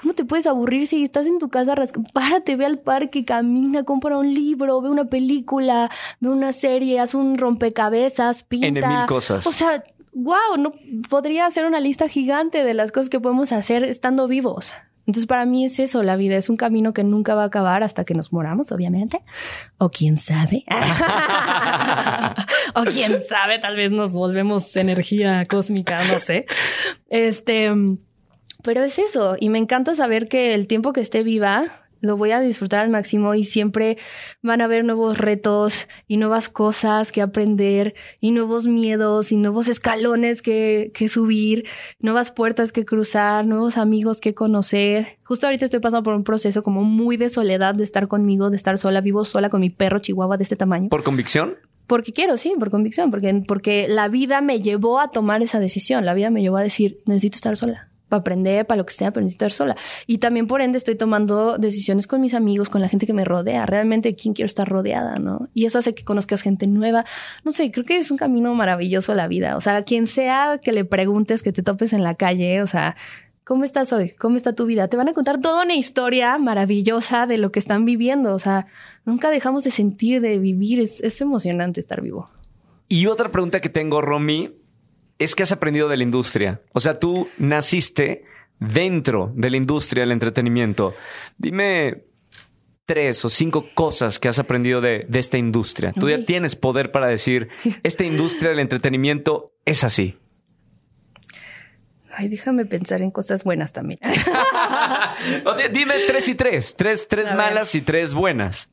¿Cómo 0.00 0.12
te 0.12 0.24
puedes 0.24 0.46
aburrir 0.46 0.88
si 0.88 1.04
estás 1.04 1.28
en 1.28 1.38
tu 1.38 1.48
casa? 1.48 1.76
Párate, 2.12 2.56
ve 2.56 2.66
al 2.66 2.80
parque, 2.80 3.24
camina, 3.24 3.84
compra 3.84 4.18
un 4.18 4.34
libro, 4.34 4.80
ve 4.80 4.90
una 4.90 5.04
película, 5.04 5.88
ve 6.18 6.28
una 6.28 6.52
serie, 6.52 6.98
haz 6.98 7.14
un 7.14 7.38
rompecabezas, 7.38 8.42
pinta. 8.42 8.66
En 8.66 8.74
mil 8.74 9.06
cosas. 9.06 9.46
O 9.46 9.52
sea, 9.52 9.84
wow, 10.12 10.56
no 10.58 10.72
podría 11.08 11.46
hacer 11.46 11.64
una 11.64 11.78
lista 11.78 12.08
gigante 12.08 12.64
de 12.64 12.74
las 12.74 12.90
cosas 12.90 13.08
que 13.08 13.20
podemos 13.20 13.52
hacer 13.52 13.84
estando 13.84 14.26
vivos. 14.26 14.74
Entonces, 15.06 15.28
para 15.28 15.46
mí 15.46 15.64
es 15.64 15.78
eso, 15.78 16.02
la 16.02 16.16
vida 16.16 16.36
es 16.36 16.48
un 16.48 16.56
camino 16.56 16.92
que 16.92 17.04
nunca 17.04 17.36
va 17.36 17.44
a 17.44 17.46
acabar 17.46 17.84
hasta 17.84 18.04
que 18.04 18.14
nos 18.14 18.32
moramos, 18.32 18.72
obviamente. 18.72 19.22
O 19.78 19.90
quién 19.90 20.18
sabe. 20.18 20.64
o 22.74 22.82
quién 22.84 23.22
sabe, 23.28 23.60
tal 23.60 23.76
vez 23.76 23.92
nos 23.92 24.12
volvemos 24.12 24.74
energía 24.76 25.46
cósmica, 25.46 26.04
no 26.04 26.18
sé. 26.18 26.46
Este. 27.10 27.70
Pero 28.64 28.82
es 28.82 28.98
eso, 28.98 29.36
y 29.38 29.50
me 29.50 29.58
encanta 29.58 29.94
saber 29.94 30.26
que 30.26 30.54
el 30.54 30.66
tiempo 30.66 30.94
que 30.94 31.02
esté 31.02 31.22
viva 31.22 31.84
lo 32.00 32.16
voy 32.16 32.30
a 32.30 32.40
disfrutar 32.40 32.80
al 32.80 32.90
máximo 32.90 33.34
y 33.34 33.44
siempre 33.44 33.98
van 34.42 34.62
a 34.62 34.64
haber 34.64 34.84
nuevos 34.84 35.18
retos 35.18 35.86
y 36.08 36.16
nuevas 36.16 36.48
cosas 36.48 37.12
que 37.12 37.20
aprender 37.20 37.94
y 38.20 38.30
nuevos 38.30 38.66
miedos 38.66 39.32
y 39.32 39.36
nuevos 39.36 39.68
escalones 39.68 40.40
que, 40.40 40.92
que 40.94 41.10
subir, 41.10 41.66
nuevas 42.00 42.30
puertas 42.30 42.72
que 42.72 42.86
cruzar, 42.86 43.46
nuevos 43.46 43.76
amigos 43.76 44.20
que 44.20 44.34
conocer. 44.34 45.18
Justo 45.24 45.46
ahorita 45.46 45.66
estoy 45.66 45.80
pasando 45.80 46.02
por 46.02 46.14
un 46.14 46.24
proceso 46.24 46.62
como 46.62 46.84
muy 46.84 47.18
de 47.18 47.28
soledad, 47.28 47.74
de 47.74 47.84
estar 47.84 48.08
conmigo, 48.08 48.48
de 48.48 48.56
estar 48.56 48.78
sola, 48.78 49.02
vivo 49.02 49.26
sola 49.26 49.50
con 49.50 49.60
mi 49.60 49.68
perro 49.68 49.98
chihuahua 49.98 50.38
de 50.38 50.42
este 50.42 50.56
tamaño. 50.56 50.88
¿Por 50.88 51.02
convicción? 51.02 51.56
Porque 51.86 52.14
quiero, 52.14 52.38
sí, 52.38 52.54
por 52.58 52.70
convicción, 52.70 53.10
porque, 53.10 53.42
porque 53.46 53.88
la 53.88 54.08
vida 54.08 54.40
me 54.40 54.60
llevó 54.60 55.00
a 55.00 55.08
tomar 55.08 55.42
esa 55.42 55.60
decisión, 55.60 56.06
la 56.06 56.14
vida 56.14 56.30
me 56.30 56.40
llevó 56.40 56.56
a 56.56 56.62
decir, 56.62 57.00
necesito 57.04 57.36
estar 57.36 57.58
sola 57.58 57.90
para 58.08 58.20
aprender, 58.20 58.66
para 58.66 58.78
lo 58.78 58.86
que 58.86 58.94
sea, 58.94 59.12
pero 59.12 59.24
necesito 59.24 59.46
estar 59.46 59.56
sola. 59.56 59.76
Y 60.06 60.18
también 60.18 60.46
por 60.46 60.60
ende 60.60 60.78
estoy 60.78 60.94
tomando 60.94 61.58
decisiones 61.58 62.06
con 62.06 62.20
mis 62.20 62.34
amigos, 62.34 62.68
con 62.68 62.80
la 62.80 62.88
gente 62.88 63.06
que 63.06 63.12
me 63.12 63.24
rodea, 63.24 63.66
realmente 63.66 64.14
quién 64.14 64.34
quiero 64.34 64.46
estar 64.46 64.68
rodeada, 64.68 65.18
¿no? 65.18 65.48
Y 65.54 65.66
eso 65.66 65.78
hace 65.78 65.94
que 65.94 66.04
conozcas 66.04 66.42
gente 66.42 66.66
nueva. 66.66 67.04
No 67.44 67.52
sé, 67.52 67.70
creo 67.70 67.84
que 67.84 67.96
es 67.96 68.10
un 68.10 68.16
camino 68.16 68.54
maravilloso 68.54 69.12
a 69.12 69.14
la 69.14 69.28
vida. 69.28 69.56
O 69.56 69.60
sea, 69.60 69.82
quien 69.84 70.06
sea 70.06 70.58
que 70.62 70.72
le 70.72 70.84
preguntes, 70.84 71.42
que 71.42 71.52
te 71.52 71.62
topes 71.62 71.92
en 71.92 72.02
la 72.02 72.14
calle, 72.14 72.62
o 72.62 72.66
sea, 72.66 72.96
¿cómo 73.44 73.64
estás 73.64 73.92
hoy? 73.92 74.10
¿Cómo 74.10 74.36
está 74.36 74.54
tu 74.54 74.66
vida? 74.66 74.88
Te 74.88 74.96
van 74.96 75.08
a 75.08 75.14
contar 75.14 75.40
toda 75.40 75.64
una 75.64 75.74
historia 75.74 76.38
maravillosa 76.38 77.26
de 77.26 77.38
lo 77.38 77.52
que 77.52 77.60
están 77.60 77.84
viviendo. 77.84 78.34
O 78.34 78.38
sea, 78.38 78.66
nunca 79.04 79.30
dejamos 79.30 79.64
de 79.64 79.70
sentir, 79.70 80.20
de 80.20 80.38
vivir. 80.38 80.80
Es, 80.80 81.00
es 81.00 81.20
emocionante 81.20 81.80
estar 81.80 82.00
vivo. 82.00 82.26
Y 82.88 83.06
otra 83.06 83.30
pregunta 83.30 83.60
que 83.60 83.68
tengo, 83.68 84.00
Romy, 84.00 84.52
es 85.18 85.34
que 85.34 85.42
has 85.42 85.52
aprendido 85.52 85.88
de 85.88 85.96
la 85.96 86.02
industria. 86.02 86.60
O 86.72 86.80
sea, 86.80 86.98
tú 86.98 87.28
naciste 87.38 88.24
dentro 88.58 89.32
de 89.34 89.50
la 89.50 89.56
industria 89.56 90.02
del 90.02 90.12
entretenimiento. 90.12 90.94
Dime, 91.38 92.04
tres 92.86 93.24
o 93.24 93.28
cinco 93.28 93.66
cosas 93.74 94.18
que 94.18 94.28
has 94.28 94.38
aprendido 94.38 94.80
de, 94.80 95.06
esta 95.12 95.38
industria. 95.38 95.92
Tú 95.92 96.08
ya 96.08 96.24
tienes 96.24 96.56
poder 96.56 96.92
para 96.92 97.06
decir, 97.06 97.48
esta 97.82 98.04
industria 98.04 98.50
del 98.50 98.60
entretenimiento 98.60 99.52
es 99.64 99.84
así. 99.84 100.18
Ay, 102.16 102.28
déjame 102.28 102.64
pensar 102.64 103.02
en 103.02 103.10
cosas 103.10 103.42
buenas 103.42 103.72
también. 103.72 103.98
Dime 105.72 105.94
tres 106.06 106.28
y 106.28 106.36
tres. 106.36 106.76
Tres, 106.76 107.08
tres 107.08 107.34
malas 107.34 107.74
y 107.74 107.80
tres 107.80 108.14
buenas. 108.14 108.70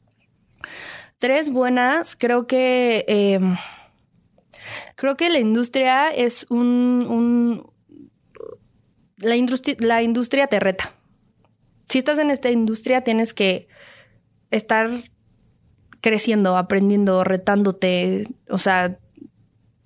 Tres 1.18 1.50
buenas. 1.50 2.16
Creo 2.16 2.46
que. 2.46 3.04
Em, 3.08 3.58
creo 5.02 5.18
que 5.18 5.32
la 5.32 5.40
industria 5.40 6.12
es 6.12 6.46
un. 6.52 7.66
la, 9.18 9.36
industria, 9.36 9.76
la 9.80 10.04
industria 10.04 10.46
te 10.46 10.60
reta. 10.60 10.94
Si 11.90 11.98
estás 11.98 12.20
en 12.20 12.30
esta 12.30 12.52
industria, 12.52 13.02
tienes 13.02 13.34
que 13.34 13.68
estar 14.52 14.92
creciendo, 16.02 16.56
aprendiendo, 16.56 17.24
retándote. 17.24 18.28
O 18.48 18.60
sea, 18.60 19.00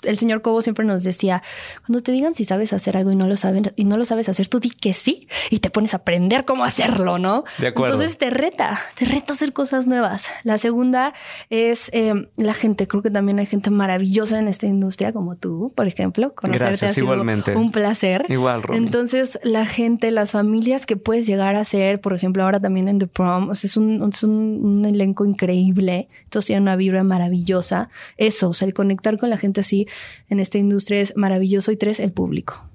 el 0.05 0.17
señor 0.17 0.41
Cobo 0.41 0.61
siempre 0.61 0.85
nos 0.85 1.03
decía, 1.03 1.43
cuando 1.85 2.01
te 2.01 2.11
digan 2.11 2.35
si 2.35 2.45
sabes 2.45 2.73
hacer 2.73 2.97
algo 2.97 3.11
y 3.11 3.15
no 3.15 3.27
lo 3.27 3.37
saben 3.37 3.71
y 3.75 3.85
no 3.85 3.97
lo 3.97 4.05
sabes 4.05 4.29
hacer, 4.29 4.47
tú 4.47 4.59
di 4.59 4.69
que 4.69 4.93
sí 4.93 5.27
y 5.49 5.59
te 5.59 5.69
pones 5.69 5.93
a 5.93 5.97
aprender 5.97 6.45
cómo 6.45 6.63
hacerlo, 6.63 7.17
¿no? 7.17 7.43
De 7.57 7.67
acuerdo. 7.67 7.95
Entonces 7.95 8.17
te 8.17 8.29
reta, 8.29 8.79
te 8.95 9.05
reta 9.05 9.33
a 9.33 9.35
hacer 9.35 9.53
cosas 9.53 9.87
nuevas. 9.87 10.27
La 10.43 10.57
segunda 10.57 11.13
es 11.49 11.89
eh, 11.93 12.13
la 12.37 12.53
gente. 12.53 12.87
Creo 12.87 13.01
que 13.01 13.11
también 13.11 13.39
hay 13.39 13.45
gente 13.45 13.69
maravillosa 13.69 14.39
en 14.39 14.47
esta 14.47 14.65
industria, 14.65 15.13
como 15.13 15.35
tú, 15.35 15.71
por 15.75 15.87
ejemplo. 15.87 16.33
Conocerte 16.33 16.65
Gracias, 16.65 16.91
ha 16.91 16.93
sido 16.93 17.05
igualmente. 17.05 17.55
un 17.55 17.71
placer. 17.71 18.25
Igual, 18.29 18.63
Romy. 18.63 18.77
Entonces, 18.77 19.39
la 19.43 19.65
gente, 19.65 20.11
las 20.11 20.31
familias 20.31 20.85
que 20.85 20.97
puedes 20.97 21.25
llegar 21.25 21.55
a 21.55 21.63
ser, 21.65 22.01
por 22.01 22.13
ejemplo, 22.13 22.43
ahora 22.43 22.59
también 22.59 22.87
en 22.87 22.99
The 22.99 23.07
Prom, 23.07 23.51
es, 23.51 23.77
un, 23.77 24.09
es 24.13 24.23
un, 24.23 24.83
elenco 24.85 25.25
increíble. 25.25 26.07
Entonces, 26.23 26.47
tiene 26.47 26.61
una 26.61 26.75
vibra 26.75 27.03
maravillosa. 27.03 27.89
Eso, 28.17 28.49
o 28.49 28.53
sea, 28.53 28.67
el 28.67 28.73
conectar 28.73 29.17
con 29.17 29.29
la 29.29 29.37
gente 29.37 29.61
así 29.61 29.87
en 30.29 30.39
esta 30.39 30.57
industria 30.57 31.01
es 31.01 31.15
maravilloso. 31.15 31.71
Y 31.71 31.77
tres, 31.77 31.99
el 31.99 32.11
público. 32.11 32.67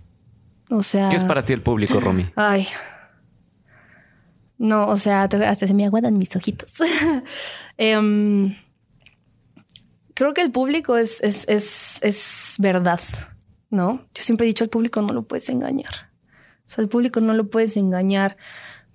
O 0.71 0.83
sea. 0.83 1.09
¿Qué 1.09 1.17
es 1.17 1.25
para 1.25 1.43
ti 1.43 1.53
el 1.53 1.63
público, 1.63 2.01
Romy? 2.01 2.27
Ay. 2.37 2.67
No, 4.59 4.87
o 4.89 4.99
sea, 4.99 5.23
hasta 5.23 5.67
se 5.67 5.75
me 5.75 5.87
aguadan 5.87 6.19
mis 6.19 6.35
ojitos. 6.37 6.71
Em, 7.79 8.55
creo 10.13 10.35
que 10.35 10.43
el 10.43 10.53
público 10.53 10.99
es, 10.99 11.23
es, 11.23 11.47
es, 11.49 11.99
es 12.03 12.57
verdad, 12.59 13.01
¿no? 13.71 14.05
Yo 14.15 14.23
siempre 14.23 14.47
he 14.47 14.49
dicho, 14.49 14.65
al 14.65 14.69
público 14.69 15.01
no 15.01 15.15
lo 15.15 15.23
puedes 15.23 15.49
engañar. 15.49 16.11
O 16.67 16.69
sea, 16.69 16.83
el 16.83 16.91
público 16.91 17.23
no 17.23 17.33
lo 17.33 17.49
puedes 17.49 17.79
engañar 17.79 18.37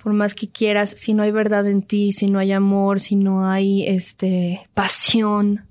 por 0.05 0.13
más 0.13 0.35
que 0.35 0.51
quieras, 0.51 0.93
si 0.95 1.15
no 1.15 1.23
hay 1.23 1.31
verdad 1.31 1.67
en 1.67 1.81
ti, 1.81 2.13
si 2.13 2.27
no 2.27 2.37
hay 2.37 2.51
amor, 2.51 2.99
si 2.99 3.15
no 3.15 3.49
hay 3.49 3.87
este 3.87 4.69
pasión, 4.75 5.65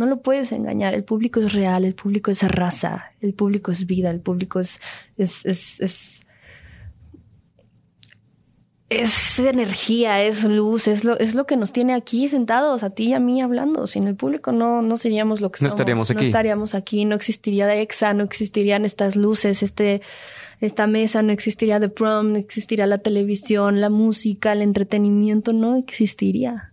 no 0.00 0.06
lo 0.06 0.22
puedes 0.22 0.50
engañar. 0.50 0.94
El 0.94 1.04
público 1.04 1.40
es 1.40 1.52
real, 1.52 1.84
el 1.84 1.94
público 1.94 2.30
es 2.30 2.42
raza, 2.42 3.12
el 3.20 3.34
público 3.34 3.70
es 3.70 3.86
vida, 3.86 4.08
el 4.08 4.20
público 4.20 4.58
es, 4.58 4.80
es, 5.18 5.44
es, 5.44 6.22
es, 8.88 9.38
energía, 9.38 10.22
es 10.22 10.42
luz, 10.44 10.88
es 10.88 11.04
lo, 11.04 11.18
es 11.18 11.34
lo 11.34 11.44
que 11.44 11.58
nos 11.58 11.72
tiene 11.72 11.92
aquí 11.92 12.30
sentados, 12.30 12.82
a 12.82 12.88
ti 12.88 13.08
y 13.08 13.12
a 13.12 13.20
mí 13.20 13.42
hablando. 13.42 13.86
Sin 13.86 14.06
el 14.06 14.16
público 14.16 14.52
no, 14.52 14.80
no 14.80 14.96
seríamos 14.96 15.42
lo 15.42 15.52
que 15.52 15.62
no 15.62 15.68
Estaríamos 15.68 16.10
aquí. 16.10 16.16
No 16.16 16.22
estaríamos 16.22 16.74
aquí, 16.74 17.04
no 17.04 17.14
existiría 17.14 17.74
EXA, 17.74 18.14
no 18.14 18.24
existirían 18.24 18.86
estas 18.86 19.16
luces, 19.16 19.62
este, 19.62 20.00
esta 20.62 20.86
mesa, 20.86 21.22
no 21.22 21.30
existiría 21.30 21.78
The 21.78 21.90
Prom, 21.90 22.32
no 22.32 22.38
existiría 22.38 22.86
la 22.86 22.98
televisión, 22.98 23.82
la 23.82 23.90
música, 23.90 24.52
el 24.52 24.62
entretenimiento, 24.62 25.52
no 25.52 25.76
existiría. 25.76 26.72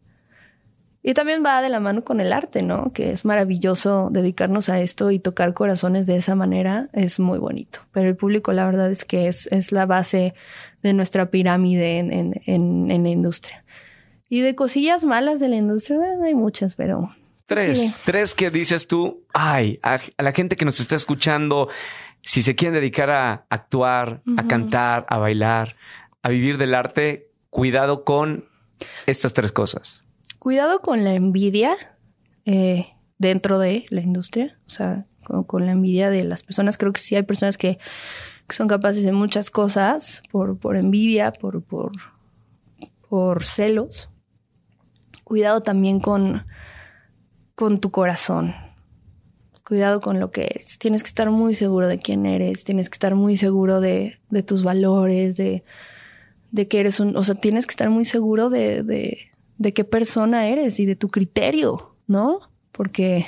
Y 1.08 1.14
también 1.14 1.41
va 1.41 1.62
de 1.62 1.70
la 1.70 1.80
mano 1.80 2.03
con 2.03 2.20
el 2.20 2.34
arte, 2.34 2.64
¿no? 2.64 2.91
Que 2.91 3.12
es 3.12 3.24
maravilloso 3.24 4.10
dedicarnos 4.12 4.68
a 4.68 4.82
esto 4.82 5.10
y 5.10 5.20
tocar 5.20 5.53
corazones 5.53 6.05
de 6.05 6.18
esa 6.18 6.36
manera, 6.36 6.89
es 6.91 7.18
muy 7.18 7.39
bonito. 7.39 7.80
Pero 7.93 8.10
el 8.10 8.18
público, 8.18 8.51
la 8.51 8.66
verdad 8.66 8.91
es 8.91 9.05
que 9.05 9.30
es, 9.30 9.47
es 9.47 9.72
la 9.72 9.86
base 9.86 10.34
de 10.84 10.91
nuestra 10.91 11.32
pirámide 11.32 11.99
en, 11.99 12.12
en, 12.12 12.91
en, 12.91 13.03
la 13.03 13.10
industria. 13.10 13.64
Y 14.28 14.41
de 14.41 14.53
cosillas 14.53 15.05
malas 15.05 15.39
de 15.39 15.47
la 15.47 15.55
industria, 15.55 15.97
hay 16.22 16.36
muchas, 16.36 16.76
pero... 16.76 17.10
Tres, 17.45 18.01
tres 18.03 18.36
que 18.36 18.49
dices 18.49 18.86
tú, 18.86 19.24
ay, 19.34 19.80
a, 19.84 20.01
la 20.18 20.34
gente 20.34 20.58
que 20.58 20.66
nos 20.66 20.82
está 20.82 20.95
escuchando, 20.95 21.70
si 22.22 22.41
se 22.41 22.53
quieren 22.53 22.74
dedicar 22.74 23.10
a 23.12 23.45
actuar, 23.49 24.24
a 24.36 24.45
cantar, 24.45 25.05
a 25.08 25.18
bailar, 25.20 25.78
a 26.22 26.28
vivir 26.28 26.58
del 26.58 26.76
arte, 26.76 27.30
cuidado 27.49 28.03
con 28.03 28.43
estas 29.05 29.34
tres 29.34 29.53
cosas. 29.53 30.03
Cuidado 30.48 30.80
con 30.80 31.04
la 31.04 31.14
envidia 31.14 31.76
eh, 32.45 32.93
dentro 33.18 33.60
de 33.60 33.86
la 33.89 34.00
industria, 34.00 34.58
o 34.66 34.70
sea, 34.70 35.06
con, 35.45 35.66
la 35.66 35.74
envidia 35.74 36.10
de 36.10 36.24
las 36.24 36.43
personas. 36.43 36.78
Creo 36.78 36.93
que 36.93 37.02
sí 37.02 37.18
hay 37.18 37.24
personas 37.24 37.58
que, 37.58 37.80
son 38.48 38.70
capaces 38.70 39.04
de 39.04 39.12
muchas 39.12 39.52
cosas 39.52 40.24
por, 40.32 40.78
envidia, 40.78 41.34
por, 41.34 41.62
por, 41.64 41.91
por 43.10 43.43
celos. 43.43 44.10
Cuidado 45.26 45.60
también 45.64 46.00
con, 46.00 46.45
con 47.54 47.82
tu 47.82 47.91
corazón. 47.91 48.56
Cuidado 49.66 50.00
con 50.00 50.22
lo 50.22 50.32
que 50.32 50.45
eres. 50.45 50.78
Tienes 50.80 51.04
que 51.04 51.10
estar 51.10 51.30
muy 51.30 51.56
seguro 51.56 51.89
de 51.89 52.00
quién 52.00 52.26
eres. 52.26 52.64
Tienes 52.64 52.89
que 52.89 52.95
estar 52.95 53.16
muy 53.16 53.36
seguro 53.36 53.82
de, 53.82 54.18
tus 54.45 54.64
valores, 54.64 55.36
de, 55.36 55.66
que 56.70 56.80
eres 56.80 57.02
un... 57.02 57.18
O 57.18 57.24
sea, 57.24 57.36
tienes 57.36 57.68
que 57.68 57.72
estar 57.72 57.89
muy 57.89 58.06
seguro 58.06 58.50
de, 58.50 59.27
de 59.58 59.74
qué 59.74 59.84
persona 59.84 60.47
eres 60.47 60.80
y 60.80 60.86
de 60.86 60.95
tu 60.95 61.10
criterio, 61.10 61.95
¿no? 62.08 62.39
Porque 62.72 63.26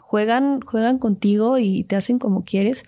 juegan, 0.00 0.60
juegan 0.60 0.98
contigo 0.98 1.58
y 1.58 1.84
te 1.84 1.96
hacen 1.96 2.18
como 2.18 2.44
quieres. 2.44 2.84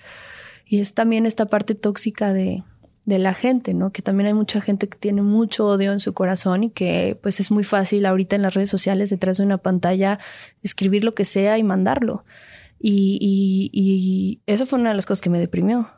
Y 0.67 0.81
es 0.81 0.95
también 0.95 1.27
esta 1.27 1.47
parte 1.47 1.75
tóxica 1.75 2.33
de, 2.33 2.63
de 3.05 3.19
la 3.19 3.35
gente, 3.35 3.75
¿no? 3.75 3.93
Que 3.93 4.03
también 4.03 4.29
hay 4.29 4.35
mucha 4.35 4.61
gente 4.61 4.89
que 4.89 4.99
tiene 4.99 5.23
mucho 5.23 5.67
odio 5.67 5.93
en 5.93 6.01
su 6.01 6.15
corazón 6.15 6.65
y 6.65 6.71
que 6.71 7.19
pues 7.23 7.41
es 7.41 7.51
muy 7.51 7.65
fácil 7.65 8.07
ahorita 8.07 8.37
en 8.37 8.43
las 8.43 8.55
redes 8.55 8.71
sociales 8.71 9.11
detrás 9.11 9.39
de 9.39 9.45
una 9.45 9.59
pantalla 9.59 10.19
escribir 10.63 11.05
lo 11.05 11.15
que 11.15 11.25
sea 11.25 11.59
y 11.59 11.63
mandarlo. 11.65 12.25
Y, 12.81 13.19
y, 13.21 13.71
y 13.73 14.41
eso 14.47 14.67
fue 14.67 14.79
una 14.79 14.91
de 14.91 14.97
las 14.97 15.07
cosas 15.07 15.21
que 15.21 15.31
me 15.31 15.39
deprimió, 15.39 15.91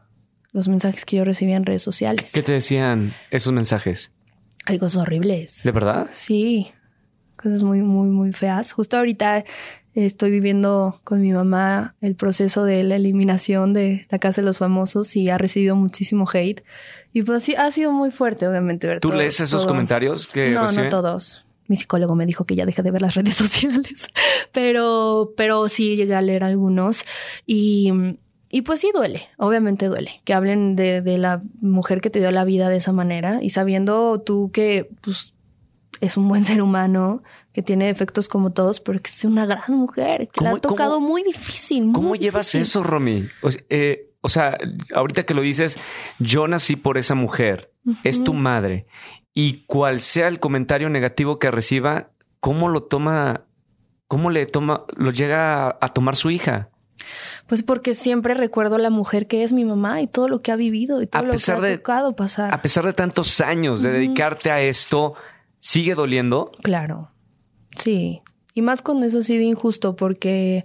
los 0.53 0.69
mensajes 0.69 1.05
que 1.05 1.17
yo 1.17 1.25
recibía 1.25 1.57
en 1.57 1.65
redes 1.65 1.83
sociales. 1.83 2.31
¿Qué 2.33 2.43
te 2.43 2.53
decían 2.53 3.13
esos 3.31 3.53
mensajes? 3.53 4.16
Hay 4.67 4.79
cosas 4.79 5.03
horribles. 5.03 5.63
¿De 5.63 5.71
verdad? 5.71 6.09
Sí, 6.13 6.73
cosas 7.37 7.63
muy, 7.63 7.81
muy, 7.81 8.09
muy 8.09 8.33
feas. 8.33 8.73
Justo 8.73 8.97
ahorita 8.97 9.45
estoy 9.95 10.31
viviendo 10.31 11.01
con 11.05 11.23
mi 11.23 11.33
mamá 11.33 11.95
el 12.01 12.17
proceso 12.17 12.65
de 12.65 12.85
la 12.85 12.97
eliminación 12.97 13.73
de 13.73 14.07
la 14.11 14.19
Casa 14.19 14.43
de 14.43 14.47
los 14.47 14.59
Famosos 14.59 15.17
y 15.17 15.31
ha 15.31 15.39
recibido 15.39 15.77
muchísimo 15.77 16.29
hate. 16.31 16.63
Y 17.13 17.23
pues 17.23 17.45
sí, 17.45 17.55
ha 17.57 17.71
sido 17.71 17.93
muy 17.93 18.11
fuerte, 18.11 18.47
obviamente. 18.47 18.87
Ver 18.87 19.01
¿Tú 19.01 19.13
lees 19.13 19.41
esos 19.41 19.65
comentarios 19.65 20.27
que 20.27 20.51
No, 20.51 20.71
no 20.71 20.89
todos. 20.89 21.45
Mi 21.69 21.77
psicólogo 21.77 22.15
me 22.15 22.27
dijo 22.27 22.45
que 22.45 22.55
ya 22.55 22.67
deje 22.67 22.83
de 22.83 22.91
ver 22.91 23.03
las 23.03 23.15
redes 23.15 23.35
sociales, 23.37 24.09
pero, 24.53 25.33
pero 25.37 25.69
sí 25.69 25.97
llegué 25.97 26.15
a 26.15 26.23
leer 26.23 26.45
algunos 26.45 27.05
y 27.47 28.19
y 28.51 28.63
pues 28.63 28.81
sí 28.81 28.91
duele, 28.95 29.29
obviamente 29.39 29.87
duele, 29.87 30.21
que 30.25 30.35
hablen 30.35 30.77
de, 30.77 31.03
de, 31.03 31.19
la 31.19 31.43
mujer 31.61 32.01
que 32.01 32.11
te 32.11 32.21
dio 32.21 32.31
la 32.31 32.45
vida 32.45 32.69
de 32.69 32.77
esa 32.77 32.93
manera 32.93 33.43
y 33.43 33.51
sabiendo 33.51 34.21
tú 34.21 34.51
que 34.53 34.89
pues, 35.01 35.35
es 36.01 36.17
un 36.17 36.29
buen 36.29 36.45
ser 36.45 36.63
humano, 36.63 37.23
que 37.53 37.63
tiene 37.63 37.87
defectos 37.87 38.29
como 38.29 38.53
todos, 38.53 38.81
pero 38.81 39.01
que 39.01 39.09
es 39.09 39.25
una 39.25 39.47
gran 39.47 39.73
mujer, 39.77 40.29
que 40.29 40.45
le 40.45 40.51
ha 40.51 40.57
tocado 40.57 41.01
muy 41.01 41.23
difícil. 41.23 41.91
¿Cómo 41.93 42.15
llevas 42.15 42.55
eso, 42.55 42.83
Romy? 42.83 43.27
Eh, 43.71 44.11
o 44.21 44.29
sea, 44.29 44.59
ahorita 44.95 45.25
que 45.25 45.35
lo 45.35 45.43
dices, 45.43 45.79
yo 46.19 46.49
nací 46.49 46.77
por 46.77 46.99
esa 46.99 47.15
mujer, 47.15 47.73
es 48.03 48.23
tu 48.23 48.35
madre, 48.35 48.87
y 49.33 49.65
cual 49.67 50.01
sea 50.01 50.29
el 50.29 50.41
comentario 50.41 50.91
negativo 50.91 51.39
que 51.39 51.51
reciba, 51.51 52.11
¿cómo 52.41 52.69
lo 52.69 52.83
toma, 52.83 53.45
cómo 54.09 54.31
le 54.31 54.47
toma, 54.47 54.85
lo 54.97 55.11
llega 55.13 55.79
a 55.81 55.89
tomar 55.89 56.17
su 56.17 56.31
hija? 56.31 56.71
Pues 57.47 57.63
porque 57.63 57.95
siempre 57.95 58.35
recuerdo 58.35 58.77
a 58.77 58.79
la 58.79 58.91
mujer 58.91 59.29
que 59.29 59.45
es 59.45 59.53
mi 59.53 59.65
mamá 59.65 60.03
y 60.03 60.09
todo 60.09 60.29
lo 60.29 60.43
que 60.43 60.51
ha 60.51 60.57
vivido 60.57 61.01
y 61.01 61.07
todo 61.07 61.23
lo 61.23 61.35
que 61.35 61.53
ha 61.53 61.77
tocado 61.77 62.17
pasar. 62.17 62.53
A 62.53 62.61
pesar 62.61 62.85
de 62.85 62.93
tantos 62.93 63.41
años 63.41 63.83
de 63.83 63.93
dedicarte 63.93 64.51
a 64.51 64.61
esto, 64.61 65.15
¿sigue 65.61 65.95
doliendo? 65.95 66.51
Claro, 66.63 67.11
sí. 67.77 68.23
Y 68.55 68.63
más 68.63 68.83
cuando 68.83 69.07
eso 69.07 69.19
ha 69.19 69.23
sido 69.23 69.43
injusto 69.43 69.95
porque 69.95 70.65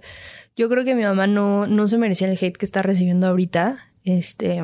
yo 0.56 0.68
creo 0.68 0.84
que 0.84 0.94
mi 0.94 1.02
mamá 1.02 1.26
no, 1.26 1.66
no 1.66 1.86
se 1.86 1.98
merecía 1.98 2.28
el 2.28 2.38
hate 2.40 2.56
que 2.56 2.66
está 2.66 2.82
recibiendo 2.82 3.28
ahorita. 3.28 3.76
Este, 4.02 4.60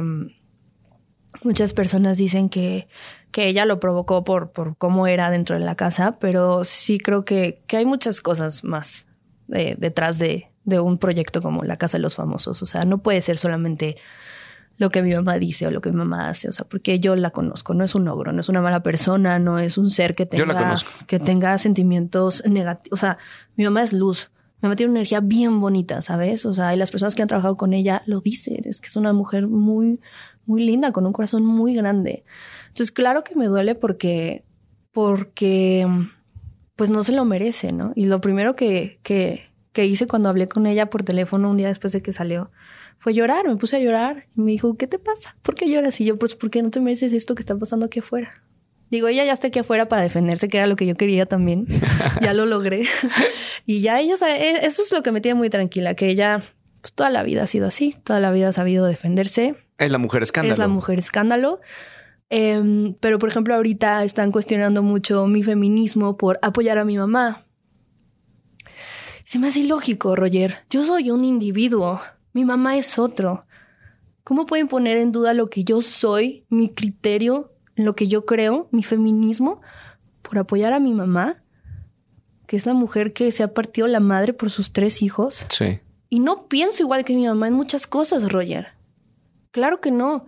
muchas 1.43 1.73
personas 1.73 2.19
dicen 2.19 2.49
que, 2.49 2.89
que 3.31 3.47
ella 3.47 3.64
lo 3.64 3.81
provocó 3.81 4.25
por, 4.25 4.51
por 4.51 4.77
cómo 4.77 5.07
era 5.07 5.31
dentro 5.31 5.59
de 5.59 5.64
la 5.64 5.77
casa, 5.77 6.19
pero 6.19 6.64
sí 6.64 6.99
creo 6.99 7.25
que, 7.25 7.62
que 7.66 7.77
hay 7.77 7.87
muchas 7.87 8.21
cosas 8.21 8.64
más 8.64 9.07
eh, 9.53 9.77
detrás 9.79 10.19
de, 10.19 10.51
de 10.69 10.81
un 10.81 10.99
proyecto 10.99 11.41
como 11.41 11.64
La 11.64 11.79
Casa 11.79 11.97
de 11.97 12.03
los 12.03 12.14
Famosos. 12.14 12.62
O 12.62 12.66
sea, 12.66 12.85
no 12.85 12.99
puede 12.99 13.23
ser 13.23 13.39
solamente 13.39 13.97
lo 14.77 14.91
que 14.91 15.03
mi 15.03 15.14
mamá 15.14 15.39
dice 15.39 15.66
o 15.66 15.71
lo 15.71 15.81
que 15.81 15.91
mi 15.91 15.97
mamá 15.97 16.29
hace, 16.29 16.49
o 16.49 16.53
sea, 16.53 16.64
porque 16.64 17.01
yo 17.01 17.16
la 17.16 17.31
conozco, 17.31 17.75
no 17.75 17.83
es 17.83 17.97
un 17.97 18.07
ogro, 18.07 18.33
no 18.33 18.41
es 18.41 18.49
una 18.49 18.62
mala 18.62 18.81
persona, 18.83 19.41
no 19.41 19.59
es 19.59 19.77
un 19.77 19.91
ser 19.91 20.14
que 20.14 20.25
tenga, 20.25 20.77
que 21.09 21.19
tenga 21.19 21.59
sentimientos 21.59 22.45
negativos, 22.47 22.93
o 22.93 22.97
sea, 22.97 23.19
mi 23.57 23.64
mamá 23.64 23.83
es 23.83 23.93
luz, 23.93 24.31
mi 24.61 24.69
mamá 24.69 24.77
tiene 24.77 24.91
una 24.91 25.01
energía 25.01 25.19
bien 25.19 25.61
bonita, 25.61 26.01
¿sabes? 26.01 26.47
O 26.47 26.55
sea, 26.55 26.75
y 26.75 26.77
las 26.77 26.93
personas 26.93 27.16
que 27.16 27.23
han 27.23 27.29
trabajado 27.29 27.57
con 27.57 27.73
ella 27.73 28.03
lo 28.07 28.21
dicen, 28.21 28.62
es 28.66 28.81
que 28.81 28.87
es 28.87 28.95
una 28.95 29.12
mujer 29.12 29.49
muy, 29.49 29.99
muy 30.47 30.64
linda, 30.64 30.93
con 30.93 31.07
un 31.07 31.12
corazón 31.12 31.45
muy 31.45 31.75
grande. 31.75 32.25
Entonces, 32.69 32.93
claro 32.93 33.25
que 33.25 33.35
me 33.35 33.47
duele 33.47 33.75
porque, 33.75 34.45
porque, 34.93 35.89
pues 36.77 36.89
no 36.89 37.03
se 37.03 37.11
lo 37.11 37.25
merece, 37.25 37.73
¿no? 37.73 37.93
Y 37.97 38.07
lo 38.07 38.21
primero 38.21 38.55
que, 38.55 39.01
que, 39.03 39.47
que 39.73 39.87
hice 39.87 40.07
cuando 40.07 40.29
hablé 40.29 40.49
con 40.49 40.66
ella 40.66 40.91
por 40.91 41.03
teléfono 41.03 41.51
un 41.51 41.57
día 41.57 41.69
después 41.69 41.93
de 41.93 42.03
que 42.03 42.12
salió, 42.12 42.51
fue 42.99 43.14
llorar, 43.14 43.47
me 43.47 43.57
puse 43.57 43.77
a 43.77 43.79
llorar 43.79 44.27
y 44.37 44.41
me 44.41 44.51
dijo, 44.53 44.77
¿qué 44.77 44.87
te 44.87 44.99
pasa? 44.99 45.37
¿Por 45.43 45.55
qué 45.55 45.71
lloras? 45.71 46.01
Y 46.01 46.05
yo, 46.05 46.19
pues, 46.19 46.35
¿por 46.35 46.51
qué 46.51 46.62
no 46.62 46.71
te 46.71 46.81
mereces 46.81 47.12
esto 47.12 47.35
que 47.35 47.43
está 47.43 47.57
pasando 47.57 47.87
aquí 47.87 48.01
afuera? 48.01 48.43
Digo, 48.91 49.09
ella 49.09 49.25
ya 49.25 49.33
está 49.33 49.49
aquí 49.49 49.59
afuera 49.59 49.89
para 49.89 50.03
defenderse, 50.03 50.49
que 50.49 50.57
era 50.57 50.66
lo 50.66 50.77
que 50.77 50.87
yo 50.87 50.97
quería 50.97 51.27
también. 51.27 51.66
ya 52.23 52.33
lo 52.33 52.47
logré. 52.47 52.83
y 53.66 53.81
ya 53.81 54.01
ella, 54.01 54.16
e, 54.37 54.66
eso 54.66 54.83
es 54.83 54.93
lo 54.93 55.03
que 55.03 55.12
me 55.12 55.21
tiene 55.21 55.39
muy 55.39 55.51
tranquila, 55.51 55.95
que 55.95 56.09
ella, 56.09 56.43
pues 56.81 56.93
toda 56.93 57.11
la 57.11 57.23
vida 57.23 57.45
ha 57.45 57.47
sido 57.47 57.69
así, 57.69 57.95
toda 58.05 58.19
la 58.19 58.33
vida 58.33 58.49
ha 58.49 58.53
sabido 58.53 58.87
defenderse. 58.87 59.57
Es 59.79 59.93
la 59.93 59.99
mujer 59.99 60.23
escándalo. 60.23 60.55
Es 60.55 60.59
la 60.59 60.69
mujer 60.69 60.99
escándalo. 60.99 61.61
Em, 62.31 62.95
pero, 62.95 63.19
por 63.19 63.29
ejemplo, 63.29 63.55
ahorita 63.55 64.05
están 64.05 64.33
cuestionando 64.33 64.83
mucho 64.83 65.27
mi 65.27 65.43
feminismo 65.43 66.16
por 66.16 66.39
apoyar 66.43 66.79
a 66.79 66.85
mi 66.85 66.97
mamá. 66.97 67.45
Se 69.29 69.39
me 69.39 69.49
hace 69.49 69.61
ilógico, 69.61 70.16
Roger. 70.16 70.55
Yo 70.70 70.87
soy 70.87 71.11
un 71.11 71.22
individuo. 71.22 72.01
Mi 72.33 72.47
mamá 72.47 72.79
es 72.79 72.99
otro. 72.99 73.45
¿Cómo 74.24 74.47
pueden 74.47 74.68
poner 74.68 74.97
en 74.97 75.12
duda 75.12 75.35
lo 75.35 75.51
que 75.51 75.64
yo 75.64 75.83
soy, 75.83 76.47
mi 76.49 76.70
criterio, 76.70 77.53
lo 77.76 77.95
que 77.95 78.09
yo 78.09 78.24
creo, 78.24 78.70
mi 78.70 78.83
feminismo, 78.83 79.61
por 80.22 80.39
apoyar 80.39 80.72
a 80.72 80.81
mi 80.81 80.95
mamá, 80.95 81.43
que 82.47 82.57
es 82.57 82.64
la 82.64 82.72
mujer 82.72 83.12
que 83.12 83.31
se 83.31 83.43
ha 83.43 83.53
partido 83.53 83.87
la 83.87 84.01
madre 84.01 84.33
por 84.33 84.51
sus 84.51 84.72
tres 84.72 85.03
hijos? 85.03 85.45
Sí. 85.51 85.81
Y 86.09 86.20
no 86.20 86.49
pienso 86.49 86.83
igual 86.83 87.05
que 87.05 87.14
mi 87.14 87.26
mamá 87.26 87.49
en 87.49 87.55
muchas 87.55 87.87
cosas, 87.87 88.33
Roger. 88.33 88.68
Claro 89.51 89.83
que 89.83 89.91
no. 89.91 90.24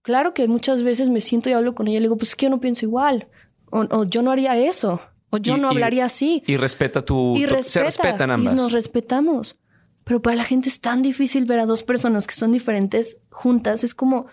Claro 0.00 0.32
que 0.32 0.48
muchas 0.48 0.82
veces 0.82 1.10
me 1.10 1.20
siento 1.20 1.50
y 1.50 1.52
hablo 1.52 1.74
con 1.74 1.86
ella 1.88 1.98
y 1.98 2.00
le 2.00 2.04
digo, 2.06 2.16
pues 2.16 2.30
es 2.30 2.36
que 2.36 2.46
yo 2.46 2.50
no 2.50 2.60
pienso 2.60 2.86
igual. 2.86 3.28
O, 3.70 4.04
yo 4.04 4.22
no 4.22 4.30
haría 4.30 4.56
eso. 4.56 5.02
O 5.34 5.38
yo 5.38 5.56
no 5.56 5.68
hablaría 5.68 6.04
así. 6.04 6.44
Y 6.46 6.56
respeta 6.56 7.04
tu... 7.04 7.34
Y 7.34 7.46
se 7.62 7.82
respetan 7.82 8.30
ambas. 8.30 8.54
Y 8.54 8.56
nos 8.56 8.70
respetamos. 8.70 9.56
Pero 10.04 10.22
para 10.22 10.36
la 10.36 10.44
gente 10.44 10.68
es 10.68 10.80
tan 10.80 11.02
difícil 11.02 11.44
ver 11.46 11.58
a 11.58 11.66
dos 11.66 11.82
personas 11.82 12.26
que 12.26 12.34
son 12.34 12.52
diferentes 12.52 13.18
juntas. 13.30 13.82
Es 13.82 13.94
como, 13.94 14.26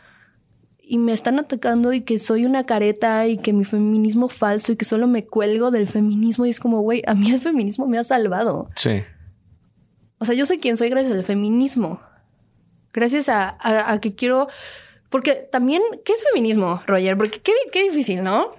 y 0.80 1.00
me 1.00 1.14
están 1.14 1.40
atacando 1.40 1.92
y 1.94 2.02
que 2.02 2.20
soy 2.20 2.46
una 2.46 2.66
careta 2.66 3.26
y 3.26 3.38
que 3.38 3.52
mi 3.52 3.66
feminismo 3.66 4.30
falso 4.30 4.74
y 4.74 4.76
que 4.76 4.86
solo 4.86 5.08
me 5.08 5.26
cuelgo 5.26 5.72
del 5.72 5.88
feminismo. 5.88 6.46
Y 6.46 6.52
es 6.52 6.60
como, 6.60 6.82
güey, 6.82 7.02
a 7.08 7.16
mí 7.16 7.32
el 7.32 7.40
feminismo 7.40 7.88
me 7.88 7.98
ha 7.98 8.04
salvado. 8.04 8.70
Sí. 8.76 9.02
O 10.20 10.26
sea, 10.26 10.36
yo 10.36 10.46
soy 10.46 10.60
quien 10.60 10.78
soy 10.78 10.90
gracias 10.90 11.18
al 11.18 11.24
feminismo. 11.24 12.00
Gracias 12.94 13.28
a, 13.28 13.98
que 14.02 14.14
quiero... 14.14 14.50
Porque 15.10 15.34
también, 15.34 15.82
¿qué 16.06 16.14
es 16.14 16.24
feminismo, 16.32 16.82
Roger? 16.86 17.18
Porque 17.18 17.40
qué, 17.40 17.52
qué 17.72 17.84
difícil, 17.90 18.24
¿no? 18.24 18.54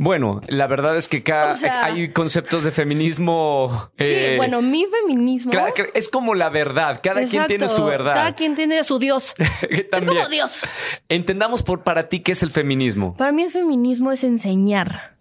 Bueno, 0.00 0.40
la 0.46 0.68
verdad 0.68 0.96
es 0.96 1.08
que 1.08 1.24
cada, 1.24 1.56
hay 1.84 2.12
conceptos 2.12 2.62
de 2.62 2.70
feminismo. 2.70 3.90
sí, 3.98 4.04
eh, 4.06 4.34
bueno, 4.36 4.62
mi 4.62 4.86
feminismo. 4.86 5.50
es 5.92 6.08
como 6.08 6.36
la 6.36 6.50
verdad. 6.50 7.00
Cada 7.02 7.26
quien 7.26 7.48
tiene 7.48 7.68
su 7.68 7.84
verdad. 7.84 8.14
Cada 8.14 8.36
quien 8.36 8.54
tiene 8.54 8.84
su 8.84 9.00
Dios. 9.00 9.34
es 9.68 9.86
como 10.06 10.28
Dios. 10.28 10.62
Entendamos 11.08 11.64
por 11.64 11.82
para 11.82 12.08
ti 12.08 12.20
qué 12.20 12.32
es 12.32 12.44
el 12.44 12.52
feminismo. 12.52 13.16
Para 13.16 13.32
mí 13.32 13.42
el 13.42 13.50
feminismo 13.50 14.12
es 14.12 14.22
enseñar. 14.22 15.16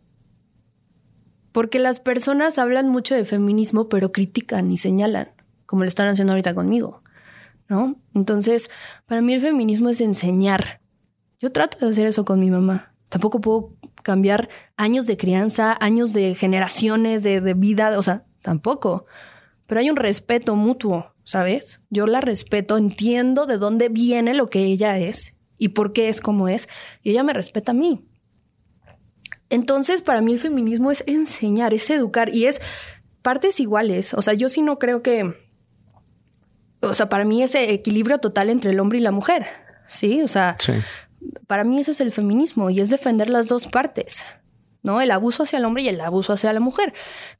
Porque 1.51 1.79
las 1.79 1.99
personas 1.99 2.59
hablan 2.59 2.87
mucho 2.87 3.15
de 3.15 3.25
feminismo, 3.25 3.89
pero 3.89 4.11
critican 4.11 4.69
y 4.69 4.77
señalan, 4.77 5.31
como 5.65 5.81
lo 5.81 5.87
están 5.87 6.07
haciendo 6.07 6.33
ahorita 6.33 6.53
conmigo. 6.53 7.01
¿No? 7.67 7.95
Entonces, 8.13 8.69
para 9.07 9.21
mí 9.21 9.33
el 9.33 9.41
feminismo 9.41 9.89
es 9.89 10.01
enseñar. 10.01 10.81
Yo 11.39 11.51
trato 11.51 11.83
de 11.83 11.91
hacer 11.91 12.05
eso 12.05 12.25
con 12.25 12.39
mi 12.39 12.51
mamá. 12.51 12.93
Tampoco 13.09 13.41
puedo 13.41 13.73
cambiar 14.03 14.49
años 14.75 15.05
de 15.05 15.17
crianza, 15.17 15.77
años 15.79 16.13
de 16.13 16.35
generaciones 16.35 17.23
de, 17.23 17.53
vida, 17.53 17.97
o 17.97 18.03
sea, 18.03 18.23
tampoco. 18.41 19.05
Pero 19.65 19.81
hay 19.81 19.89
un 19.89 19.95
respeto 19.95 20.55
mutuo, 20.55 21.13
¿sabes? 21.23 21.81
Yo 21.89 22.07
la 22.07 22.21
respeto, 22.21 22.77
entiendo 22.77 23.45
de 23.45 23.57
dónde 23.57 23.89
viene 23.89 24.33
lo 24.33 24.49
que 24.49 24.59
ella 24.59 24.97
es 24.97 25.35
y 25.57 25.69
por 25.69 25.93
qué 25.93 26.09
es 26.09 26.21
como 26.21 26.47
es, 26.47 26.69
y 27.01 27.11
ella 27.11 27.23
me 27.23 27.33
respeta 27.33 27.71
a 27.71 27.75
mí. 27.75 28.05
Entonces, 29.49 30.01
para 30.01 30.21
mí 30.21 30.33
el 30.33 30.39
feminismo 30.39 30.91
es 30.91 31.03
enseñar, 31.07 31.73
es 31.73 31.89
educar 31.89 32.33
y 32.33 32.45
es 32.45 32.61
partes 33.21 33.59
iguales. 33.59 34.13
O 34.13 34.21
sea, 34.21 34.33
yo 34.33 34.49
sí 34.49 34.61
no 34.61 34.77
creo 34.77 35.01
que, 35.01 35.35
o 36.81 36.93
sea, 36.93 37.09
para 37.09 37.25
mí 37.25 37.41
ese 37.41 37.73
equilibrio 37.73 38.19
total 38.19 38.49
entre 38.49 38.71
el 38.71 38.79
hombre 38.79 38.99
y 38.99 39.01
la 39.01 39.11
mujer, 39.11 39.47
¿sí? 39.87 40.21
O 40.21 40.27
sea, 40.27 40.57
sí 40.59 40.73
para 41.47 41.63
mí 41.63 41.79
eso 41.79 41.91
es 41.91 42.01
el 42.01 42.11
feminismo 42.11 42.69
y 42.69 42.79
es 42.79 42.89
defender 42.89 43.29
las 43.29 43.47
dos 43.47 43.67
partes, 43.67 44.23
¿no? 44.83 45.01
El 45.01 45.11
abuso 45.11 45.43
hacia 45.43 45.59
el 45.59 45.65
hombre 45.65 45.83
y 45.83 45.89
el 45.89 46.01
abuso 46.01 46.33
hacia 46.33 46.53
la 46.53 46.59
mujer, 46.59 46.93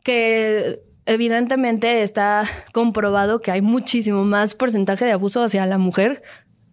que 0.04 0.82
evidentemente 1.06 2.04
está 2.04 2.46
comprobado 2.74 3.42
que 3.42 3.52
hay 3.52 3.62
muchísimo 3.62 4.26
más 4.26 4.54
porcentaje 4.54 5.06
de 5.06 5.14
abuso 5.14 5.42
hacia 5.42 5.66
la 5.66 5.78
mujer. 5.78 6.22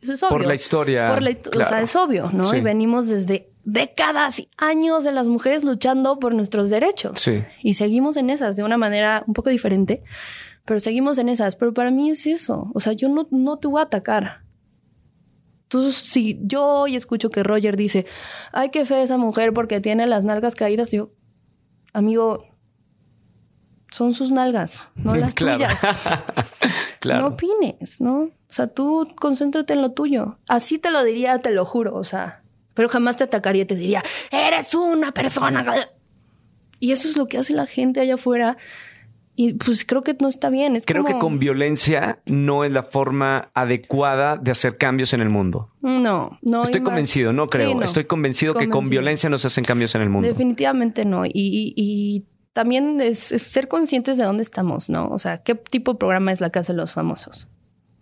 Eso 0.02 0.12
es 0.12 0.22
obvio. 0.22 0.36
Por 0.36 0.46
la 0.46 0.54
historia. 0.54 1.18
O 1.64 1.68
sea, 1.68 1.80
es 1.80 1.96
obvio, 1.96 2.30
¿no? 2.30 2.54
Y 2.54 2.60
venimos 2.60 3.06
desde 3.06 3.50
décadas 3.64 4.38
y 4.38 4.50
años 4.58 5.04
de 5.04 5.12
las 5.12 5.26
mujeres 5.26 5.64
luchando 5.64 6.18
por 6.18 6.34
nuestros 6.34 6.68
derechos. 6.68 7.20
Sí. 7.20 7.42
Y 7.62 7.74
seguimos 7.74 8.16
en 8.18 8.28
esas 8.28 8.56
de 8.56 8.64
una 8.64 8.76
manera 8.76 9.24
un 9.26 9.32
poco 9.32 9.48
diferente, 9.48 10.02
pero 10.66 10.80
seguimos 10.80 11.16
en 11.18 11.30
esas. 11.30 11.56
Pero 11.56 11.72
para 11.72 11.90
mí 11.90 12.10
es 12.10 12.26
eso. 12.26 12.70
O 12.74 12.80
sea, 12.80 12.92
yo 12.92 13.08
no, 13.08 13.26
no 13.30 13.58
te 13.58 13.68
voy 13.68 13.80
a 13.80 13.84
atacar. 13.84 14.43
Entonces, 15.74 16.08
si 16.08 16.38
yo 16.42 16.64
hoy 16.64 16.94
escucho 16.94 17.30
que 17.30 17.42
Roger 17.42 17.76
dice, 17.76 18.06
ay, 18.52 18.68
qué 18.70 18.86
fe 18.86 19.02
esa 19.02 19.18
mujer 19.18 19.52
porque 19.52 19.80
tiene 19.80 20.06
las 20.06 20.22
nalgas 20.22 20.54
caídas, 20.54 20.92
yo, 20.92 21.10
amigo, 21.92 22.46
son 23.90 24.14
sus 24.14 24.30
nalgas, 24.30 24.84
no 24.94 25.14
las 25.16 25.34
tuyas. 25.34 25.80
claro. 27.00 27.22
No 27.22 27.26
opines, 27.34 28.00
¿no? 28.00 28.22
O 28.22 28.30
sea, 28.48 28.68
tú 28.68 29.08
concéntrate 29.16 29.72
en 29.72 29.82
lo 29.82 29.90
tuyo. 29.90 30.38
Así 30.46 30.78
te 30.78 30.92
lo 30.92 31.02
diría, 31.02 31.40
te 31.40 31.50
lo 31.50 31.64
juro, 31.64 31.96
o 31.96 32.04
sea, 32.04 32.44
pero 32.74 32.88
jamás 32.88 33.16
te 33.16 33.24
atacaría 33.24 33.62
y 33.62 33.66
te 33.66 33.74
diría, 33.74 34.02
eres 34.30 34.74
una 34.74 35.10
persona. 35.10 35.64
Y 36.78 36.92
eso 36.92 37.08
es 37.08 37.16
lo 37.16 37.26
que 37.26 37.38
hace 37.38 37.52
la 37.52 37.66
gente 37.66 37.98
allá 37.98 38.14
afuera 38.14 38.58
y 39.36 39.54
pues 39.54 39.84
creo 39.84 40.02
que 40.02 40.16
no 40.20 40.28
está 40.28 40.48
bien. 40.48 40.80
creo 40.84 41.04
que 41.04 41.18
con 41.18 41.38
violencia 41.38 42.20
no 42.24 42.64
es 42.64 42.70
la 42.70 42.84
forma 42.84 43.50
adecuada 43.54 44.36
de 44.36 44.52
hacer 44.52 44.76
cambios 44.76 45.12
en 45.12 45.20
el 45.20 45.28
mundo. 45.28 45.70
No, 45.80 46.38
no. 46.40 46.62
Estoy 46.62 46.82
convencido, 46.82 47.32
no 47.32 47.48
creo. 47.48 47.82
Estoy 47.82 48.04
convencido, 48.04 48.54
que 48.54 48.68
con 48.68 48.88
violencia 48.88 49.28
no 49.28 49.38
se 49.38 49.48
hacen 49.48 49.64
cambios 49.64 49.94
en 49.96 50.02
el 50.02 50.10
mundo. 50.10 50.28
Definitivamente 50.28 51.04
no. 51.04 51.24
Y, 51.26 52.24
también 52.52 53.00
es, 53.00 53.18
ser 53.18 53.66
conscientes 53.66 54.16
de 54.16 54.22
dónde 54.22 54.44
estamos, 54.44 54.88
¿no? 54.88 55.08
O 55.08 55.18
sea, 55.18 55.42
qué 55.42 55.56
tipo 55.56 55.94
de 55.94 55.98
programa 55.98 56.30
es 56.30 56.40
la 56.40 56.50
Casa 56.50 56.72
de 56.72 56.76
los 56.76 56.92
Famosos. 56.92 57.48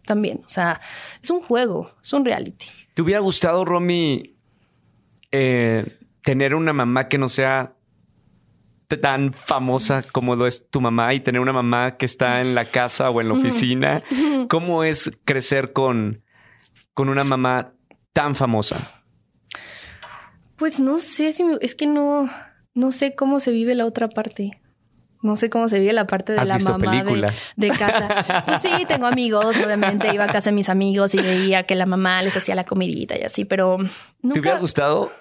También, 0.05 0.43
o 0.45 0.49
sea, 0.49 0.83
es 1.23 1.31
un 1.31 1.41
juego, 1.41 1.91
es 2.03 2.13
un 2.13 2.27
reality. 2.27 2.67
¿Te 2.93 3.01
hubiera 3.01 3.21
gustado, 3.21 3.65
Romy, 3.65 4.37
eh, 5.31 5.97
tener 6.23 6.55
una 6.55 6.75
mamá 6.75 7.09
que 7.09 7.17
no 7.17 7.29
sea 7.29 7.73
tan 8.97 9.33
famosa 9.33 10.03
como 10.03 10.37
lo 10.37 10.47
es 10.47 10.69
tu 10.69 10.81
mamá 10.81 11.15
y 11.15 11.21
tener 11.21 11.41
una 11.41 11.53
mamá 11.53 11.97
que 11.97 12.07
está 12.07 12.41
en 12.41 12.55
la 12.55 12.65
casa 12.65 13.11
o 13.11 13.21
en 13.21 13.29
la 13.29 13.35
oficina. 13.35 14.03
¿Cómo 14.49 14.85
es 14.85 15.19
crecer 15.25 15.73
con, 15.73 16.23
con 16.95 17.09
una 17.09 17.25
mamá 17.25 17.73
tan 18.13 18.37
famosa? 18.37 19.03
Pues 20.57 20.79
no 20.81 20.99
sé 20.99 21.33
si 21.33 21.45
es 21.61 21.75
que 21.75 21.87
no, 21.87 22.29
no 22.75 22.93
sé 22.93 23.15
cómo 23.15 23.41
se 23.41 23.51
vive 23.51 23.75
la 23.75 23.87
otra 23.87 24.09
parte. 24.09 24.61
No 25.23 25.37
sé 25.37 25.51
cómo 25.51 25.69
se 25.69 25.79
vive 25.79 25.93
la 25.93 26.09
parte 26.09 26.33
de 26.33 26.45
la 26.45 26.59
mamá 26.59 27.05
de, 27.57 27.71
casa. 27.71 28.43
Pues 28.45 28.63
sí, 28.63 28.85
tengo 28.89 29.07
amigos, 29.07 29.57
obviamente 29.65 30.13
iba 30.13 30.25
a 30.25 30.27
casa 30.27 30.51
de 30.51 30.57
mis 30.57 30.69
amigos 30.69 31.15
y 31.15 31.19
veía 31.19 31.63
que 31.63 31.77
la 31.77 31.87
mamá 31.87 32.21
les 32.23 32.37
hacía 32.37 32.57
la 32.57 32.65
comidita 32.65 33.17
y 33.17 33.23
así, 33.23 33.45
pero 33.45 33.79
nunca... 33.79 34.35
¿Te 34.35 34.41
hubiera 34.41 34.59
gustado 34.59 35.13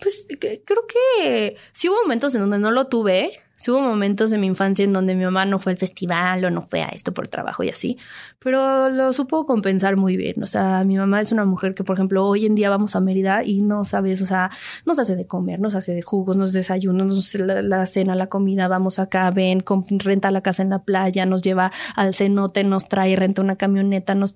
pues 0.00 0.26
creo 0.28 0.86
que 0.86 1.56
sí 1.72 1.88
hubo 1.88 1.96
momentos 2.02 2.34
en 2.34 2.42
donde 2.42 2.58
no 2.58 2.70
lo 2.70 2.86
tuve. 2.86 3.32
Sí 3.56 3.70
hubo 3.70 3.80
momentos 3.80 4.30
de 4.30 4.38
mi 4.38 4.46
infancia 4.46 4.86
en 4.86 4.94
donde 4.94 5.14
mi 5.14 5.22
mamá 5.22 5.44
no 5.44 5.58
fue 5.58 5.72
al 5.72 5.78
festival 5.78 6.42
o 6.46 6.50
no 6.50 6.62
fue 6.62 6.80
a 6.80 6.88
esto 6.88 7.12
por 7.12 7.28
trabajo 7.28 7.62
y 7.62 7.68
así, 7.68 7.98
pero 8.38 8.88
lo 8.88 9.12
supo 9.12 9.44
compensar 9.44 9.98
muy 9.98 10.16
bien. 10.16 10.42
O 10.42 10.46
sea, 10.46 10.82
mi 10.82 10.96
mamá 10.96 11.20
es 11.20 11.30
una 11.30 11.44
mujer 11.44 11.74
que, 11.74 11.84
por 11.84 11.96
ejemplo, 11.96 12.24
hoy 12.24 12.46
en 12.46 12.54
día 12.54 12.70
vamos 12.70 12.96
a 12.96 13.00
Mérida 13.00 13.44
y 13.44 13.60
no 13.60 13.84
sabes, 13.84 14.22
o 14.22 14.26
sea, 14.26 14.50
nos 14.86 14.98
hace 14.98 15.14
de 15.14 15.26
comer, 15.26 15.60
nos 15.60 15.74
hace 15.74 15.92
de 15.92 16.00
jugos, 16.00 16.38
nos 16.38 16.54
desayunos, 16.54 17.06
nos 17.08 17.34
la, 17.34 17.84
cena, 17.84 18.14
la 18.14 18.28
comida, 18.28 18.66
vamos 18.66 18.98
acá, 18.98 19.30
ven, 19.30 19.62
renta 19.98 20.30
la 20.30 20.40
casa 20.40 20.62
en 20.62 20.70
la 20.70 20.82
playa, 20.82 21.26
nos 21.26 21.42
lleva 21.42 21.70
al 21.96 22.14
cenote, 22.14 22.64
nos 22.64 22.88
trae, 22.88 23.14
renta 23.14 23.42
una 23.42 23.56
camioneta, 23.56 24.14
nos... 24.14 24.34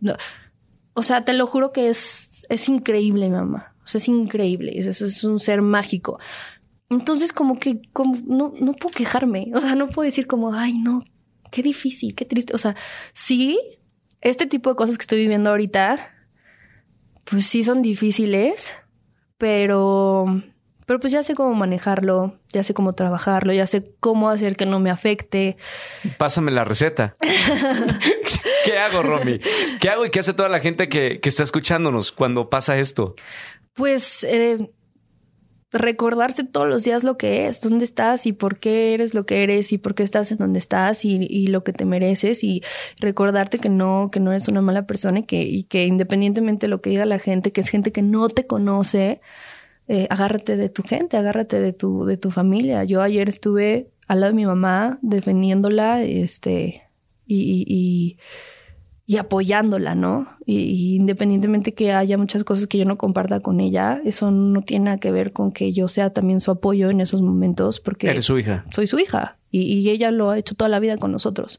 O 0.92 1.02
sea, 1.02 1.24
te 1.24 1.32
lo 1.32 1.46
juro 1.46 1.72
que 1.72 1.88
es 1.88 2.34
es, 2.48 2.68
increíble, 2.68 3.30
mamá. 3.30 3.73
O 3.84 3.86
sea, 3.86 3.98
es 3.98 4.08
increíble. 4.08 4.72
Es, 4.76 5.00
es 5.00 5.24
un 5.24 5.38
ser 5.40 5.62
mágico. 5.62 6.18
Entonces, 6.90 7.32
como 7.32 7.58
que 7.58 7.80
como, 7.92 8.16
no, 8.26 8.54
no 8.58 8.72
puedo 8.74 8.94
quejarme. 8.94 9.50
O 9.54 9.60
sea, 9.60 9.74
no 9.74 9.88
puedo 9.88 10.06
decir 10.06 10.26
como, 10.26 10.54
ay, 10.54 10.78
no, 10.78 11.04
qué 11.50 11.62
difícil, 11.62 12.14
qué 12.14 12.24
triste. 12.24 12.54
O 12.54 12.58
sea, 12.58 12.76
sí, 13.12 13.58
este 14.20 14.46
tipo 14.46 14.70
de 14.70 14.76
cosas 14.76 14.96
que 14.96 15.02
estoy 15.02 15.20
viviendo 15.20 15.50
ahorita, 15.50 15.98
pues 17.24 17.46
sí 17.46 17.64
son 17.64 17.82
difíciles, 17.82 18.72
pero, 19.38 20.26
pero 20.86 21.00
pues 21.00 21.12
ya 21.12 21.22
sé 21.22 21.34
cómo 21.34 21.54
manejarlo, 21.54 22.38
ya 22.52 22.62
sé 22.62 22.74
cómo 22.74 22.94
trabajarlo, 22.94 23.52
ya 23.52 23.66
sé 23.66 23.92
cómo 24.00 24.30
hacer 24.30 24.56
que 24.56 24.66
no 24.66 24.80
me 24.80 24.90
afecte. 24.90 25.56
Pásame 26.18 26.50
la 26.50 26.64
receta. 26.64 27.14
¿Qué 28.64 28.78
hago, 28.78 29.02
Romy? 29.02 29.40
¿Qué 29.80 29.90
hago 29.90 30.06
y 30.06 30.10
qué 30.10 30.20
hace 30.20 30.32
toda 30.32 30.48
la 30.48 30.60
gente 30.60 30.88
que, 30.88 31.20
que 31.20 31.28
está 31.28 31.42
escuchándonos 31.42 32.12
cuando 32.12 32.48
pasa 32.48 32.78
esto? 32.78 33.14
Pues 33.74 34.24
eh, 34.24 34.70
recordarse 35.72 36.44
todos 36.44 36.68
los 36.68 36.84
días 36.84 37.02
lo 37.02 37.18
que 37.18 37.46
es, 37.46 37.60
dónde 37.60 37.84
estás 37.84 38.26
y 38.26 38.32
por 38.32 38.60
qué 38.60 38.94
eres 38.94 39.12
lo 39.12 39.26
que 39.26 39.42
eres 39.42 39.72
y 39.72 39.78
por 39.78 39.96
qué 39.96 40.04
estás 40.04 40.30
en 40.30 40.38
donde 40.38 40.60
estás 40.60 41.04
y, 41.04 41.46
lo 41.48 41.64
que 41.64 41.72
te 41.72 41.84
mereces 41.84 42.44
y 42.44 42.62
recordarte 43.00 43.58
que 43.58 43.68
no, 43.68 44.10
que 44.12 44.20
no 44.20 44.30
eres 44.30 44.46
una 44.46 44.62
mala 44.62 44.86
persona 44.86 45.20
y 45.20 45.22
que, 45.24 45.42
y 45.42 45.64
que 45.64 45.86
independientemente 45.86 46.66
de 46.66 46.70
lo 46.70 46.80
que 46.80 46.90
diga 46.90 47.04
la 47.06 47.18
gente, 47.18 47.52
que 47.52 47.60
es 47.60 47.68
gente 47.68 47.90
que 47.90 48.02
no 48.02 48.28
te 48.28 48.46
conoce, 48.46 49.20
eh, 49.88 50.06
agárrate 50.10 50.56
de 50.56 50.68
tu 50.68 50.84
gente, 50.84 51.16
agárrate 51.16 51.60
de 51.60 51.72
tu, 51.72 52.04
de 52.04 52.16
tu 52.16 52.30
familia. 52.30 52.84
Yo 52.84 53.02
ayer 53.02 53.28
estuve 53.28 53.90
al 54.06 54.20
lado 54.20 54.32
de 54.32 54.36
mi 54.36 54.46
mamá 54.46 54.98
defendiéndola, 55.02 56.02
este, 56.02 56.88
y, 57.26 57.64
y 57.66 57.74
y 57.74 58.18
apoyándola, 59.18 59.94
¿no? 59.94 60.28
Y, 60.46 60.96
independientemente 60.96 61.74
que 61.74 61.92
haya 61.92 62.16
muchas 62.16 62.42
cosas 62.44 62.66
que 62.66 62.78
yo 62.78 62.84
no 62.84 62.96
comparta 62.96 63.40
con 63.40 63.60
ella, 63.60 64.00
eso 64.04 64.30
no 64.30 64.62
tiene 64.62 64.86
nada 64.86 64.98
que 64.98 65.12
ver 65.12 65.32
con 65.32 65.52
que 65.52 65.72
yo 65.72 65.88
sea 65.88 66.10
también 66.10 66.40
su 66.40 66.50
apoyo 66.50 66.90
en 66.90 67.00
esos 67.00 67.22
momentos, 67.22 67.80
porque... 67.80 68.08
Eres 68.08 68.24
su 68.24 68.38
hija. 68.38 68.64
Soy 68.70 68.86
su 68.86 68.98
hija 68.98 69.36
y, 69.50 69.88
ella 69.90 70.10
lo 70.10 70.30
ha 70.30 70.38
hecho 70.38 70.54
toda 70.54 70.68
la 70.68 70.80
vida 70.80 70.96
con 70.96 71.12
nosotros. 71.12 71.58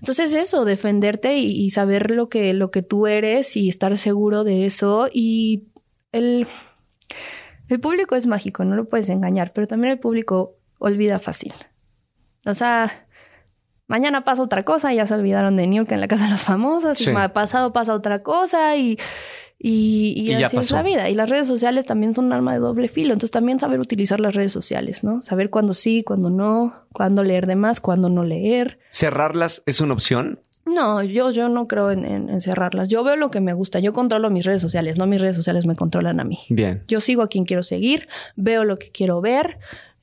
Entonces 0.00 0.34
eso, 0.34 0.64
defenderte 0.64 1.38
y, 1.38 1.70
saber 1.70 2.10
lo 2.10 2.28
que, 2.28 2.52
lo 2.54 2.70
que 2.70 2.82
tú 2.82 3.06
eres 3.06 3.56
y 3.56 3.68
estar 3.68 3.96
seguro 3.96 4.44
de 4.44 4.66
eso 4.66 5.08
y 5.12 5.68
el... 6.12 6.46
El 7.68 7.78
público 7.78 8.16
es 8.16 8.26
mágico, 8.26 8.64
no 8.64 8.74
lo 8.74 8.88
puedes 8.88 9.08
engañar, 9.10 9.52
pero 9.52 9.68
también 9.68 9.92
el 9.92 10.00
público 10.00 10.56
olvida 10.80 11.20
fácil. 11.20 11.52
O 12.44 12.54
sea, 12.54 13.06
mañana 13.90 14.22
pasa 14.24 14.42
otra 14.42 14.64
cosa, 14.64 14.94
ya 14.94 15.06
se 15.06 15.14
olvidaron 15.14 15.56
de 15.56 15.66
New 15.66 15.78
York 15.78 15.92
en 15.92 16.00
la 16.00 16.08
casa 16.08 16.26
de 16.26 16.30
los 16.30 16.42
famosos, 16.42 17.00
y 17.00 17.10
pasado 17.34 17.72
pasa 17.72 17.92
otra 17.92 18.22
cosa 18.22 18.76
y, 18.76 18.98
y, 19.58 20.32
así 20.32 20.56
es 20.56 20.70
la 20.70 20.82
vida. 20.82 21.10
Y 21.10 21.14
las 21.14 21.28
redes 21.28 21.48
sociales 21.48 21.86
también 21.86 22.14
son 22.14 22.26
un 22.26 22.32
arma 22.32 22.52
de 22.52 22.60
doble 22.60 22.88
filo, 22.88 23.12
entonces 23.12 23.32
también 23.32 23.58
saber 23.58 23.80
utilizar 23.80 24.20
las 24.20 24.34
redes 24.36 24.52
sociales, 24.52 25.02
¿no? 25.02 25.22
Saber 25.22 25.50
cuándo 25.50 25.74
sí, 25.74 26.04
cuándo 26.04 26.30
no, 26.30 26.86
cuándo 26.92 27.24
leer 27.24 27.46
de 27.46 27.56
más, 27.56 27.80
cuándo 27.80 28.08
no 28.08 28.22
leer. 28.22 28.78
¿Cerrarlas 28.90 29.64
es 29.66 29.80
una 29.80 29.94
opción? 29.94 30.38
No, 30.66 31.02
yo, 31.02 31.32
yo 31.32 31.48
no 31.48 31.66
creo 31.66 31.90
en, 31.90 32.04
en, 32.04 32.40
cerrarlas. 32.40 32.86
Yo 32.86 33.02
veo 33.02 33.16
lo 33.16 33.32
que 33.32 33.40
me 33.40 33.54
gusta. 33.54 33.80
Yo 33.80 33.92
controlo 33.92 34.30
mis 34.30 34.44
redes 34.44 34.62
sociales, 34.62 34.98
no 34.98 35.06
mis 35.08 35.20
redes 35.20 35.34
sociales 35.34 35.66
me 35.66 35.74
controlan 35.74 36.20
a 36.20 36.24
mí. 36.24 36.38
Bien. 36.48 36.84
Yo 36.86 37.00
sigo 37.00 37.22
a 37.22 37.28
quien 37.28 37.44
quiero 37.44 37.64
seguir, 37.64 38.06
veo 38.36 38.64
lo 38.64 38.78
que 38.78 38.92
quiero 38.92 39.20
ver, 39.20 39.58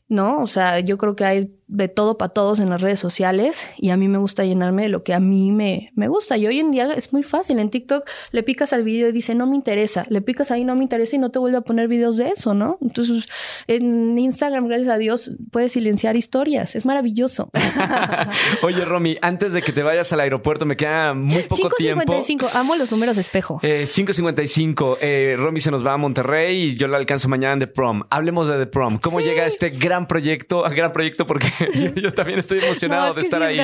¿no? 0.10 0.42
O 0.42 0.48
sea, 0.48 0.82
yo 0.82 0.98
creo 0.98 1.16
que 1.16 1.24
hay 1.24 1.57
de 1.68 1.90
todo 1.90 2.18
para 2.18 2.34
todos 2.34 2.60
en 2.60 2.70
las 2.70 2.82
redes 2.82 3.00
sociales 3.00 3.66
y 3.78 3.90
a 3.90 3.98
mí 3.98 4.08
me 4.08 4.18
gusta 4.18 4.46
llenarme 4.46 4.84
de 4.84 4.90
lo 4.90 5.04
que 5.04 5.14
a 5.14 5.20
mí 5.20 5.52
me, 5.52 5.92
me 5.96 6.08
gusta. 6.08 6.38
Y 6.38 6.48
hoy 6.48 6.60
en 6.60 6.72
día 6.72 6.86
es 6.94 7.12
muy 7.12 7.24
fácil. 7.24 7.60
En 7.60 7.70
TikTok 7.70 8.08
le 8.32 8.44
picas 8.44 8.72
al 8.74 8.84
video 8.84 9.10
y 9.10 9.12
dice 9.12 9.36
no 9.36 9.48
me 9.48 9.56
interesa. 9.56 10.06
Le 10.10 10.22
picas 10.22 10.52
ahí 10.52 10.64
no 10.64 10.76
me 10.76 10.84
interesa 10.84 11.16
y 11.16 11.20
no 11.20 11.30
te 11.30 11.40
vuelve 11.40 11.58
a 11.58 11.62
poner 11.62 11.88
videos 11.88 12.16
de 12.18 12.30
eso, 12.30 12.54
¿no? 12.54 12.78
Entonces 12.82 13.26
en 13.68 14.18
Instagram, 14.18 14.68
gracias 14.68 14.90
a 14.90 14.98
Dios, 14.98 15.32
puedes 15.52 15.74
silenciar 15.74 16.16
historias. 16.16 16.76
Es 16.76 16.86
maravilloso. 16.86 17.50
Oye, 18.64 18.86
Romy, 18.86 19.18
antes 19.22 19.54
de 19.54 19.62
que 19.62 19.74
te 19.74 19.84
vayas 19.84 20.12
al 20.14 20.22
aeropuerto, 20.22 20.66
me 20.66 20.78
queda 20.78 21.14
muy 21.14 21.44
poco 21.44 21.70
555. 21.78 22.26
tiempo. 22.26 22.48
Amo 22.58 22.76
los 22.76 22.92
números 22.92 23.16
de 23.16 23.22
espejo. 23.22 23.60
Eh, 23.62 23.86
555. 23.86 24.98
Eh, 25.02 25.36
Romy 25.38 25.60
se 25.60 25.72
nos 25.72 25.86
va 25.86 25.94
a 25.94 25.98
Monterrey 25.98 26.62
y 26.62 26.78
yo 26.78 26.88
la 26.88 26.98
alcanzo 26.98 27.28
mañana 27.28 27.54
en 27.54 27.60
The 27.60 27.68
Prom. 27.68 28.04
Hablemos 28.10 28.48
de 28.48 28.58
The 28.58 28.68
Prom. 28.68 29.00
¿Cómo 29.00 29.20
llega 29.20 29.46
este 29.46 29.70
gran 29.70 30.08
proyecto? 30.08 30.64
Gran 30.78 30.94
proyecto 30.94 31.26
porque 31.28 31.48
yo, 31.96 32.14
también 32.14 32.40
estoy 32.40 32.60
emocionado 32.60 33.14
de 33.14 33.22
estar 33.22 33.42
ahí. 33.42 33.58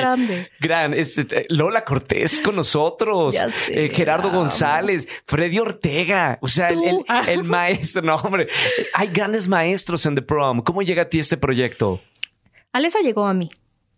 Gran. 0.60 0.94
Este, 0.94 1.46
Lola 1.48 1.84
Cortés 1.84 2.40
con 2.40 2.56
nosotros. 2.56 3.36
Eh, 3.68 3.90
Gerardo 3.92 4.30
González, 4.30 5.08
Freddy 5.26 5.58
Ortega. 5.58 6.38
O 6.40 6.48
sea, 6.48 6.68
el, 6.68 7.44
maestro. 7.44 8.02
No, 8.02 8.16
hombre. 8.16 8.48
Hay 8.94 9.08
grandes 9.08 9.48
maestros 9.48 10.04
en 10.06 10.14
The 10.14 10.22
Prom. 10.22 10.62
¿Cómo 10.62 10.82
llega 10.82 11.02
a 11.02 11.08
ti 11.08 11.18
este 11.18 11.36
proyecto? 11.36 12.00
Alesa 12.72 13.00
llegó 13.00 13.26
a 13.26 13.34
mí. 13.34 13.50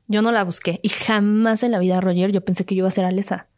Yo 0.09 0.23
no 0.23 0.33
la 0.33 0.45
busqué. 0.45 0.81
Y 0.83 0.89
jamás 0.89 1.63
en 1.63 1.73
la 1.73 1.79
vida, 1.79 2.01
Roger, 2.01 2.31
yo 2.31 2.45
pensé 2.45 2.65
que 2.65 2.75
yo 2.75 2.81
iba 2.81 2.89
a 2.89 2.93
ser 2.93 3.05
Alesa. 3.05 3.49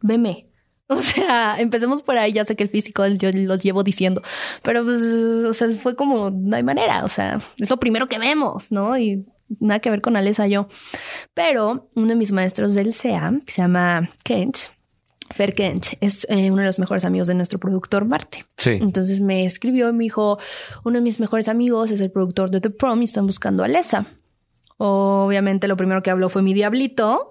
Veme. 0.00 0.48
O 0.88 1.00
sea, 1.00 1.56
empecemos 1.58 2.02
por 2.02 2.16
ahí. 2.18 2.32
Ya 2.32 2.44
sé 2.44 2.56
que 2.56 2.62
el 2.62 2.68
físico 2.68 3.06
yo 3.06 3.30
lo 3.32 3.56
llevo 3.56 3.82
diciendo, 3.82 4.22
pero 4.62 4.84
pues, 4.84 5.02
o 5.02 5.54
sea, 5.54 5.70
fue 5.70 5.96
como 5.96 6.30
no 6.30 6.56
hay 6.56 6.62
manera. 6.62 7.04
O 7.04 7.08
sea, 7.08 7.40
es 7.58 7.70
lo 7.70 7.78
primero 7.78 8.08
que 8.08 8.18
vemos, 8.18 8.70
¿no? 8.70 8.98
Y 8.98 9.24
nada 9.60 9.80
que 9.80 9.90
ver 9.90 10.00
con 10.00 10.16
Alesa 10.16 10.46
yo. 10.46 10.68
Pero 11.34 11.90
uno 11.94 12.08
de 12.08 12.16
mis 12.16 12.32
maestros 12.32 12.74
del 12.74 12.94
CEA, 12.94 13.32
que 13.44 13.52
se 13.52 13.62
llama 13.62 14.10
Kench, 14.24 14.70
Fer 15.30 15.54
Kench, 15.54 15.96
es 16.00 16.26
eh, 16.28 16.50
uno 16.50 16.60
de 16.60 16.66
los 16.66 16.78
mejores 16.78 17.04
amigos 17.04 17.26
de 17.26 17.34
nuestro 17.34 17.58
productor 17.58 18.04
Marte. 18.04 18.44
Sí. 18.56 18.72
Entonces 18.72 19.20
me 19.20 19.46
escribió 19.46 19.88
y 19.88 19.92
me 19.92 20.04
dijo, 20.04 20.38
uno 20.84 20.98
de 20.98 21.02
mis 21.02 21.20
mejores 21.20 21.48
amigos 21.48 21.90
es 21.90 22.00
el 22.00 22.10
productor 22.10 22.50
de 22.50 22.60
The 22.60 22.70
Prom 22.70 23.02
y 23.02 23.06
están 23.06 23.26
buscando 23.26 23.62
a 23.62 23.66
Alesa. 23.66 24.06
Obviamente 24.78 25.68
lo 25.68 25.76
primero 25.76 26.02
que 26.02 26.10
habló 26.10 26.28
fue 26.28 26.42
mi 26.42 26.54
diablito, 26.54 27.30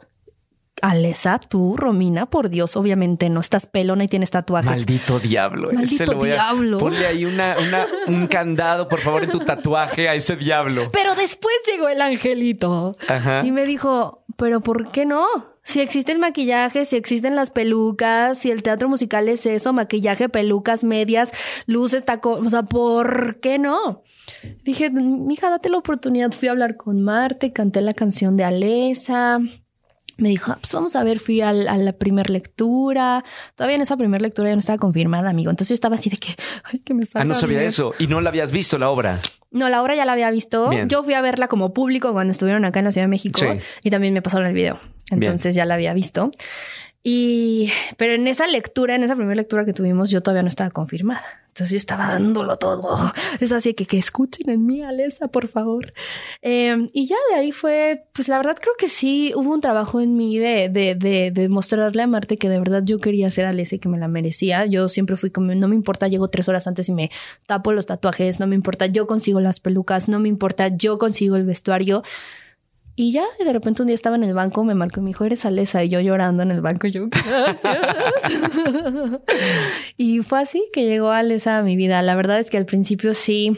Alesa, 0.82 1.40
tú, 1.40 1.76
Romina, 1.78 2.26
por 2.26 2.50
Dios, 2.50 2.76
obviamente 2.76 3.30
no 3.30 3.40
estás 3.40 3.66
pelona 3.66 4.04
y 4.04 4.08
tienes 4.08 4.32
tatuajes. 4.32 4.70
Maldito 4.70 5.20
diablo. 5.20 5.72
Maldito 5.72 6.14
diablo. 6.16 6.80
ponle 6.80 7.06
ahí 7.06 7.26
una, 7.26 7.56
un 8.08 8.28
candado, 8.28 8.88
por 8.88 9.00
favor, 9.00 9.24
en 9.24 9.30
tu 9.30 9.40
tatuaje 9.40 10.10
a 10.10 10.16
ese 10.16 10.36
diablo. 10.36 10.90
Pero 10.92 11.16
después 11.16 11.56
llegó 11.72 11.90
el 11.90 12.02
angelito 12.02 12.96
y 13.44 13.52
me 13.52 13.66
dijo, 13.66 14.24
pero 14.38 14.62
¿por 14.62 14.92
qué 14.92 15.06
no? 15.06 15.26
Si 15.64 15.80
existe 15.80 16.12
el 16.12 16.18
maquillaje, 16.18 16.86
si 16.86 16.96
existen 16.96 17.36
las 17.36 17.52
pelucas, 17.52 18.40
si 18.40 18.50
el 18.50 18.64
teatro 18.64 18.90
musical 18.90 19.30
es 19.30 19.46
eso, 19.46 19.74
maquillaje, 19.74 20.28
pelucas, 20.28 20.84
medias, 20.84 21.32
luces, 21.68 22.04
taco, 22.04 22.40
o 22.44 22.50
sea, 22.50 22.64
¿por 22.64 23.40
qué 23.40 23.60
no? 23.60 24.02
Dije, 24.64 24.90
mija, 24.90 25.52
date 25.52 25.70
la 25.70 25.78
oportunidad. 25.78 26.32
Fui 26.32 26.48
a 26.48 26.52
hablar 26.52 26.78
con 26.78 27.04
Marte, 27.04 27.54
canté 27.54 27.82
la 27.82 27.94
canción 27.94 28.38
de 28.38 28.44
Alesa 28.44 29.40
me 30.22 30.30
dijo, 30.30 30.52
ah, 30.52 30.58
pues 30.62 30.72
vamos 30.74 30.96
a 30.96 31.04
ver, 31.04 31.20
fui 31.20 31.42
a 31.42 31.52
la 31.52 31.94
primera 31.94 32.32
lectura. 32.32 33.24
Todavía 33.56 33.76
en 33.76 33.82
esa 33.82 33.98
primera 33.98 34.22
lectura 34.22 34.50
ya 34.50 34.56
no 34.56 34.60
estaba 34.60 34.78
confirmada, 34.78 35.30
amigo. 35.30 35.50
Entonces 35.50 35.70
yo 35.70 35.74
estaba 35.74 35.96
así 35.96 36.10
de 36.10 36.18
que, 36.18 36.36
ay, 36.64 36.80
que 36.80 36.94
me 36.94 37.06
Ah, 37.16 37.26
no 37.26 37.34
sabía 37.34 37.64
eso. 37.64 37.94
¿Y 37.98 38.08
no 38.08 38.22
la 38.22 38.30
habías 38.30 38.52
visto 38.52 38.78
la 38.78 38.90
obra? 38.90 39.20
No, 39.50 39.68
la 39.68 39.82
obra 39.82 39.96
ya 39.96 40.06
la 40.06 40.14
había 40.14 40.30
visto. 40.32 40.70
Yo 40.88 41.04
fui 41.04 41.14
a 41.16 41.22
verla 41.22 41.48
como 41.48 41.74
público 41.74 42.14
cuando 42.14 42.32
estuvieron 42.32 42.64
acá 42.66 42.80
en 42.80 42.86
la 42.86 42.92
Ciudad 42.92 43.06
de 43.06 43.10
México 43.10 43.42
y 43.84 43.90
también 43.90 44.14
me 44.14 44.22
pasaron 44.22 44.48
el 44.48 44.54
video. 44.54 44.80
Entonces 45.10 45.56
ya 45.56 45.66
la 45.66 45.74
había 45.74 45.94
visto. 45.94 46.32
Y, 47.04 47.72
pero 47.98 48.14
en 48.14 48.28
esa 48.28 48.46
lectura, 48.46 48.96
en 48.96 49.04
esa 49.04 49.16
primera 49.16 49.36
lectura 49.36 49.66
que 49.66 49.74
tuvimos, 49.74 50.10
yo 50.12 50.22
todavía 50.22 50.44
no 50.44 50.50
estaba 50.50 50.70
confirmada. 50.70 51.24
Entonces 51.48 51.72
yo 51.72 51.78
estaba 51.78 52.08
dándolo 52.08 52.58
todo. 52.58 53.12
Es 53.42 53.52
así 53.52 53.74
que 53.74 53.86
que 53.86 53.98
escuchen 53.98 54.50
en 54.50 54.66
mí, 54.66 54.84
Alesa, 54.84 55.28
por 55.28 55.50
favor. 55.50 55.94
Em, 56.42 56.88
y 56.94 57.08
ya 57.08 57.18
de 57.30 57.40
ahí 57.40 57.52
fue, 57.52 58.06
pues 58.14 58.30
la 58.30 58.38
verdad 58.38 58.56
creo 58.60 58.74
que 58.78 58.88
sí 58.88 59.34
hubo 59.36 59.52
un 59.54 59.60
trabajo 59.60 60.00
en 60.00 60.16
mí 60.16 60.38
de, 60.38 60.70
de, 60.70 60.96
de, 60.96 61.32
de 61.32 61.50
mostrarle 61.50 62.04
a 62.04 62.08
Marte 62.08 62.38
que 62.38 62.48
de 62.48 62.58
verdad 62.58 62.84
yo 62.86 63.00
quería 63.00 63.30
ser 63.30 63.48
Alesa 63.48 63.76
y 63.76 63.80
que 63.80 63.90
me 63.90 63.98
la 63.98 64.08
merecía. 64.08 64.66
Yo 64.66 64.88
siempre 64.88 65.18
fui 65.18 65.30
como, 65.30 65.54
no 65.54 65.68
me 65.68 65.76
importa, 65.76 66.08
llego 66.08 66.30
tres 66.30 66.48
horas 66.48 66.68
antes 66.68 66.88
y 66.88 66.94
me 66.94 67.12
tapo 67.48 67.74
los 67.74 67.86
tatuajes, 67.86 68.40
no 68.40 68.48
me 68.48 68.56
importa, 68.56 68.86
yo 68.86 69.06
consigo 69.06 69.42
las 69.42 69.60
pelucas, 69.60 70.08
no 70.08 70.20
me 70.20 70.30
importa, 70.30 70.70
yo 70.70 70.98
consigo 71.00 71.36
el 71.36 71.46
vestuario. 71.46 72.04
Y 73.02 73.14
ya 73.14 73.26
de 73.44 73.52
repente 73.52 73.82
un 73.82 73.88
día 73.88 73.96
estaba 73.96 74.16
en 74.16 74.24
el 74.24 74.36
banco, 74.36 74.64
me 74.64 74.76
marcó 74.76 75.00
y 75.00 75.04
me 75.04 75.08
dijo, 75.10 75.26
eres 75.26 75.44
Alesa. 75.44 75.84
Y 75.84 75.90
yo 75.90 76.02
llorando 76.02 76.44
en 76.44 76.52
el 76.52 76.62
banco, 76.62 76.86
yo, 76.86 77.08
gracias. 77.10 77.80
y 79.98 80.20
fue 80.20 80.40
así 80.40 80.70
que 80.72 80.86
llegó 80.86 81.10
Alesa 81.10 81.58
a 81.58 81.64
mi 81.64 81.76
vida. 81.76 82.00
La 82.04 82.14
verdad 82.14 82.40
es 82.40 82.52
que 82.52 82.58
al 82.58 82.68
principio 82.68 83.16
sí, 83.16 83.58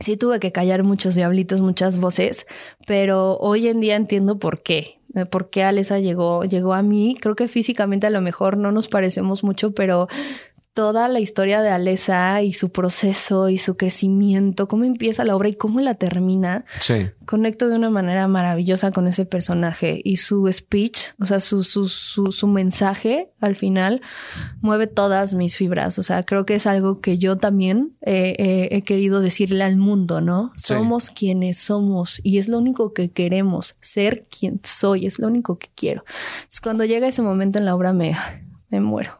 sí 0.00 0.18
tuve 0.18 0.38
que 0.38 0.52
callar 0.52 0.82
muchos 0.82 1.14
diablitos, 1.14 1.62
muchas 1.62 1.96
voces, 1.96 2.46
pero 2.86 3.38
hoy 3.38 3.68
en 3.68 3.80
día 3.80 3.96
entiendo 3.96 4.38
por 4.38 4.62
qué. 4.62 5.00
Eh, 5.14 5.24
por 5.24 5.48
qué 5.48 5.62
Alesa 5.64 5.98
llegó, 5.98 6.44
llegó 6.44 6.74
a 6.74 6.82
mí. 6.82 7.16
Creo 7.18 7.36
que 7.36 7.48
físicamente 7.48 8.06
a 8.06 8.10
lo 8.10 8.20
mejor 8.20 8.58
no 8.58 8.70
nos 8.70 8.88
parecemos 8.88 9.44
mucho, 9.44 9.72
pero 9.72 10.08
toda 10.78 11.08
la 11.08 11.18
historia 11.18 11.60
de 11.60 11.70
Alesa 11.70 12.40
y 12.40 12.52
su 12.52 12.70
proceso 12.70 13.48
y 13.48 13.58
su 13.58 13.76
crecimiento, 13.76 14.68
cómo 14.68 14.84
empieza 14.84 15.24
la 15.24 15.34
obra 15.34 15.48
y 15.48 15.56
cómo 15.56 15.80
la 15.80 15.96
termina, 15.96 16.64
sí. 16.78 17.08
conecto 17.26 17.68
de 17.68 17.74
una 17.74 17.90
manera 17.90 18.28
maravillosa 18.28 18.92
con 18.92 19.08
ese 19.08 19.24
personaje 19.24 20.00
y 20.04 20.18
su 20.18 20.48
speech, 20.52 21.14
o 21.18 21.26
sea, 21.26 21.40
su, 21.40 21.64
su, 21.64 21.88
su, 21.88 22.30
su 22.30 22.46
mensaje 22.46 23.32
al 23.40 23.56
final 23.56 24.02
mueve 24.60 24.86
todas 24.86 25.34
mis 25.34 25.56
fibras. 25.56 25.98
O 25.98 26.04
sea, 26.04 26.22
creo 26.22 26.46
que 26.46 26.54
es 26.54 26.68
algo 26.68 27.00
que 27.00 27.18
yo 27.18 27.38
también 27.38 27.96
he 28.00 28.80
querido 28.82 29.20
decirle 29.20 29.64
al 29.64 29.78
mundo, 29.78 30.20
¿no? 30.20 30.52
Somos 30.58 31.10
quienes 31.10 31.58
somos 31.58 32.20
y 32.22 32.38
es 32.38 32.46
lo 32.46 32.56
único 32.56 32.92
que 32.92 33.10
queremos, 33.10 33.74
ser 33.80 34.28
quien 34.30 34.60
soy, 34.62 35.06
es 35.06 35.18
lo 35.18 35.26
único 35.26 35.58
que 35.58 35.70
quiero. 35.74 36.04
Entonces, 36.36 36.60
cuando 36.60 36.84
llega 36.84 37.08
ese 37.08 37.22
momento 37.22 37.58
en 37.58 37.64
la 37.64 37.74
obra 37.74 37.92
me, 37.92 38.14
me 38.70 38.80
muero. 38.80 39.17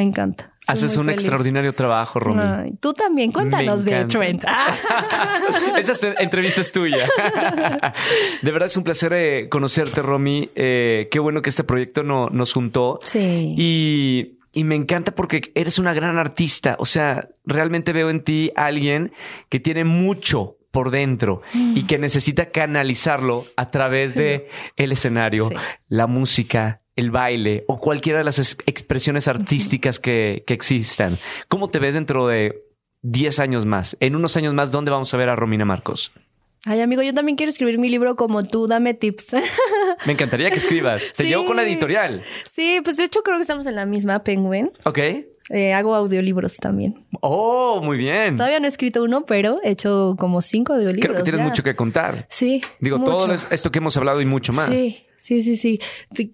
Me 0.00 0.04
encanta. 0.04 0.50
Haces 0.66 0.96
un 0.96 1.10
extraordinario 1.10 1.74
trabajo, 1.74 2.20
Romy. 2.20 2.72
tú 2.80 2.94
también, 2.94 3.32
cuéntanos 3.32 3.84
de 3.84 4.06
Trent. 4.06 4.44
Esa 5.76 6.14
entrevista 6.18 6.62
es 6.62 6.72
tuya. 6.72 7.06
de 8.42 8.50
verdad 8.50 8.64
es 8.64 8.78
un 8.78 8.82
placer 8.82 9.12
eh, 9.12 9.50
conocerte, 9.50 10.00
Romy. 10.00 10.48
Eh, 10.54 11.08
qué 11.10 11.18
bueno 11.18 11.42
que 11.42 11.50
este 11.50 11.64
proyecto 11.64 12.02
no, 12.02 12.30
nos 12.30 12.54
juntó. 12.54 12.98
Sí. 13.04 13.54
Y, 13.58 14.38
y 14.52 14.64
me 14.64 14.74
encanta 14.74 15.14
porque 15.14 15.52
eres 15.54 15.78
una 15.78 15.92
gran 15.92 16.16
artista. 16.16 16.76
O 16.78 16.86
sea, 16.86 17.28
realmente 17.44 17.92
veo 17.92 18.08
en 18.08 18.24
ti 18.24 18.52
a 18.56 18.64
alguien 18.64 19.12
que 19.50 19.60
tiene 19.60 19.84
mucho 19.84 20.56
por 20.70 20.90
dentro 20.90 21.42
y 21.52 21.82
que 21.82 21.98
necesita 21.98 22.50
canalizarlo 22.50 23.44
a 23.56 23.70
través 23.70 24.14
de 24.14 24.48
el 24.76 24.92
escenario, 24.92 25.50
la 25.88 26.06
música, 26.06 26.79
el 27.00 27.10
baile 27.10 27.64
o 27.66 27.80
cualquiera 27.80 28.18
de 28.18 28.24
las 28.24 28.38
expresiones 28.38 29.26
artísticas 29.28 29.98
que, 29.98 30.44
que 30.46 30.54
existan. 30.54 31.16
¿Cómo 31.48 31.70
te 31.70 31.78
ves 31.78 31.94
dentro 31.94 32.26
de 32.26 32.62
10 33.02 33.40
años 33.40 33.66
más? 33.66 33.96
En 34.00 34.14
unos 34.14 34.36
años 34.36 34.54
más, 34.54 34.70
¿dónde 34.70 34.90
vamos 34.90 35.12
a 35.12 35.16
ver 35.16 35.28
a 35.28 35.36
Romina 35.36 35.64
Marcos? 35.64 36.12
Ay, 36.66 36.82
amigo, 36.82 37.02
yo 37.02 37.14
también 37.14 37.36
quiero 37.36 37.48
escribir 37.48 37.78
mi 37.78 37.88
libro 37.88 38.16
como 38.16 38.42
tú, 38.42 38.66
dame 38.66 38.92
tips. 38.92 39.32
Me 40.06 40.12
encantaría 40.12 40.50
que 40.50 40.58
escribas. 40.58 41.12
Te 41.14 41.24
llevo 41.24 41.46
con 41.46 41.56
la 41.56 41.62
editorial. 41.62 42.22
Sí, 42.54 42.80
pues 42.84 42.98
de 42.98 43.04
hecho 43.04 43.22
creo 43.22 43.38
que 43.38 43.42
estamos 43.42 43.64
en 43.66 43.76
la 43.76 43.86
misma, 43.86 44.22
Penguin. 44.22 44.70
Ok. 44.84 44.98
Eh, 45.50 45.72
hago 45.72 45.94
audiolibros 45.96 46.56
también. 46.58 47.04
Oh, 47.20 47.80
muy 47.82 47.98
bien. 47.98 48.36
Todavía 48.36 48.60
no 48.60 48.66
he 48.66 48.68
escrito 48.68 49.02
uno, 49.02 49.26
pero 49.26 49.58
he 49.64 49.70
hecho 49.70 50.14
como 50.18 50.42
cinco 50.42 50.74
audiolibros. 50.74 51.02
Creo 51.02 51.16
que 51.16 51.30
tienes 51.30 51.44
mucho 51.44 51.64
que 51.64 51.74
contar. 51.74 52.26
Sí. 52.28 52.62
Digo, 52.78 53.02
todo 53.02 53.32
esto 53.32 53.70
que 53.72 53.78
hemos 53.80 53.96
hablado 53.96 54.20
y 54.20 54.26
mucho 54.26 54.52
más. 54.52 54.68
Sí. 54.70 55.06
Sí, 55.20 55.42
sí, 55.42 55.58
sí. 55.58 55.78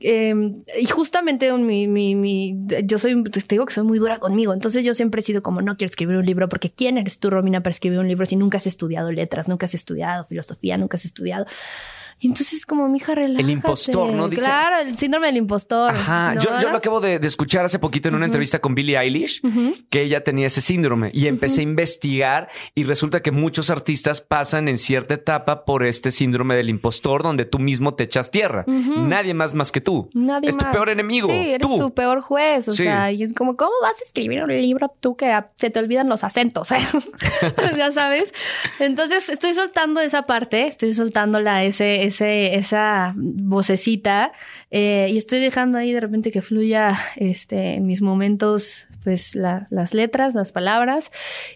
Em, 0.00 0.62
y 0.80 0.86
justamente 0.86 1.52
mi, 1.54 1.88
mi, 1.88 2.14
mi, 2.14 2.54
yo 2.84 3.00
soy, 3.00 3.20
te 3.24 3.42
digo 3.48 3.66
que 3.66 3.74
soy 3.74 3.82
muy 3.82 3.98
dura 3.98 4.20
conmigo. 4.20 4.54
Entonces 4.54 4.84
yo 4.84 4.94
siempre 4.94 5.22
he 5.22 5.24
sido 5.24 5.42
como, 5.42 5.60
no 5.60 5.76
quiero 5.76 5.90
escribir 5.90 6.16
un 6.16 6.24
libro 6.24 6.48
porque 6.48 6.70
¿quién 6.70 6.96
eres 6.96 7.18
tú, 7.18 7.28
Romina, 7.28 7.64
para 7.64 7.72
escribir 7.72 7.98
un 7.98 8.06
libro 8.06 8.24
si 8.26 8.36
nunca 8.36 8.58
has 8.58 8.66
estudiado 8.68 9.10
letras, 9.10 9.48
nunca 9.48 9.66
has 9.66 9.74
estudiado 9.74 10.24
filosofía, 10.24 10.78
nunca 10.78 10.98
has 10.98 11.04
estudiado? 11.04 11.46
Y 12.18 12.28
entonces 12.28 12.64
como 12.64 12.88
mi 12.88 12.96
hija 12.98 13.14
relájate. 13.14 13.42
El 13.42 13.50
impostor, 13.50 14.10
¿no? 14.10 14.30
Claro, 14.30 14.88
el 14.88 14.96
síndrome 14.96 15.26
del 15.26 15.36
impostor. 15.36 15.94
Ajá. 15.94 16.34
Yo, 16.36 16.50
yo, 16.62 16.70
lo 16.70 16.78
acabo 16.78 17.00
de, 17.00 17.16
escuchar 17.16 17.64
hace 17.64 17.78
poquito 17.78 18.08
en 18.08 18.14
una 18.14 18.24
entrevista 18.24 18.58
con 18.58 18.74
Billie 18.74 18.98
Eilish, 18.98 19.42
que 19.90 20.02
ella 20.02 20.24
tenía 20.24 20.46
ese 20.46 20.60
síndrome. 20.60 21.10
Y 21.12 21.26
empecé 21.26 21.60
a 21.60 21.64
investigar 21.64 22.48
y 22.74 22.84
resulta 22.84 23.20
que 23.20 23.32
muchos 23.32 23.70
artistas 23.70 24.20
pasan 24.22 24.68
en 24.68 24.78
cierta 24.78 25.14
etapa 25.14 25.64
por 25.64 25.84
este 25.84 26.10
síndrome 26.10 26.56
del 26.56 26.70
impostor 26.70 27.22
donde 27.22 27.44
tú 27.44 27.58
mismo 27.58 27.94
te 27.94 28.04
echas 28.04 28.30
tierra. 28.30 28.64
Nadie 28.66 29.34
más 29.34 29.52
más 29.52 29.70
que 29.70 29.82
tú. 29.82 30.08
Nadie 30.14 30.48
es 30.48 30.56
tu 30.56 30.64
peor 30.70 30.88
enemigo. 30.88 31.28
Sí, 31.28 31.50
eres 31.50 31.60
tu 31.60 31.92
peor 31.92 32.22
juez. 32.22 32.68
O 32.68 32.72
sea, 32.72 33.12
y 33.12 33.22
es 33.22 33.34
como, 33.34 33.56
¿cómo 33.56 33.72
vas 33.82 34.00
a 34.00 34.04
escribir 34.04 34.42
un 34.42 34.48
libro 34.48 34.90
tú 35.00 35.16
que 35.16 35.38
se 35.56 35.68
te 35.68 35.78
olvidan 35.78 36.08
los 36.08 36.24
acentos? 36.24 36.68
ya 37.76 37.92
sabes. 37.92 38.32
Entonces 38.78 39.28
estoy 39.28 39.52
soltando 39.52 40.00
esa 40.00 40.22
parte, 40.22 40.66
estoy 40.66 40.94
soltando 40.94 41.40
la 41.40 41.64
ese 41.64 42.05
ese, 42.06 42.54
esa 42.56 43.14
vocecita 43.16 44.32
eh, 44.70 45.08
y 45.10 45.18
estoy 45.18 45.40
dejando 45.40 45.78
ahí 45.78 45.92
de 45.92 46.00
repente 46.00 46.30
que 46.30 46.42
fluya 46.42 46.98
este, 47.16 47.74
en 47.74 47.86
mis 47.86 48.02
momentos 48.02 48.88
pues 49.06 49.36
las 49.36 49.94
letras, 49.94 50.34
las 50.34 50.50
palabras 50.50 51.12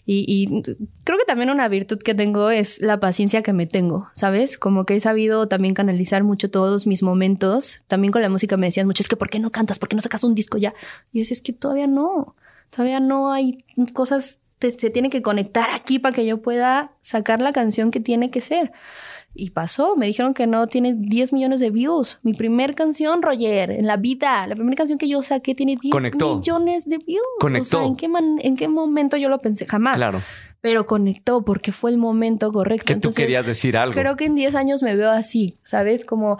y, 0.07 0.63
creo 1.03 1.19
que 1.19 1.25
también 1.27 1.51
una 1.51 1.67
virtud 1.67 1.99
que 1.99 2.15
tengo 2.15 2.51
es 2.51 2.81
la 2.81 3.01
paciencia 3.01 3.43
que 3.43 3.53
me 3.53 3.67
tengo, 3.67 4.09
¿sabes? 4.15 4.57
Como 4.57 4.87
que 4.87 4.95
he 4.95 5.01
sabido 5.01 5.49
también 5.49 5.75
canalizar 5.75 6.23
mucho 6.23 6.49
todos 6.49 6.87
mis 6.87 7.03
momentos. 7.03 7.81
También 7.89 8.13
con 8.13 8.23
la 8.23 8.29
música 8.29 8.57
me 8.57 8.67
decían 8.69 8.87
mucho, 8.87 9.03
es 9.03 9.09
que 9.09 9.17
¿por 9.17 9.31
qué 9.31 9.41
no 9.41 9.51
cantas? 9.51 9.81
¿Por 9.81 9.89
qué 9.89 9.97
no 9.97 10.03
sacas 10.03 10.23
un 10.23 10.37
disco 10.37 10.59
ya? 10.59 10.75
Y 11.13 11.19
yo 11.19 11.23
decía, 11.23 11.35
es 11.35 11.43
que 11.43 11.53
todavía 11.53 11.89
no, 11.89 12.37
todavía 12.71 13.01
no 13.01 13.33
hay 13.33 13.65
cosas, 13.95 14.39
se 14.61 14.91
tiene 14.91 15.11
que 15.11 15.21
conectar 15.21 15.71
aquí 15.75 15.99
para 15.99 16.15
que 16.15 16.25
yo 16.25 16.43
pueda 16.43 16.93
sacar 17.03 17.41
la 17.41 17.53
canción 17.53 17.91
que 17.91 17.99
tiene 17.99 18.31
que 18.31 18.43
ser. 18.43 18.71
Y 19.33 19.51
pasó, 19.51 19.95
me 19.97 20.07
dijeron 20.07 20.35
que 20.35 20.49
no 20.49 20.67
tiene 20.67 20.95
10 20.95 21.33
millones 21.33 21.61
de 21.61 21.71
views. 21.71 22.19
Mi 22.23 22.35
primer 22.35 22.75
canción, 22.75 23.23
Roger, 23.23 23.71
en 23.71 23.87
la 23.87 23.97
vida, 23.97 24.47
la 24.49 24.57
primera 24.57 24.77
canción 24.77 24.99
que 24.99 25.09
yo 25.09 25.23
saqué 25.23 25.55
tiene 25.55 25.77
10 25.81 25.95
millones 26.21 26.89
de 26.89 26.99
views. 26.99 27.23
Conectó. 27.39 27.79
O 27.79 27.81
sea, 27.81 27.87
¿en 27.87 27.97
qué, 27.97 28.09
¿en 28.43 28.57
qué 28.57 28.69
momento 28.69 29.17
yo 29.17 29.29
lo 29.29 29.39
pensé? 29.39 29.67
Jamás. 29.67 29.97
Claro. 29.97 30.21
Pero 30.61 30.87
conectó 30.87 31.45
porque 31.45 31.71
fue 31.71 31.93
el 31.93 31.97
momento 31.97 32.53
correcto. 32.53 32.87
Que 32.87 32.97
tú 32.97 33.15
querías 33.15 33.47
decir 33.47 33.77
algo. 33.77 33.95
Creo 33.95 34.17
que 34.17 34.27
en 34.27 34.35
10 34.35 34.55
años 34.57 34.83
me 34.83 34.97
veo 34.97 35.11
así, 35.11 35.59
¿sabes? 35.63 36.05
Como 36.05 36.39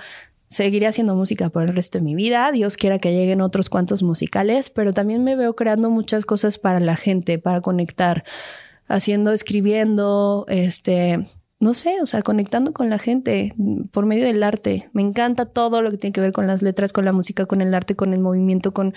seguiré 0.49 0.89
haciendo 0.89 1.15
música 1.15 1.49
por 1.49 1.63
el 1.63 1.75
resto 1.75 1.99
de 1.99 2.05
mi 2.05 2.17
vida. 2.17 2.51
Dios 2.51 2.77
quiera 2.77 2.99
que 2.99 3.13
lleguen 3.13 3.41
otros 3.41 3.71
cuantos 3.71 4.03
musicales, 4.03 4.69
pero 4.69 4.93
también 4.93 5.23
me 5.23 5.37
veo 5.37 5.55
creando 5.55 5.91
muchas 5.91 6.25
cosas 6.25 6.59
para 6.59 6.81
la 6.81 6.97
gente, 6.97 7.39
para 7.39 7.61
conectar, 7.61 8.25
haciendo, 8.89 9.33
escribiendo, 9.33 10.45
este 10.49 11.29
no 11.61 11.75
sé, 11.75 12.01
o 12.01 12.07
sea, 12.07 12.23
conectando 12.23 12.73
con 12.73 12.89
la 12.89 12.99
gente 12.99 13.55
por 13.93 14.07
medio 14.07 14.25
del 14.25 14.43
arte. 14.43 14.89
Me 14.95 15.03
encanta 15.03 15.45
todo 15.45 15.83
lo 15.83 15.91
que 15.91 15.99
tiene 15.99 16.13
que 16.13 16.23
ver 16.23 16.33
con 16.33 16.47
las 16.47 16.63
letras, 16.63 16.95
con 16.95 17.05
la 17.05 17.13
música, 17.13 17.45
con 17.45 17.61
el 17.61 17.75
arte, 17.75 17.95
con 17.95 18.15
el 18.15 18.21
movimiento, 18.21 18.73
con 18.73 18.95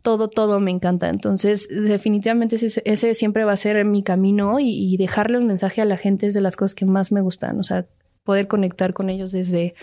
todo, 0.00 0.28
todo 0.28 0.60
me 0.60 0.70
encanta. 0.70 1.08
Entonces, 1.08 1.68
definitivamente 1.68 2.54
ese, 2.54 3.14
siempre 3.14 3.42
va 3.42 3.52
a 3.52 3.56
ser 3.56 3.84
mi 3.84 4.04
camino 4.04 4.60
y, 4.60 4.68
y, 4.68 4.96
dejarle 4.96 5.38
un 5.38 5.48
mensaje 5.48 5.82
a 5.82 5.84
la 5.84 5.96
gente 5.96 6.28
es 6.28 6.34
de 6.34 6.40
las 6.40 6.56
cosas 6.56 6.76
que 6.76 6.84
más 6.84 7.10
me 7.10 7.20
gustan. 7.20 7.58
O 7.58 7.64
sea, 7.64 7.84
poder 8.24 8.48
conectar 8.48 8.94
con 8.94 9.10
ellos 9.10 9.32
desde, 9.32 9.74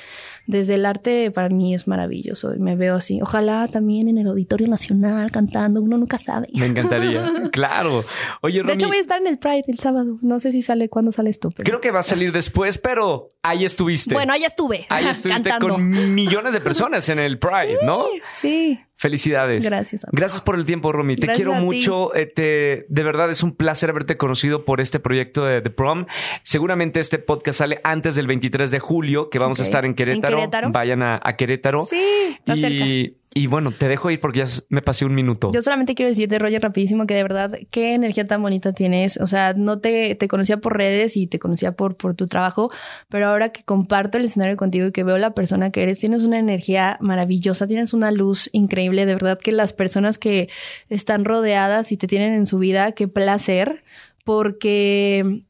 desde 0.47 0.75
el 0.75 0.85
arte 0.85 1.31
para 1.31 1.49
mí 1.49 1.73
es 1.73 1.87
maravilloso. 1.87 2.53
Me 2.57 2.75
veo 2.75 2.95
así. 2.95 3.21
Ojalá 3.21 3.67
también 3.67 4.09
en 4.09 4.17
el 4.17 4.27
Auditorio 4.27 4.67
Nacional 4.67 5.31
cantando, 5.31 5.81
uno 5.81 5.97
nunca 5.97 6.17
sabe. 6.17 6.49
Me 6.53 6.65
encantaría. 6.65 7.23
claro. 7.51 8.03
Oye, 8.41 8.63
De 8.63 8.73
hecho, 8.73 8.87
voy 8.87 8.97
a 8.97 9.01
estar 9.01 9.21
en 9.21 9.27
el 9.27 9.37
Pride 9.37 9.65
el 9.67 9.79
sábado. 9.79 10.17
No 10.21 10.39
sé 10.39 10.51
si 10.51 10.61
sale 10.61 10.89
cuándo 10.89 11.11
sale 11.11 11.29
esto. 11.29 11.51
Creo 11.55 11.79
que 11.79 11.91
va 11.91 11.99
a 11.99 12.03
salir 12.03 12.31
después, 12.31 12.77
pero 12.77 13.33
ahí 13.43 13.65
estuviste. 13.65 14.13
Bueno, 14.13 14.33
ahí 14.33 14.43
estuve. 14.43 14.85
Ahí 14.89 15.05
estuviste 15.07 15.51
con 15.59 15.89
millones 16.13 16.53
de 16.53 16.61
personas 16.61 17.07
en 17.09 17.19
el 17.19 17.39
Pride, 17.39 17.79
¿no? 17.83 18.05
Sí. 18.31 18.79
Felicidades. 18.95 19.65
Gracias. 19.65 20.05
Gracias 20.11 20.41
por 20.41 20.55
el 20.55 20.65
tiempo, 20.65 20.91
Romy. 20.91 21.15
te 21.15 21.27
quiero 21.27 21.53
mucho. 21.53 22.13
Eh, 22.15 22.85
de 22.87 23.03
verdad 23.03 23.31
es 23.31 23.41
un 23.41 23.55
placer 23.55 23.89
haberte 23.89 24.15
conocido 24.15 24.63
por 24.63 24.79
este 24.79 24.99
proyecto 24.99 25.43
de 25.43 25.61
The 25.61 25.71
Prom. 25.71 26.05
Seguramente 26.43 26.99
este 26.99 27.17
podcast 27.17 27.59
sale 27.59 27.81
antes 27.83 28.15
del 28.15 28.27
23 28.27 28.69
de 28.69 28.79
julio, 28.79 29.29
que 29.29 29.39
vamos 29.39 29.59
a 29.59 29.63
estar 29.63 29.85
en 29.85 29.95
Querétaro. 29.95 30.47
Vayan 30.69 31.01
a, 31.01 31.19
Querétaro. 31.35 31.81
Sí, 31.81 32.37
está 32.45 32.55
y, 32.55 33.17
y 33.33 33.47
bueno, 33.47 33.71
te 33.71 33.87
dejo 33.87 34.11
ir 34.11 34.19
porque 34.19 34.39
ya 34.39 34.45
me 34.67 34.81
pasé 34.81 35.05
un 35.05 35.15
minuto. 35.15 35.51
Yo 35.53 35.61
solamente 35.61 35.95
quiero 35.95 36.09
decirte, 36.09 36.37
Roger, 36.37 36.61
rapidísimo, 36.61 37.07
que 37.07 37.13
de 37.13 37.23
verdad, 37.23 37.57
qué 37.69 37.93
energía 37.93 38.27
tan 38.27 38.41
bonita 38.41 38.73
tienes. 38.73 39.15
O 39.17 39.27
sea, 39.27 39.53
no 39.53 39.79
te, 39.79 40.15
te 40.15 40.27
conocía 40.27 40.57
por 40.57 40.75
redes 40.75 41.15
y 41.15 41.27
te 41.27 41.39
conocía 41.39 41.71
por, 41.71 41.95
por 41.95 42.13
tu 42.13 42.27
trabajo, 42.27 42.71
pero 43.07 43.29
ahora 43.29 43.49
que 43.49 43.63
comparto 43.63 44.17
el 44.17 44.25
escenario 44.25 44.57
contigo 44.57 44.87
y 44.87 44.91
que 44.91 45.05
veo 45.05 45.17
la 45.17 45.33
persona 45.33 45.71
que 45.71 45.83
eres, 45.83 45.99
tienes 45.99 46.23
una 46.23 46.39
energía 46.39 46.97
maravillosa, 46.99 47.67
tienes 47.67 47.93
una 47.93 48.11
luz 48.11 48.49
increíble. 48.51 49.05
De 49.05 49.13
verdad 49.13 49.39
que 49.39 49.53
las 49.53 49.71
personas 49.71 50.17
que 50.17 50.49
están 50.89 51.23
rodeadas 51.23 51.93
y 51.93 51.97
te 51.97 52.07
tienen 52.07 52.33
en 52.33 52.45
su 52.45 52.59
vida, 52.59 52.91
qué 52.91 53.07
placer, 53.07 53.85
porque 54.25 55.43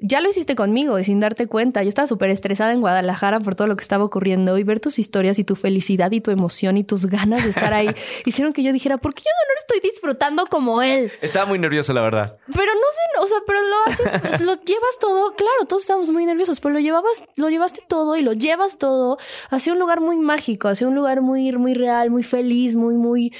ya 0.00 0.20
lo 0.20 0.30
hiciste 0.30 0.56
conmigo 0.56 0.98
y 0.98 1.04
sin 1.04 1.20
darte 1.20 1.46
cuenta. 1.46 1.82
Yo 1.82 1.88
estaba 1.88 2.08
súper 2.08 2.30
estresada 2.30 2.72
en 2.72 2.80
Guadalajara 2.80 3.40
por 3.40 3.54
todo 3.54 3.66
lo 3.66 3.76
que 3.76 3.82
estaba 3.82 4.04
ocurriendo 4.04 4.58
y 4.58 4.62
ver 4.62 4.80
tus 4.80 4.98
historias 4.98 5.38
y 5.38 5.44
tu 5.44 5.56
felicidad 5.56 6.10
y 6.12 6.20
tu 6.20 6.30
emoción 6.30 6.76
y 6.76 6.84
tus 6.84 7.06
ganas 7.06 7.44
de 7.44 7.50
estar 7.50 7.72
ahí 7.72 7.88
hicieron 8.24 8.52
que 8.52 8.62
yo 8.62 8.72
dijera, 8.72 8.98
¿por 8.98 9.14
qué 9.14 9.22
yo 9.24 9.30
no 9.30 9.54
lo 9.54 9.60
estoy 9.60 9.90
disfrutando 9.90 10.46
como 10.46 10.82
él? 10.82 11.12
Estaba 11.20 11.46
muy 11.46 11.58
nervioso, 11.58 11.92
la 11.92 12.02
verdad. 12.02 12.36
Pero 12.46 12.72
no 12.74 13.24
sé, 13.24 13.24
o 13.24 13.26
sea, 13.28 13.38
pero 13.46 13.58
lo 13.60 13.76
haces, 13.86 14.40
lo 14.42 14.54
llevas 14.64 14.98
todo, 15.00 15.34
claro, 15.34 15.66
todos 15.68 15.82
estábamos 15.82 16.10
muy 16.10 16.26
nerviosos, 16.26 16.60
pero 16.60 16.74
lo 16.74 16.80
llevabas, 16.80 17.24
lo 17.36 17.48
llevaste 17.48 17.82
todo 17.88 18.16
y 18.16 18.22
lo 18.22 18.32
llevas 18.32 18.78
todo 18.78 19.18
hacia 19.50 19.72
un 19.72 19.78
lugar 19.78 20.00
muy 20.00 20.16
mágico, 20.16 20.68
hacia 20.68 20.88
un 20.88 20.94
lugar 20.94 21.20
muy, 21.22 21.52
muy 21.52 21.74
real, 21.74 22.10
muy 22.10 22.22
feliz, 22.22 22.74
muy, 22.74 22.96
muy, 22.96 23.32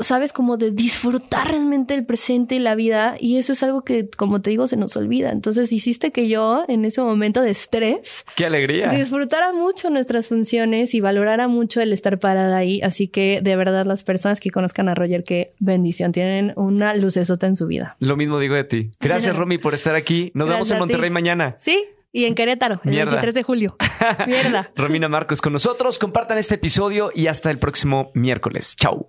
sabes, 0.00 0.32
como 0.32 0.56
de 0.56 0.70
disfrutar 0.70 1.48
realmente 1.48 1.94
el 1.94 2.04
presente 2.04 2.54
y 2.54 2.58
la 2.58 2.74
vida. 2.74 3.16
Y 3.18 3.38
eso 3.38 3.52
es 3.52 3.62
algo 3.62 3.82
que, 3.82 4.08
como 4.08 4.40
te 4.40 4.50
digo, 4.50 4.66
se 4.66 4.76
nos 4.76 4.96
olvida. 4.96 5.30
Entonces 5.30 5.72
hiciste 5.72 6.12
que 6.12 6.28
yo, 6.28 6.64
en 6.68 6.84
ese 6.84 7.00
momento 7.00 7.40
de 7.42 7.50
estrés, 7.50 8.24
qué 8.36 8.46
alegría, 8.46 8.88
disfrutara 8.88 9.52
mucho 9.52 9.90
nuestras 9.90 10.28
funciones 10.28 10.94
y 10.94 11.00
valorara 11.00 11.48
mucho 11.48 11.80
el 11.80 11.92
estar 11.92 12.18
parada 12.18 12.56
ahí. 12.56 12.80
Así 12.82 13.08
que 13.08 13.40
de 13.42 13.56
verdad, 13.56 13.86
las 13.86 14.04
personas 14.04 14.40
que 14.40 14.50
conozcan 14.50 14.88
a 14.88 14.94
Roger, 14.94 15.24
qué 15.24 15.54
bendición, 15.58 16.12
tienen 16.12 16.52
una 16.56 16.94
lucesota 16.94 17.46
en 17.46 17.56
su 17.56 17.66
vida. 17.66 17.96
Lo 18.00 18.16
mismo 18.16 18.38
digo 18.38 18.54
de 18.54 18.64
ti. 18.64 18.90
Gracias, 19.00 19.36
Romy, 19.40 19.58
por 19.58 19.74
estar 19.74 19.94
aquí. 19.94 20.30
Nos 20.34 20.48
vemos 20.48 20.70
en 20.70 20.78
Monterrey 20.78 21.10
mañana. 21.10 21.54
Sí, 21.58 21.84
y 22.12 22.24
en 22.24 22.34
Querétaro, 22.34 22.80
el 22.84 22.90
23 22.90 23.34
de 23.34 23.42
julio. 23.42 23.76
Mierda. 24.26 24.70
Romina 24.76 25.08
Marcos 25.08 25.40
con 25.40 25.52
nosotros. 25.52 25.98
Compartan 25.98 26.38
este 26.38 26.56
episodio 26.56 27.10
y 27.14 27.28
hasta 27.28 27.50
el 27.50 27.58
próximo 27.58 28.10
miércoles. 28.14 28.74
Chau. 28.76 29.08